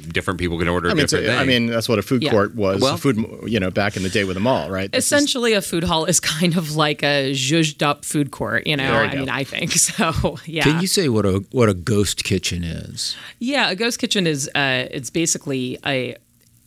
different 0.10 0.40
people 0.40 0.58
can 0.60 0.68
order 0.68 0.90
I 0.90 0.94
mean, 0.94 1.06
different 1.06 1.26
a- 1.28 1.34
I 1.34 1.38
things. 1.40 1.48
mean, 1.48 1.66
that's 1.68 1.88
what 1.90 2.00
a 2.00 2.02
food 2.02 2.24
Yeah. 2.24 2.32
court 2.32 2.56
was. 2.56 2.82
Well- 2.82 2.96
a 2.96 2.98
food, 2.98 3.18
you 3.48 3.60
know, 3.60 3.72
back 3.72 3.98
in 3.98 4.04
the 4.04 4.10
day 4.10 4.24
with 4.24 4.36
the 4.36 4.40
mall, 4.42 4.70
right? 4.70 4.92
This 4.92 5.06
is- 5.06 5.12
Essentially, 5.12 5.54
a 5.54 5.62
food 5.62 5.84
hall 5.84 6.06
is 6.06 6.20
kind 6.38 6.56
of 6.58 6.76
like 6.76 7.04
a 7.04 7.32
zhuzhed 7.34 7.82
up 7.82 8.06
food 8.06 8.32
court. 8.32 8.68
You 8.68 8.78
know, 8.78 8.84
There 8.92 9.04
you 9.04 9.10
I 9.10 9.14
go. 9.14 9.20
mean, 9.20 9.30
I 9.30 9.44
think 9.44 9.72
so. 9.74 10.38
Yeah. 10.46 10.64
Can 10.64 10.82
you 10.82 10.88
say 10.88 11.10
what 11.10 11.26
a 11.26 11.44
what 11.52 11.70
a 11.70 11.74
ghost 11.74 12.24
kitchen 12.24 12.64
is? 12.64 13.16
Yeah, 13.40 13.70
a 13.70 13.76
ghost 13.76 14.00
kitchen 14.00 14.28
is 14.28 14.50
uh, 14.56 14.88
it's 14.92 15.10
basically 15.10 15.78
a 15.86 16.16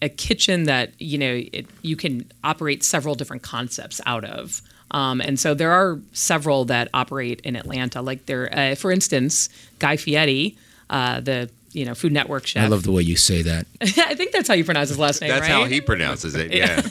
a 0.00 0.08
kitchen 0.08 0.64
that 0.64 0.92
you 0.98 1.16
know 1.18 1.42
it, 1.52 1.66
you 1.82 1.94
can 1.96 2.24
operate 2.42 2.82
several 2.82 3.14
different 3.14 3.42
concepts 3.42 4.00
out 4.06 4.24
of. 4.24 4.60
Um, 4.90 5.22
and 5.22 5.40
so 5.40 5.54
there 5.54 5.70
are 5.72 5.98
several 6.12 6.66
that 6.66 6.88
operate 6.92 7.40
in 7.44 7.56
Atlanta. 7.56 8.02
Like 8.02 8.26
there, 8.26 8.52
uh, 8.52 8.74
for 8.74 8.92
instance, 8.92 9.48
Guy 9.78 9.96
Fieri, 9.96 10.54
uh, 10.92 11.20
the 11.20 11.50
you 11.72 11.84
know 11.84 11.94
Food 11.94 12.12
Network 12.12 12.46
chef. 12.46 12.62
I 12.62 12.66
love 12.68 12.82
the 12.84 12.92
way 12.92 13.02
you 13.02 13.16
say 13.16 13.42
that. 13.42 13.66
I 13.80 14.14
think 14.14 14.32
that's 14.32 14.46
how 14.46 14.54
you 14.54 14.64
pronounce 14.64 14.90
his 14.90 14.98
last 14.98 15.20
name. 15.20 15.30
that's 15.30 15.40
right? 15.40 15.50
how 15.50 15.64
he 15.64 15.80
pronounces 15.80 16.34
it. 16.34 16.52
Yeah. 16.52 16.82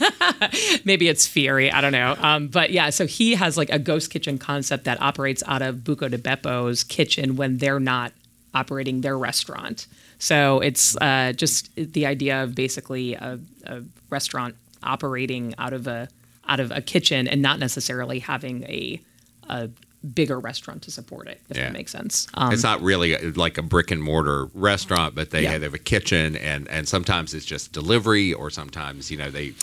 maybe 0.85 1.07
it's 1.07 1.27
Fieri. 1.27 1.71
I 1.71 1.81
don't 1.81 1.91
know. 1.91 2.15
Um, 2.19 2.47
but 2.47 2.71
yeah, 2.71 2.89
so 2.89 3.05
he 3.05 3.35
has 3.35 3.57
like 3.57 3.69
a 3.69 3.79
ghost 3.79 4.09
kitchen 4.09 4.37
concept 4.39 4.85
that 4.85 4.99
operates 5.01 5.43
out 5.45 5.61
of 5.61 5.77
Buca 5.77 6.09
di 6.09 6.17
Beppo's 6.17 6.83
kitchen 6.83 7.35
when 7.35 7.59
they're 7.59 7.79
not 7.79 8.11
operating 8.53 9.01
their 9.01 9.17
restaurant. 9.17 9.87
So 10.17 10.59
it's 10.59 10.97
uh, 10.97 11.33
just 11.35 11.73
the 11.75 12.05
idea 12.05 12.43
of 12.43 12.55
basically 12.55 13.13
a, 13.13 13.39
a 13.65 13.83
restaurant 14.09 14.55
operating 14.83 15.53
out 15.57 15.73
of 15.73 15.87
a 15.87 16.09
out 16.47 16.59
of 16.59 16.71
a 16.71 16.81
kitchen 16.81 17.27
and 17.27 17.41
not 17.41 17.59
necessarily 17.59 18.19
having 18.19 18.63
a 18.63 18.99
a 19.47 19.69
bigger 20.15 20.39
restaurant 20.39 20.81
to 20.83 20.91
support 20.91 21.27
it. 21.27 21.39
If 21.49 21.57
Yeah. 21.57 21.63
that 21.65 21.73
makes 21.73 21.91
sense. 21.91 22.27
Um, 22.33 22.51
it's 22.51 22.63
not 22.63 22.81
really 22.81 23.13
a, 23.13 23.29
like 23.35 23.57
a 23.57 23.61
brick 23.61 23.91
and 23.91 24.01
mortar 24.01 24.45
restaurant, 24.53 25.13
but 25.13 25.29
they 25.29 25.43
Yeah. 25.43 25.51
have 25.57 25.73
a 25.73 25.77
kitchen, 25.77 26.35
and 26.37 26.67
and 26.69 26.87
sometimes 26.87 27.33
it's 27.33 27.45
just 27.45 27.71
delivery, 27.71 28.33
or 28.33 28.49
sometimes 28.49 29.11
you 29.11 29.17
know 29.17 29.29
they, 29.29 29.53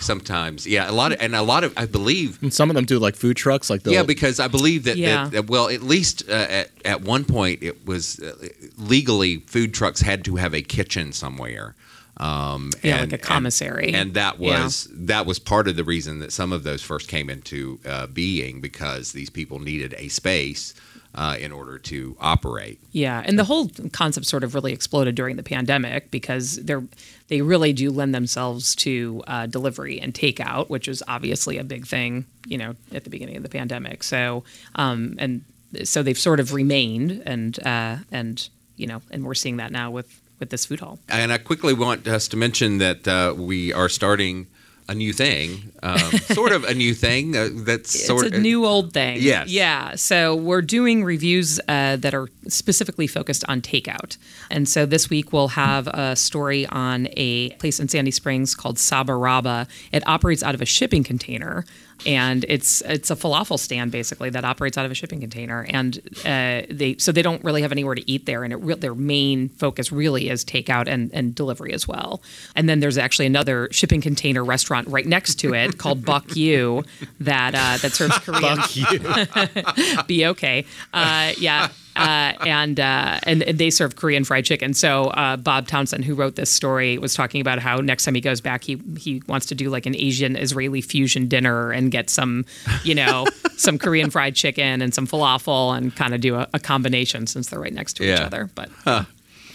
sometimes 0.00 0.66
yeah, 0.66 0.88
a 0.90 0.92
lot 0.92 1.12
of 1.12 1.20
and 1.20 1.34
a 1.34 1.42
lot 1.42 1.64
of 1.64 1.72
I 1.76 1.86
believe 1.86 2.40
and 2.42 2.52
some 2.54 2.70
of 2.70 2.74
them 2.76 2.84
do 2.84 2.98
like 2.98 3.16
food 3.16 3.36
trucks, 3.36 3.68
like 3.70 3.82
the 3.82 3.92
Yeah, 3.92 4.02
because 4.02 4.38
I 4.40 4.48
believe 4.48 4.84
that, 4.84 4.96
Yeah. 4.96 5.24
that, 5.24 5.32
that 5.32 5.46
well, 5.48 5.68
at 5.68 5.82
least 5.82 6.28
uh, 6.28 6.32
at 6.32 6.70
at 6.84 7.02
one 7.02 7.24
point, 7.24 7.62
it 7.62 7.86
was 7.86 8.20
uh, 8.20 8.48
legally 8.78 9.38
food 9.46 9.74
trucks 9.74 10.00
had 10.00 10.24
to 10.24 10.36
have 10.36 10.54
a 10.54 10.62
kitchen 10.62 11.12
somewhere. 11.12 11.74
Um, 12.20 12.70
Yeah, 12.82 13.00
like 13.00 13.12
a 13.14 13.18
commissary. 13.18 13.88
and, 13.88 13.96
and 13.96 14.14
that 14.14 14.38
Yeah. 14.40 14.62
was 14.64 14.88
that 14.92 15.24
was 15.26 15.38
part 15.38 15.66
of 15.68 15.76
the 15.76 15.84
reason 15.84 16.18
that 16.20 16.32
some 16.32 16.52
of 16.52 16.62
those 16.64 16.82
first 16.82 17.08
came 17.08 17.30
into 17.30 17.80
uh, 17.86 18.06
being 18.06 18.60
because 18.60 19.12
these 19.12 19.30
people 19.30 19.58
needed 19.58 19.94
a 19.96 20.08
space 20.08 20.74
uh, 21.14 21.36
in 21.40 21.50
order 21.50 21.76
to 21.78 22.16
operate. 22.20 22.78
Yeah, 22.92 23.22
and 23.26 23.36
the 23.38 23.44
whole 23.44 23.70
concept 23.92 24.26
sort 24.26 24.44
of 24.44 24.54
really 24.54 24.72
exploded 24.72 25.14
during 25.16 25.36
the 25.36 25.42
pandemic 25.42 26.10
because 26.10 26.56
they're 26.56 26.84
they 27.28 27.40
really 27.42 27.72
do 27.72 27.90
lend 27.90 28.14
themselves 28.14 28.74
to 28.76 29.22
uh, 29.26 29.46
delivery 29.46 30.00
and 30.00 30.12
takeout, 30.14 30.68
which 30.68 30.86
was 30.88 31.02
obviously 31.08 31.58
a 31.58 31.64
big 31.64 31.86
thing, 31.86 32.26
you 32.46 32.58
know, 32.58 32.74
at 32.92 33.04
the 33.04 33.10
beginning 33.10 33.36
of 33.36 33.42
the 33.42 33.48
pandemic. 33.48 34.02
So, 34.02 34.44
um, 34.76 35.14
and 35.18 35.42
so 35.84 36.02
they've 36.02 36.18
sort 36.18 36.38
of 36.40 36.52
remained, 36.52 37.22
and 37.26 37.58
uh, 37.66 37.96
and 38.12 38.48
you 38.76 38.86
know, 38.86 39.00
and 39.10 39.24
we're 39.24 39.34
seeing 39.34 39.56
that 39.56 39.72
now 39.72 39.90
with 39.90 40.20
with 40.40 40.50
this 40.50 40.66
food 40.66 40.80
hall. 40.80 40.98
And 41.08 41.32
I 41.32 41.38
quickly 41.38 41.72
want 41.72 42.08
us 42.08 42.26
to 42.28 42.36
mention 42.36 42.78
that 42.78 43.06
uh, 43.06 43.34
we 43.36 43.72
are 43.72 43.88
starting 43.88 44.48
a 44.90 44.94
new 44.94 45.12
thing, 45.12 45.70
um, 45.84 45.98
sort 46.32 46.50
of 46.50 46.64
a 46.64 46.74
new 46.74 46.94
thing. 46.94 47.36
Uh, 47.36 47.48
that's 47.52 47.94
it's 47.94 48.06
sort 48.06 48.26
a 48.26 48.40
new 48.40 48.66
old 48.66 48.92
thing. 48.92 49.18
Yes. 49.20 49.48
Yeah. 49.48 49.94
So 49.94 50.34
we're 50.34 50.62
doing 50.62 51.04
reviews 51.04 51.60
uh, 51.68 51.94
that 51.96 52.12
are 52.12 52.28
specifically 52.48 53.06
focused 53.06 53.44
on 53.46 53.60
takeout. 53.60 54.16
And 54.50 54.68
so 54.68 54.86
this 54.86 55.08
week 55.08 55.32
we'll 55.32 55.48
have 55.48 55.86
a 55.86 56.16
story 56.16 56.66
on 56.66 57.06
a 57.12 57.50
place 57.50 57.78
in 57.78 57.86
Sandy 57.86 58.10
Springs 58.10 58.56
called 58.56 58.78
Sabaraba. 58.78 59.68
It 59.92 60.02
operates 60.08 60.42
out 60.42 60.56
of 60.56 60.60
a 60.60 60.66
shipping 60.66 61.04
container. 61.04 61.64
And 62.06 62.44
it's 62.48 62.80
it's 62.82 63.10
a 63.10 63.16
falafel 63.16 63.58
stand 63.58 63.92
basically 63.92 64.30
that 64.30 64.44
operates 64.44 64.78
out 64.78 64.84
of 64.84 64.90
a 64.90 64.94
shipping 64.94 65.20
container, 65.20 65.66
and 65.68 65.98
uh, 66.24 66.62
they 66.70 66.96
so 66.98 67.12
they 67.12 67.22
don't 67.22 67.42
really 67.44 67.62
have 67.62 67.72
anywhere 67.72 67.94
to 67.94 68.10
eat 68.10 68.26
there, 68.26 68.44
and 68.44 68.52
it 68.52 68.56
re- 68.56 68.74
their 68.74 68.94
main 68.94 69.48
focus 69.50 69.92
really 69.92 70.28
is 70.30 70.44
takeout 70.44 70.88
and, 70.88 71.10
and 71.12 71.34
delivery 71.34 71.72
as 71.72 71.86
well. 71.86 72.22
And 72.56 72.68
then 72.68 72.80
there's 72.80 72.98
actually 72.98 73.26
another 73.26 73.68
shipping 73.70 74.00
container 74.00 74.44
restaurant 74.44 74.88
right 74.88 75.06
next 75.06 75.36
to 75.36 75.54
it 75.54 75.78
called 75.78 76.04
Buck 76.10 76.36
U 76.36 76.84
that 77.20 77.54
uh, 77.54 77.78
that 77.78 77.92
serves 77.92 78.18
Korean. 78.18 78.58
Buck 79.02 80.06
Be 80.06 80.26
okay. 80.26 80.64
Uh, 80.92 81.32
yeah. 81.38 81.68
Uh, 81.96 82.32
and, 82.46 82.78
uh, 82.78 83.18
and 83.24 83.42
and 83.42 83.58
they 83.58 83.70
serve 83.70 83.96
Korean 83.96 84.24
fried 84.24 84.44
chicken. 84.44 84.74
So 84.74 85.06
uh, 85.08 85.36
Bob 85.36 85.66
Townsend, 85.66 86.04
who 86.04 86.14
wrote 86.14 86.36
this 86.36 86.50
story, 86.50 86.98
was 86.98 87.14
talking 87.14 87.40
about 87.40 87.58
how 87.58 87.78
next 87.78 88.04
time 88.04 88.14
he 88.14 88.20
goes 88.20 88.40
back, 88.40 88.64
he 88.64 88.80
he 88.98 89.22
wants 89.26 89.46
to 89.46 89.54
do 89.54 89.70
like 89.70 89.86
an 89.86 89.96
Asian 89.96 90.36
Israeli 90.36 90.80
fusion 90.80 91.28
dinner 91.28 91.72
and 91.72 91.90
get 91.90 92.08
some, 92.08 92.44
you 92.84 92.94
know, 92.94 93.26
some 93.56 93.78
Korean 93.78 94.10
fried 94.10 94.34
chicken 94.34 94.82
and 94.82 94.94
some 94.94 95.06
falafel 95.06 95.76
and 95.76 95.94
kind 95.94 96.14
of 96.14 96.20
do 96.20 96.36
a, 96.36 96.48
a 96.54 96.58
combination 96.58 97.26
since 97.26 97.48
they're 97.48 97.60
right 97.60 97.72
next 97.72 97.94
to 97.94 98.04
each 98.04 98.20
other. 98.20 98.48
But 98.54 98.70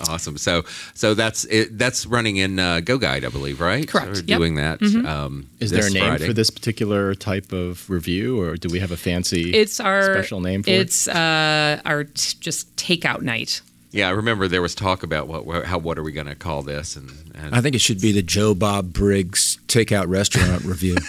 Awesome. 0.01 0.37
So 0.37 0.63
so 0.93 1.13
that's 1.13 1.45
it, 1.45 1.77
that's 1.77 2.05
running 2.05 2.37
in 2.37 2.59
uh, 2.59 2.79
Go 2.81 2.97
Guide, 2.97 3.23
I 3.25 3.29
believe, 3.29 3.61
right? 3.61 3.87
Correct. 3.87 4.07
We're 4.07 4.13
Yep. 4.15 4.25
Mm-hmm. 4.25 4.37
doing 4.37 4.55
that. 4.55 4.81
Um, 5.07 5.49
Is 5.59 5.71
there 5.71 5.85
a 5.87 5.89
name 5.89 6.03
Friday. 6.03 6.27
for 6.27 6.33
this 6.33 6.49
particular 6.49 7.15
type 7.15 7.51
of 7.53 7.89
review, 7.89 8.39
or 8.41 8.57
do 8.57 8.67
we 8.69 8.79
have 8.79 8.91
a 8.91 8.97
fancy 8.97 9.51
it's 9.53 9.79
our 9.79 10.03
special 10.13 10.39
name 10.41 10.63
for 10.63 10.69
it? 10.69 10.73
it's 10.81 11.07
uh, 11.07 11.79
our 11.85 12.03
t- 12.03 12.37
just 12.39 12.75
takeout 12.75 13.21
night. 13.21 13.61
Yeah, 13.91 14.07
I 14.09 14.11
remember 14.11 14.49
there 14.49 14.61
was 14.61 14.75
talk 14.75 15.03
about 15.03 15.27
what 15.27 15.65
how 15.65 15.77
what 15.77 15.97
are 15.97 16.03
we 16.03 16.11
going 16.11 16.27
to 16.27 16.35
call 16.35 16.61
this, 16.63 16.97
and, 16.97 17.09
and 17.33 17.55
I 17.55 17.61
think 17.61 17.75
it 17.75 17.79
should 17.79 18.01
be 18.01 18.11
the 18.11 18.21
Joe 18.21 18.53
Bob 18.53 18.91
Briggs 18.91 19.57
Takeout 19.67 20.07
Restaurant 20.09 20.63
Review. 20.65 20.97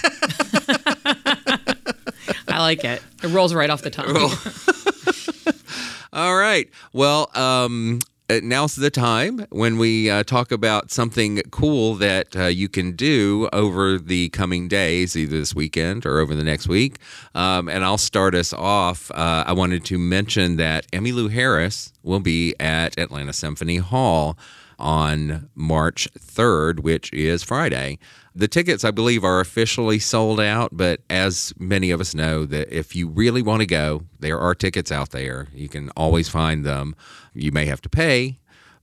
I 2.49 2.61
like 2.61 2.85
it. 2.85 3.03
It 3.23 3.29
rolls 3.29 3.53
right 3.55 3.69
off 3.71 3.83
the 3.83 3.91
tongue. 3.91 4.17
All 6.13 6.37
right. 6.37 6.71
Well, 6.93 7.29
um, 7.35 7.99
now's 8.29 8.77
the 8.77 8.91
time 8.91 9.47
when 9.51 9.79
we 9.79 10.11
uh, 10.11 10.23
talk 10.25 10.51
about 10.53 10.91
something 10.91 11.43
cool 11.51 11.95
that 11.95 12.37
uh, 12.37 12.47
you 12.47 12.69
can 12.69 12.93
do 12.93 13.49
over 13.53 13.99
the 13.99 14.29
coming 14.31 14.69
days, 14.69 15.17
either 15.17 15.39
this 15.39 15.55
weekend 15.55 16.05
or 16.05 16.19
over 16.19 16.35
the 16.35 16.45
next 16.45 16.69
week. 16.69 16.99
Um, 17.35 17.69
and 17.69 17.85
I'll 17.85 17.99
start 17.99 18.35
us 18.35 18.53
off. 18.53 19.11
Uh, 19.13 19.45
I 19.47 19.53
wanted 19.53 19.85
to 19.87 19.99
mention 19.99 20.57
that 20.57 20.91
Emmylou 20.91 21.31
Harris 21.31 21.93
will 22.03 22.21
be 22.21 22.55
at 22.59 22.99
Atlanta 22.99 23.33
Symphony 23.33 23.77
Hall 23.77 24.37
on 24.79 25.49
March 25.55 26.09
3rd, 26.19 26.81
which 26.81 27.13
is 27.13 27.43
Friday. 27.43 27.99
The 28.35 28.49
tickets, 28.49 28.85
I 28.85 28.91
believe, 28.91 29.25
are 29.25 29.41
officially 29.41 29.99
sold 29.99 30.41
out, 30.41 30.71
but 30.73 31.01
as 31.09 31.55
many 31.59 31.91
of 31.91 32.03
us 32.03 32.15
know, 32.15 32.45
that 32.45 32.71
if 32.71 32.95
you 32.95 33.09
really 33.09 33.41
want 33.41 33.61
to 33.61 33.67
go, 33.67 34.03
there 34.21 34.39
are 34.39 34.55
tickets 34.55 34.93
out 34.93 35.11
there. 35.11 35.49
You 35.55 35.71
can 35.71 35.89
always 35.97 36.29
find 36.29 36.63
them. 36.63 36.95
You 37.37 37.53
may 37.53 37.67
have 37.67 37.81
to 37.83 37.89
pay, 37.89 38.39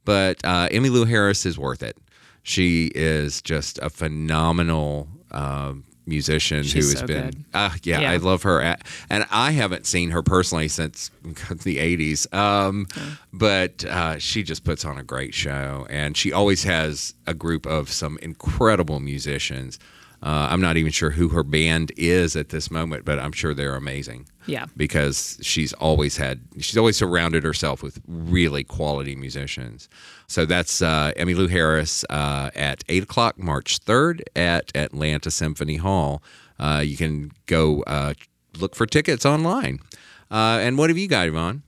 but 0.05 0.39
uh, 0.43 0.69
Emmylou 0.69 1.07
Harris 1.07 1.45
is 1.45 1.57
worth 1.57 1.83
it. 1.83 1.97
She 2.43 2.87
is 2.93 3.41
just 3.41 3.79
a 3.79 3.89
phenomenal 3.89 5.07
uh, 5.31 5.73
musician 6.05 6.57
who 6.59 6.79
has 6.79 6.99
so 6.99 7.07
been. 7.07 7.45
Uh, 7.53 7.71
yeah, 7.83 8.01
Yeah. 8.01 8.11
I 8.11 8.17
love 8.17 8.43
her, 8.43 8.61
at, 8.61 8.85
and 9.09 9.25
I 9.31 9.51
haven't 9.51 9.85
seen 9.85 10.11
her 10.11 10.21
personally 10.21 10.67
since 10.67 11.09
the 11.23 11.77
'80s. 11.77 12.33
Um, 12.33 12.87
But 13.31 13.85
uh, 13.85 14.19
she 14.19 14.43
just 14.43 14.63
puts 14.63 14.85
on 14.85 14.97
a 14.97 15.03
great 15.03 15.33
show, 15.33 15.87
and 15.89 16.15
she 16.17 16.31
always 16.31 16.63
has 16.63 17.15
a 17.25 17.33
group 17.33 17.65
of 17.65 17.89
some 17.89 18.17
incredible 18.21 18.99
musicians. 18.99 19.79
Uh, 20.23 20.47
I'm 20.49 20.61
not 20.61 20.77
even 20.77 20.91
sure 20.91 21.09
who 21.09 21.27
her 21.29 21.43
band 21.43 21.91
is 21.97 22.37
at 22.37 22.47
this 22.47 22.71
moment, 22.71 23.03
but 23.03 23.19
I'm 23.19 23.33
sure 23.33 23.53
they're 23.53 23.75
amazing. 23.75 24.27
Yeah. 24.45 24.65
because 24.75 25.37
she's 25.41 25.71
always 25.73 26.17
had, 26.17 26.41
she's 26.59 26.77
always 26.77 26.97
surrounded 26.97 27.45
herself 27.45 27.81
with 27.81 28.01
really 28.07 28.65
quality 28.65 29.15
musicians. 29.15 29.87
So 30.27 30.45
that's 30.45 30.81
uh, 30.81 31.13
Emmylou 31.15 31.49
Harris 31.49 32.03
uh, 32.09 32.49
at 32.53 32.83
eight 32.89 33.03
o'clock, 33.03 33.39
March 33.39 33.77
third, 33.77 34.21
at 34.35 34.69
Atlanta 34.75 35.31
Symphony 35.31 35.77
Hall. 35.77 36.21
Uh, 36.59 36.81
you 36.85 36.97
can 36.97 37.31
go 37.45 37.83
uh, 37.83 38.13
look 38.57 38.75
for 38.75 38.85
tickets 38.85 39.25
online. 39.25 39.79
Uh, 40.29 40.59
and 40.61 40.77
what 40.77 40.89
have 40.89 40.97
you 40.97 41.07
got, 41.07 41.27
Yvonne? 41.27 41.63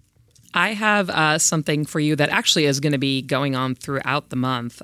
I 0.53 0.74
have 0.74 1.10
uh, 1.10 1.38
something 1.38 1.86
for 1.86 1.99
you 2.01 2.16
that 2.18 2.30
actually 2.30 2.66
is 2.66 2.80
going 2.80 2.93
to 2.93 2.97
be 2.97 3.22
going 3.22 3.56
on 3.56 3.76
throughout 3.76 4.30
the 4.30 4.38
month. 4.38 4.82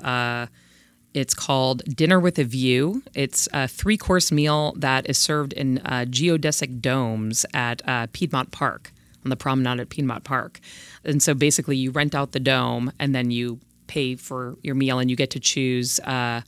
It's 1.13 1.33
called 1.33 1.83
Dinner 1.95 2.19
with 2.19 2.39
a 2.39 2.43
View. 2.43 3.03
It's 3.13 3.49
a 3.51 3.67
three 3.67 3.97
course 3.97 4.31
meal 4.31 4.73
that 4.77 5.09
is 5.09 5.17
served 5.17 5.53
in 5.53 5.79
uh, 5.79 6.05
geodesic 6.07 6.81
domes 6.81 7.45
at 7.53 7.81
uh, 7.87 8.07
Piedmont 8.13 8.51
Park, 8.51 8.91
on 9.25 9.29
the 9.29 9.35
promenade 9.35 9.79
at 9.79 9.89
Piedmont 9.89 10.23
Park. 10.23 10.59
And 11.03 11.21
so 11.21 11.33
basically, 11.33 11.77
you 11.77 11.91
rent 11.91 12.15
out 12.15 12.31
the 12.31 12.39
dome 12.39 12.91
and 12.99 13.13
then 13.13 13.31
you 13.31 13.59
pay 13.87 14.15
for 14.15 14.57
your 14.63 14.75
meal 14.75 14.99
and 14.99 15.09
you 15.09 15.15
get 15.15 15.31
to 15.31 15.39
choose. 15.39 15.99
Uh, 16.01 16.41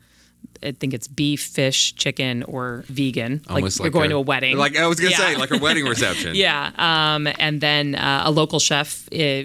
I 0.61 0.71
think 0.71 0.93
it's 0.93 1.09
beef, 1.09 1.41
fish, 1.43 1.93
chicken, 1.95 2.41
or 2.43 2.85
vegan. 2.87 3.41
Almost 3.49 3.79
like, 3.79 3.85
you're 3.85 3.91
going 3.91 4.05
a- 4.11 4.13
to 4.13 4.15
a 4.15 4.21
wedding. 4.21 4.55
Like 4.57 4.77
I 4.77 4.87
was 4.87 4.97
going 4.99 5.13
to 5.13 5.19
Yeah. 5.19 5.33
say, 5.33 5.35
like 5.37 5.51
a 5.51 5.57
wedding 5.57 5.85
reception. 5.85 6.35
Yeah, 6.47 6.71
um, 6.77 7.27
and 7.37 7.59
then 7.59 7.95
uh, 7.95 8.23
a 8.25 8.31
local 8.31 8.59
chef 8.59 9.07
uh, 9.11 9.43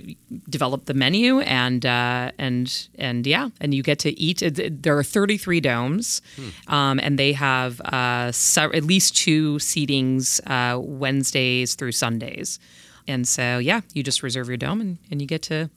developed 0.48 0.86
the 0.86 0.94
menu, 0.94 1.40
and 1.40 1.84
uh, 1.84 2.30
and 2.38 2.88
and 2.98 3.26
yeah, 3.26 3.48
and 3.60 3.74
you 3.74 3.82
get 3.82 3.98
to 4.00 4.10
eat. 4.20 4.42
There 4.82 4.96
are 4.96 5.02
33 5.02 5.60
domes, 5.60 6.22
um, 6.68 7.00
and 7.02 7.18
they 7.18 7.32
have 7.32 7.80
uh, 7.80 8.30
se- 8.30 8.70
at 8.74 8.84
least 8.84 9.16
two 9.16 9.56
seatings 9.56 10.40
uh, 10.46 10.78
Wednesdays 10.80 11.74
through 11.74 11.92
Sundays, 11.92 12.60
and 13.08 13.26
so 13.26 13.58
yeah, 13.58 13.80
you 13.92 14.04
just 14.04 14.22
reserve 14.22 14.46
your 14.46 14.56
dome, 14.56 14.80
and, 14.80 14.98
and 15.10 15.20
you 15.20 15.26
get 15.26 15.42
to 15.42 15.68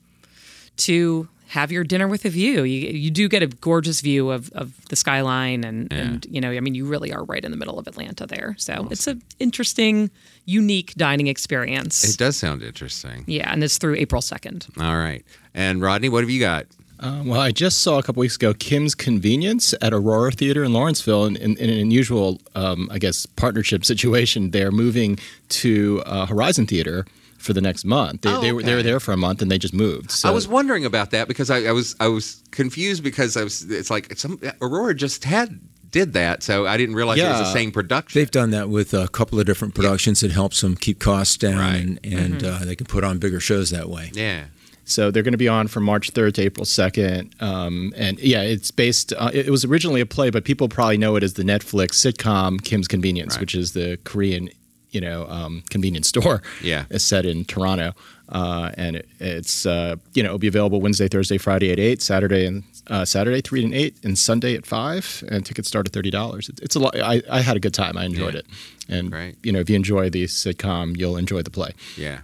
to 0.76 1.28
have 1.52 1.70
your 1.70 1.84
dinner 1.84 2.08
with 2.08 2.24
a 2.24 2.30
view. 2.30 2.62
You, 2.62 2.88
you 2.88 3.10
do 3.10 3.28
get 3.28 3.42
a 3.42 3.46
gorgeous 3.46 4.00
view 4.00 4.30
of, 4.30 4.50
of 4.54 4.72
the 4.86 4.96
skyline, 4.96 5.64
and, 5.64 5.92
and 5.92 6.24
you 6.24 6.40
know, 6.40 6.50
I 6.50 6.60
mean, 6.60 6.74
you 6.74 6.86
really 6.86 7.12
are 7.12 7.24
right 7.24 7.44
in 7.44 7.50
the 7.50 7.58
middle 7.58 7.78
of 7.78 7.86
Atlanta 7.86 8.26
there. 8.26 8.54
So 8.56 8.88
it's 8.90 9.06
an 9.06 9.20
interesting, 9.38 10.10
unique 10.46 10.94
dining 10.94 11.26
experience. 11.26 12.08
It 12.08 12.16
does 12.16 12.38
sound 12.38 12.62
interesting. 12.62 13.24
yeah, 13.26 13.52
and 13.52 13.62
it's 13.62 13.76
through 13.76 13.96
April 13.96 14.22
second. 14.22 14.66
All 14.80 14.96
right. 14.96 15.26
And 15.52 15.82
Rodney, 15.82 16.08
what 16.08 16.22
have 16.22 16.30
you 16.30 16.40
got? 16.40 16.64
Um, 17.00 17.26
well, 17.26 17.42
I 17.42 17.50
just 17.50 17.82
saw 17.82 17.98
a 17.98 18.02
couple 18.02 18.22
weeks 18.22 18.36
ago 18.36 18.54
Kim's 18.54 18.94
Convenience 18.94 19.74
at 19.82 19.92
Aurora 19.92 20.32
Theater 20.32 20.64
in 20.64 20.72
Lawrenceville, 20.72 21.26
in, 21.26 21.36
in, 21.36 21.58
in 21.58 21.68
an 21.68 21.78
unusual, 21.78 22.40
um, 22.54 22.88
I 22.90 22.98
guess, 22.98 23.26
partnership 23.26 23.84
situation. 23.92 24.52
They're 24.52 24.72
moving 24.72 25.18
to 25.50 26.02
uh, 26.06 26.24
Horizon 26.24 26.66
Theater 26.66 27.04
for 27.42 27.52
the 27.52 27.60
next 27.60 27.84
month. 27.84 28.22
They, 28.22 28.30
Oh, 28.32 28.40
they, 28.40 28.52
were, 28.52 28.62
they 28.62 28.74
were 28.74 28.82
there 28.82 29.00
for 29.00 29.12
a 29.12 29.16
month 29.16 29.42
and 29.42 29.50
they 29.50 29.58
just 29.58 29.74
moved. 29.74 30.10
So 30.10 30.28
I 30.28 30.32
was 30.32 30.46
wondering 30.48 30.84
about 30.84 31.10
that 31.10 31.28
because 31.28 31.50
I, 31.50 31.64
I 31.64 31.72
was 31.72 31.94
I 32.00 32.08
was 32.08 32.42
confused 32.50 33.02
because 33.02 33.36
I 33.36 33.44
was 33.44 33.62
it's 33.70 33.90
like 33.90 34.16
some 34.18 34.40
Aurora 34.60 34.94
just 34.94 35.24
had 35.24 35.60
did 35.90 36.14
that, 36.14 36.42
so 36.42 36.66
I 36.66 36.78
didn't 36.78 36.94
realize 36.94 37.18
it 37.18 37.28
was 37.28 37.38
the 37.40 37.52
same 37.52 37.70
production. 37.70 38.18
They've 38.18 38.30
done 38.30 38.50
that 38.52 38.70
with 38.70 38.94
a 38.94 39.08
couple 39.08 39.38
of 39.38 39.44
different 39.44 39.74
productions. 39.74 40.22
It 40.22 40.30
helps 40.30 40.62
them 40.62 40.74
keep 40.74 40.98
costs 41.00 41.36
down, 41.36 41.58
Right. 41.58 41.74
and, 41.82 42.00
and 42.02 42.34
Mm-hmm. 42.40 42.62
uh, 42.62 42.64
they 42.64 42.74
can 42.76 42.86
put 42.86 43.04
on 43.04 43.18
bigger 43.18 43.40
shows 43.40 43.68
that 43.70 43.90
way. 43.90 44.10
yeah. 44.14 44.44
So 44.84 45.12
they're 45.12 45.22
going 45.22 45.32
to 45.32 45.38
be 45.38 45.46
on 45.48 45.68
from 45.68 45.84
March 45.84 46.12
3rd 46.12 46.34
to 46.34 46.42
April 46.42 46.66
2nd. 46.66 47.40
Um, 47.40 47.92
and 47.96 48.18
yeah, 48.18 48.42
it's 48.42 48.72
based, 48.72 49.12
uh, 49.12 49.30
it, 49.32 49.46
it 49.46 49.50
was 49.50 49.64
originally 49.64 50.00
a 50.00 50.06
play, 50.06 50.28
but 50.30 50.42
people 50.44 50.68
probably 50.68 50.98
know 50.98 51.14
it 51.14 51.22
as 51.22 51.34
the 51.34 51.44
Netflix 51.44 51.90
sitcom 52.04 52.60
Kim's 52.64 52.88
Convenience, 52.88 53.34
Right. 53.34 53.42
which 53.42 53.54
is 53.54 53.74
the 53.74 53.96
Korean, 54.02 54.48
you 54.92 55.00
know, 55.00 55.26
um, 55.28 55.62
convenience 55.70 56.08
store. 56.08 56.42
Yeah. 56.62 56.84
is 56.90 57.04
set 57.04 57.26
in 57.26 57.44
Toronto. 57.44 57.92
Uh, 58.28 58.70
and 58.78 58.96
it, 58.96 59.08
it's, 59.20 59.66
uh, 59.66 59.96
you 60.14 60.22
know, 60.22 60.28
it'll 60.28 60.38
be 60.38 60.48
available 60.48 60.80
Wednesday, 60.80 61.06
Thursday, 61.08 61.36
Friday 61.36 61.70
at 61.70 61.78
8, 61.78 62.00
Saturday 62.00 62.46
and 62.46 62.62
uh, 62.86 63.04
Saturday, 63.04 63.40
3 63.42 63.64
and 63.64 63.74
8, 63.74 63.96
and 64.04 64.16
Sunday 64.18 64.54
at 64.54 64.64
5. 64.64 65.24
And 65.28 65.44
tickets 65.44 65.68
start 65.68 65.86
at 65.86 65.92
$30. 65.92 66.48
It's, 66.48 66.60
it's 66.62 66.74
a 66.76 66.78
lot. 66.78 66.96
I, 66.98 67.20
I 67.30 67.40
had 67.42 67.56
a 67.56 67.60
good 67.60 67.74
time. 67.74 67.98
I 67.98 68.04
enjoyed 68.04 68.32
Yeah. 68.34 68.40
it. 68.40 68.46
And, 68.88 69.10
Great. 69.10 69.36
you 69.42 69.52
know, 69.52 69.60
if 69.60 69.68
you 69.68 69.76
enjoy 69.76 70.08
the 70.08 70.24
sitcom, 70.24 70.96
you'll 70.96 71.16
enjoy 71.18 71.42
the 71.42 71.50
play. 71.50 71.72
Yeah. 71.96 72.20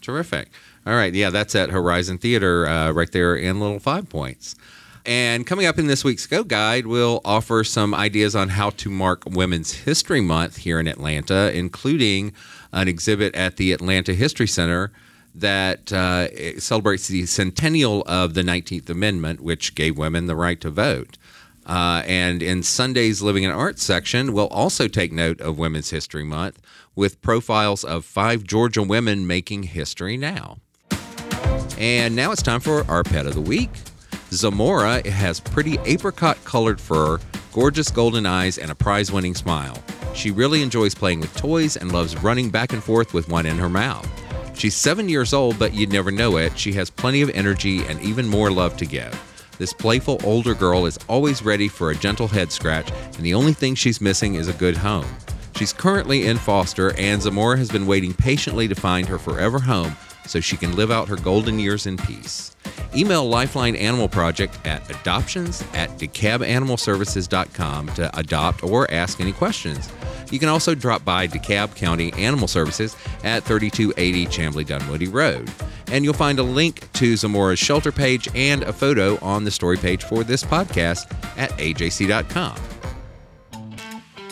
Terrific. 0.00 0.48
All 0.86 0.94
right. 0.94 1.12
Yeah, 1.12 1.28
that's 1.28 1.54
at 1.54 1.68
Horizon 1.70 2.16
Theater 2.16 2.66
uh, 2.66 2.90
right 2.92 3.10
there 3.12 3.36
in 3.36 3.60
Little 3.60 3.78
Five 3.80 4.08
Points. 4.08 4.54
And 5.06 5.46
coming 5.46 5.66
up 5.66 5.78
in 5.78 5.86
this 5.86 6.04
week's 6.04 6.26
Go 6.26 6.44
Guide, 6.44 6.86
we'll 6.86 7.20
offer 7.24 7.64
some 7.64 7.94
ideas 7.94 8.36
on 8.36 8.50
how 8.50 8.70
to 8.70 8.90
mark 8.90 9.24
Women's 9.26 9.72
History 9.72 10.20
Month 10.20 10.58
here 10.58 10.78
in 10.78 10.86
Atlanta, 10.86 11.50
including 11.56 12.32
an 12.72 12.86
exhibit 12.86 13.34
at 13.34 13.56
the 13.56 13.72
Atlanta 13.72 14.12
History 14.12 14.46
Center 14.46 14.92
that 15.34 15.92
uh, 15.92 16.58
celebrates 16.58 17.08
the 17.08 17.24
centennial 17.26 18.02
of 18.06 18.34
the 18.34 18.42
19th 18.42 18.90
Amendment, 18.90 19.40
which 19.40 19.74
gave 19.74 19.96
women 19.96 20.26
the 20.26 20.36
right 20.36 20.60
to 20.60 20.70
vote. 20.70 21.16
Uh, 21.66 22.02
and 22.06 22.42
in 22.42 22.62
Sunday's 22.62 23.22
Living 23.22 23.44
and 23.44 23.54
Arts 23.54 23.82
section, 23.82 24.32
we'll 24.32 24.48
also 24.48 24.88
take 24.88 25.12
note 25.12 25.40
of 25.40 25.58
Women's 25.58 25.90
History 25.90 26.24
Month 26.24 26.60
with 26.94 27.22
profiles 27.22 27.84
of 27.84 28.04
five 28.04 28.44
Georgia 28.44 28.82
women 28.82 29.26
making 29.26 29.64
history 29.64 30.16
now. 30.16 30.58
And 31.78 32.14
now 32.16 32.32
it's 32.32 32.42
time 32.42 32.60
for 32.60 32.84
our 32.90 33.02
pet 33.02 33.26
of 33.26 33.34
the 33.34 33.40
week. 33.40 33.70
Zamora 34.32 35.08
has 35.10 35.40
pretty 35.40 35.76
apricot 35.84 36.42
colored 36.44 36.80
fur, 36.80 37.18
gorgeous 37.52 37.90
golden 37.90 38.26
eyes, 38.26 38.58
and 38.58 38.70
a 38.70 38.74
prize 38.76 39.10
winning 39.10 39.34
smile. 39.34 39.76
She 40.14 40.30
really 40.30 40.62
enjoys 40.62 40.94
playing 40.94 41.20
with 41.20 41.34
toys 41.36 41.76
and 41.76 41.90
loves 41.90 42.16
running 42.22 42.48
back 42.48 42.72
and 42.72 42.82
forth 42.82 43.12
with 43.12 43.28
one 43.28 43.44
in 43.44 43.58
her 43.58 43.68
mouth. 43.68 44.08
She's 44.56 44.76
seven 44.76 45.08
years 45.08 45.32
old, 45.32 45.58
but 45.58 45.74
you'd 45.74 45.92
never 45.92 46.12
know 46.12 46.36
it. 46.36 46.56
She 46.56 46.72
has 46.74 46.90
plenty 46.90 47.22
of 47.22 47.30
energy 47.30 47.84
and 47.86 48.00
even 48.02 48.28
more 48.28 48.52
love 48.52 48.76
to 48.76 48.86
give. 48.86 49.18
This 49.58 49.72
playful 49.72 50.20
older 50.22 50.54
girl 50.54 50.86
is 50.86 50.98
always 51.08 51.42
ready 51.42 51.66
for 51.66 51.90
a 51.90 51.96
gentle 51.96 52.28
head 52.28 52.52
scratch, 52.52 52.90
and 53.16 53.24
the 53.24 53.34
only 53.34 53.52
thing 53.52 53.74
she's 53.74 54.00
missing 54.00 54.36
is 54.36 54.46
a 54.46 54.54
good 54.54 54.76
home. 54.76 55.06
She's 55.56 55.72
currently 55.72 56.26
in 56.26 56.38
foster, 56.38 56.94
and 56.96 57.20
Zamora 57.20 57.58
has 57.58 57.70
been 57.70 57.86
waiting 57.86 58.14
patiently 58.14 58.68
to 58.68 58.74
find 58.76 59.08
her 59.08 59.18
forever 59.18 59.58
home 59.58 59.96
so 60.26 60.40
she 60.40 60.56
can 60.56 60.76
live 60.76 60.90
out 60.90 61.08
her 61.08 61.16
golden 61.16 61.58
years 61.58 61.86
in 61.86 61.96
peace. 61.96 62.56
Email 62.94 63.28
Lifeline 63.28 63.76
Animal 63.76 64.08
Project 64.08 64.58
at 64.64 64.88
adoptions 64.90 65.62
at 65.74 65.90
DeKalbAnimalServices.com 65.98 67.88
to 67.88 68.18
adopt 68.18 68.64
or 68.64 68.90
ask 68.90 69.20
any 69.20 69.32
questions. 69.32 69.88
You 70.30 70.38
can 70.38 70.48
also 70.48 70.74
drop 70.74 71.04
by 71.04 71.26
DeKalb 71.26 71.74
County 71.76 72.12
Animal 72.14 72.48
Services 72.48 72.96
at 73.24 73.44
3280 73.44 74.26
Chamblee 74.26 74.66
Dunwoody 74.66 75.08
Road. 75.08 75.50
And 75.88 76.04
you'll 76.04 76.14
find 76.14 76.38
a 76.38 76.44
link 76.44 76.90
to 76.94 77.14
Zamora's 77.14 77.58
shelter 77.58 77.92
page 77.92 78.28
and 78.34 78.62
a 78.62 78.72
photo 78.72 79.18
on 79.20 79.44
the 79.44 79.50
story 79.50 79.76
page 79.76 80.04
for 80.04 80.22
this 80.22 80.44
podcast 80.44 81.10
at 81.36 81.50
ajc.com. 81.52 82.56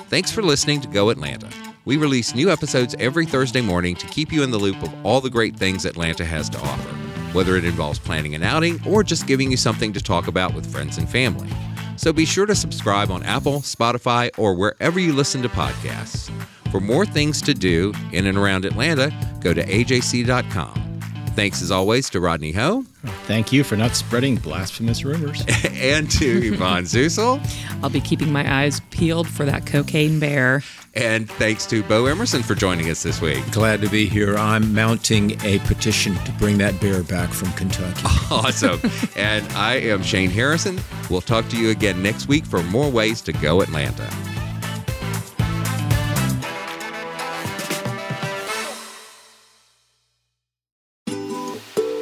Thanks 0.09 0.33
for 0.33 0.43
listening 0.43 0.81
to 0.81 0.89
Go 0.89 1.11
Atlanta. 1.11 1.68
We 1.89 1.97
release 1.97 2.35
new 2.35 2.51
episodes 2.51 2.95
every 2.99 3.25
Thursday 3.25 3.63
morning 3.63 3.95
to 3.95 4.07
keep 4.09 4.31
you 4.31 4.43
in 4.43 4.51
the 4.51 4.59
loop 4.59 4.77
of 4.83 5.07
all 5.07 5.23
the 5.23 5.31
great 5.31 5.57
things 5.57 5.87
Atlanta 5.87 6.23
has 6.23 6.51
to 6.51 6.61
offer, 6.61 6.91
whether 7.33 7.57
it 7.57 7.65
involves 7.65 7.99
planning 7.99 8.35
an 8.35 8.43
outing 8.43 8.79
or 8.87 9.03
just 9.03 9.27
giving 9.27 9.51
you 9.51 9.57
something 9.57 9.95
to 9.95 10.01
talk 10.03 10.29
about 10.29 10.53
with 10.53 10.71
friends 10.71 10.99
and 10.99 11.09
family. 11.09 11.49
So 11.97 12.13
be 12.13 12.27
sure 12.27 12.45
to 12.45 12.55
subscribe 12.55 13.11
on 13.11 13.23
Apple, 13.23 13.61
Spotify, 13.61 14.29
or 14.37 14.53
wherever 14.53 15.01
you 15.01 15.15
listen 15.15 15.41
to 15.41 15.49
podcasts. 15.49 16.31
For 16.71 16.79
more 16.79 17.07
things 17.07 17.41
to 17.41 17.55
do 17.55 17.95
in 18.13 18.27
and 18.27 18.37
around 18.37 18.67
Atlanta, 18.67 19.11
go 19.41 19.55
to 19.55 19.65
ajc.com. 19.65 21.01
Thanks 21.35 21.63
as 21.63 21.71
always 21.71 22.11
to 22.11 22.21
Rodney 22.21 22.53
Ho. 22.53 22.85
Thank 23.25 23.51
you 23.51 23.65
for 23.65 23.77
not 23.77 23.97
spreading 23.97 24.37
blasphemous 24.37 25.07
rumors. 25.07 25.43
and 25.73 26.11
to 26.11 26.53
Yvonne 26.53 26.85
Zusel. 26.85 27.41
I'll 27.83 27.89
be 27.89 28.03
keeping 28.03 28.31
my 28.31 28.63
eyes 28.63 28.81
peeled 28.91 29.27
for 29.27 29.47
that 29.47 29.65
cocaine 29.65 30.21
bear. 30.21 30.63
And 30.95 31.31
thanks 31.31 31.65
to 31.67 31.83
Bo 31.85 32.07
Emerson 32.07 32.43
for 32.43 32.55
joining 32.55 32.91
us 32.91 33.03
this 33.03 33.21
week. 33.21 33.49
Glad 33.53 33.81
to 33.83 33.89
be 33.89 34.07
here. 34.07 34.37
I'm 34.37 34.75
mounting 34.75 35.33
a 35.45 35.59
petition 35.61 36.15
to 36.25 36.33
bring 36.33 36.59
that 36.59 36.81
bear 36.81 37.03
back 37.03 37.31
from 37.31 37.53
Kentucky. 37.53 38.03
Awesome. 38.31 38.79
and 39.17 39.51
I 39.55 39.77
am 39.77 40.03
Shane 40.03 40.29
Harrison. 40.31 40.79
We'll 41.09 41.23
talk 41.23 41.49
to 41.49 41.57
you 41.57 41.71
again 41.71 42.03
next 42.03 42.29
week 42.29 42.45
for 42.45 42.63
more 42.65 42.91
ways 42.91 43.23
to 43.23 43.33
go 43.33 43.63
Atlanta. 43.63 44.07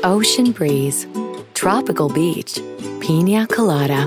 Ocean 0.05 0.53
breeze, 0.53 1.07
tropical 1.55 2.09
beach, 2.09 2.61
pina 3.01 3.47
colada. 3.49 4.07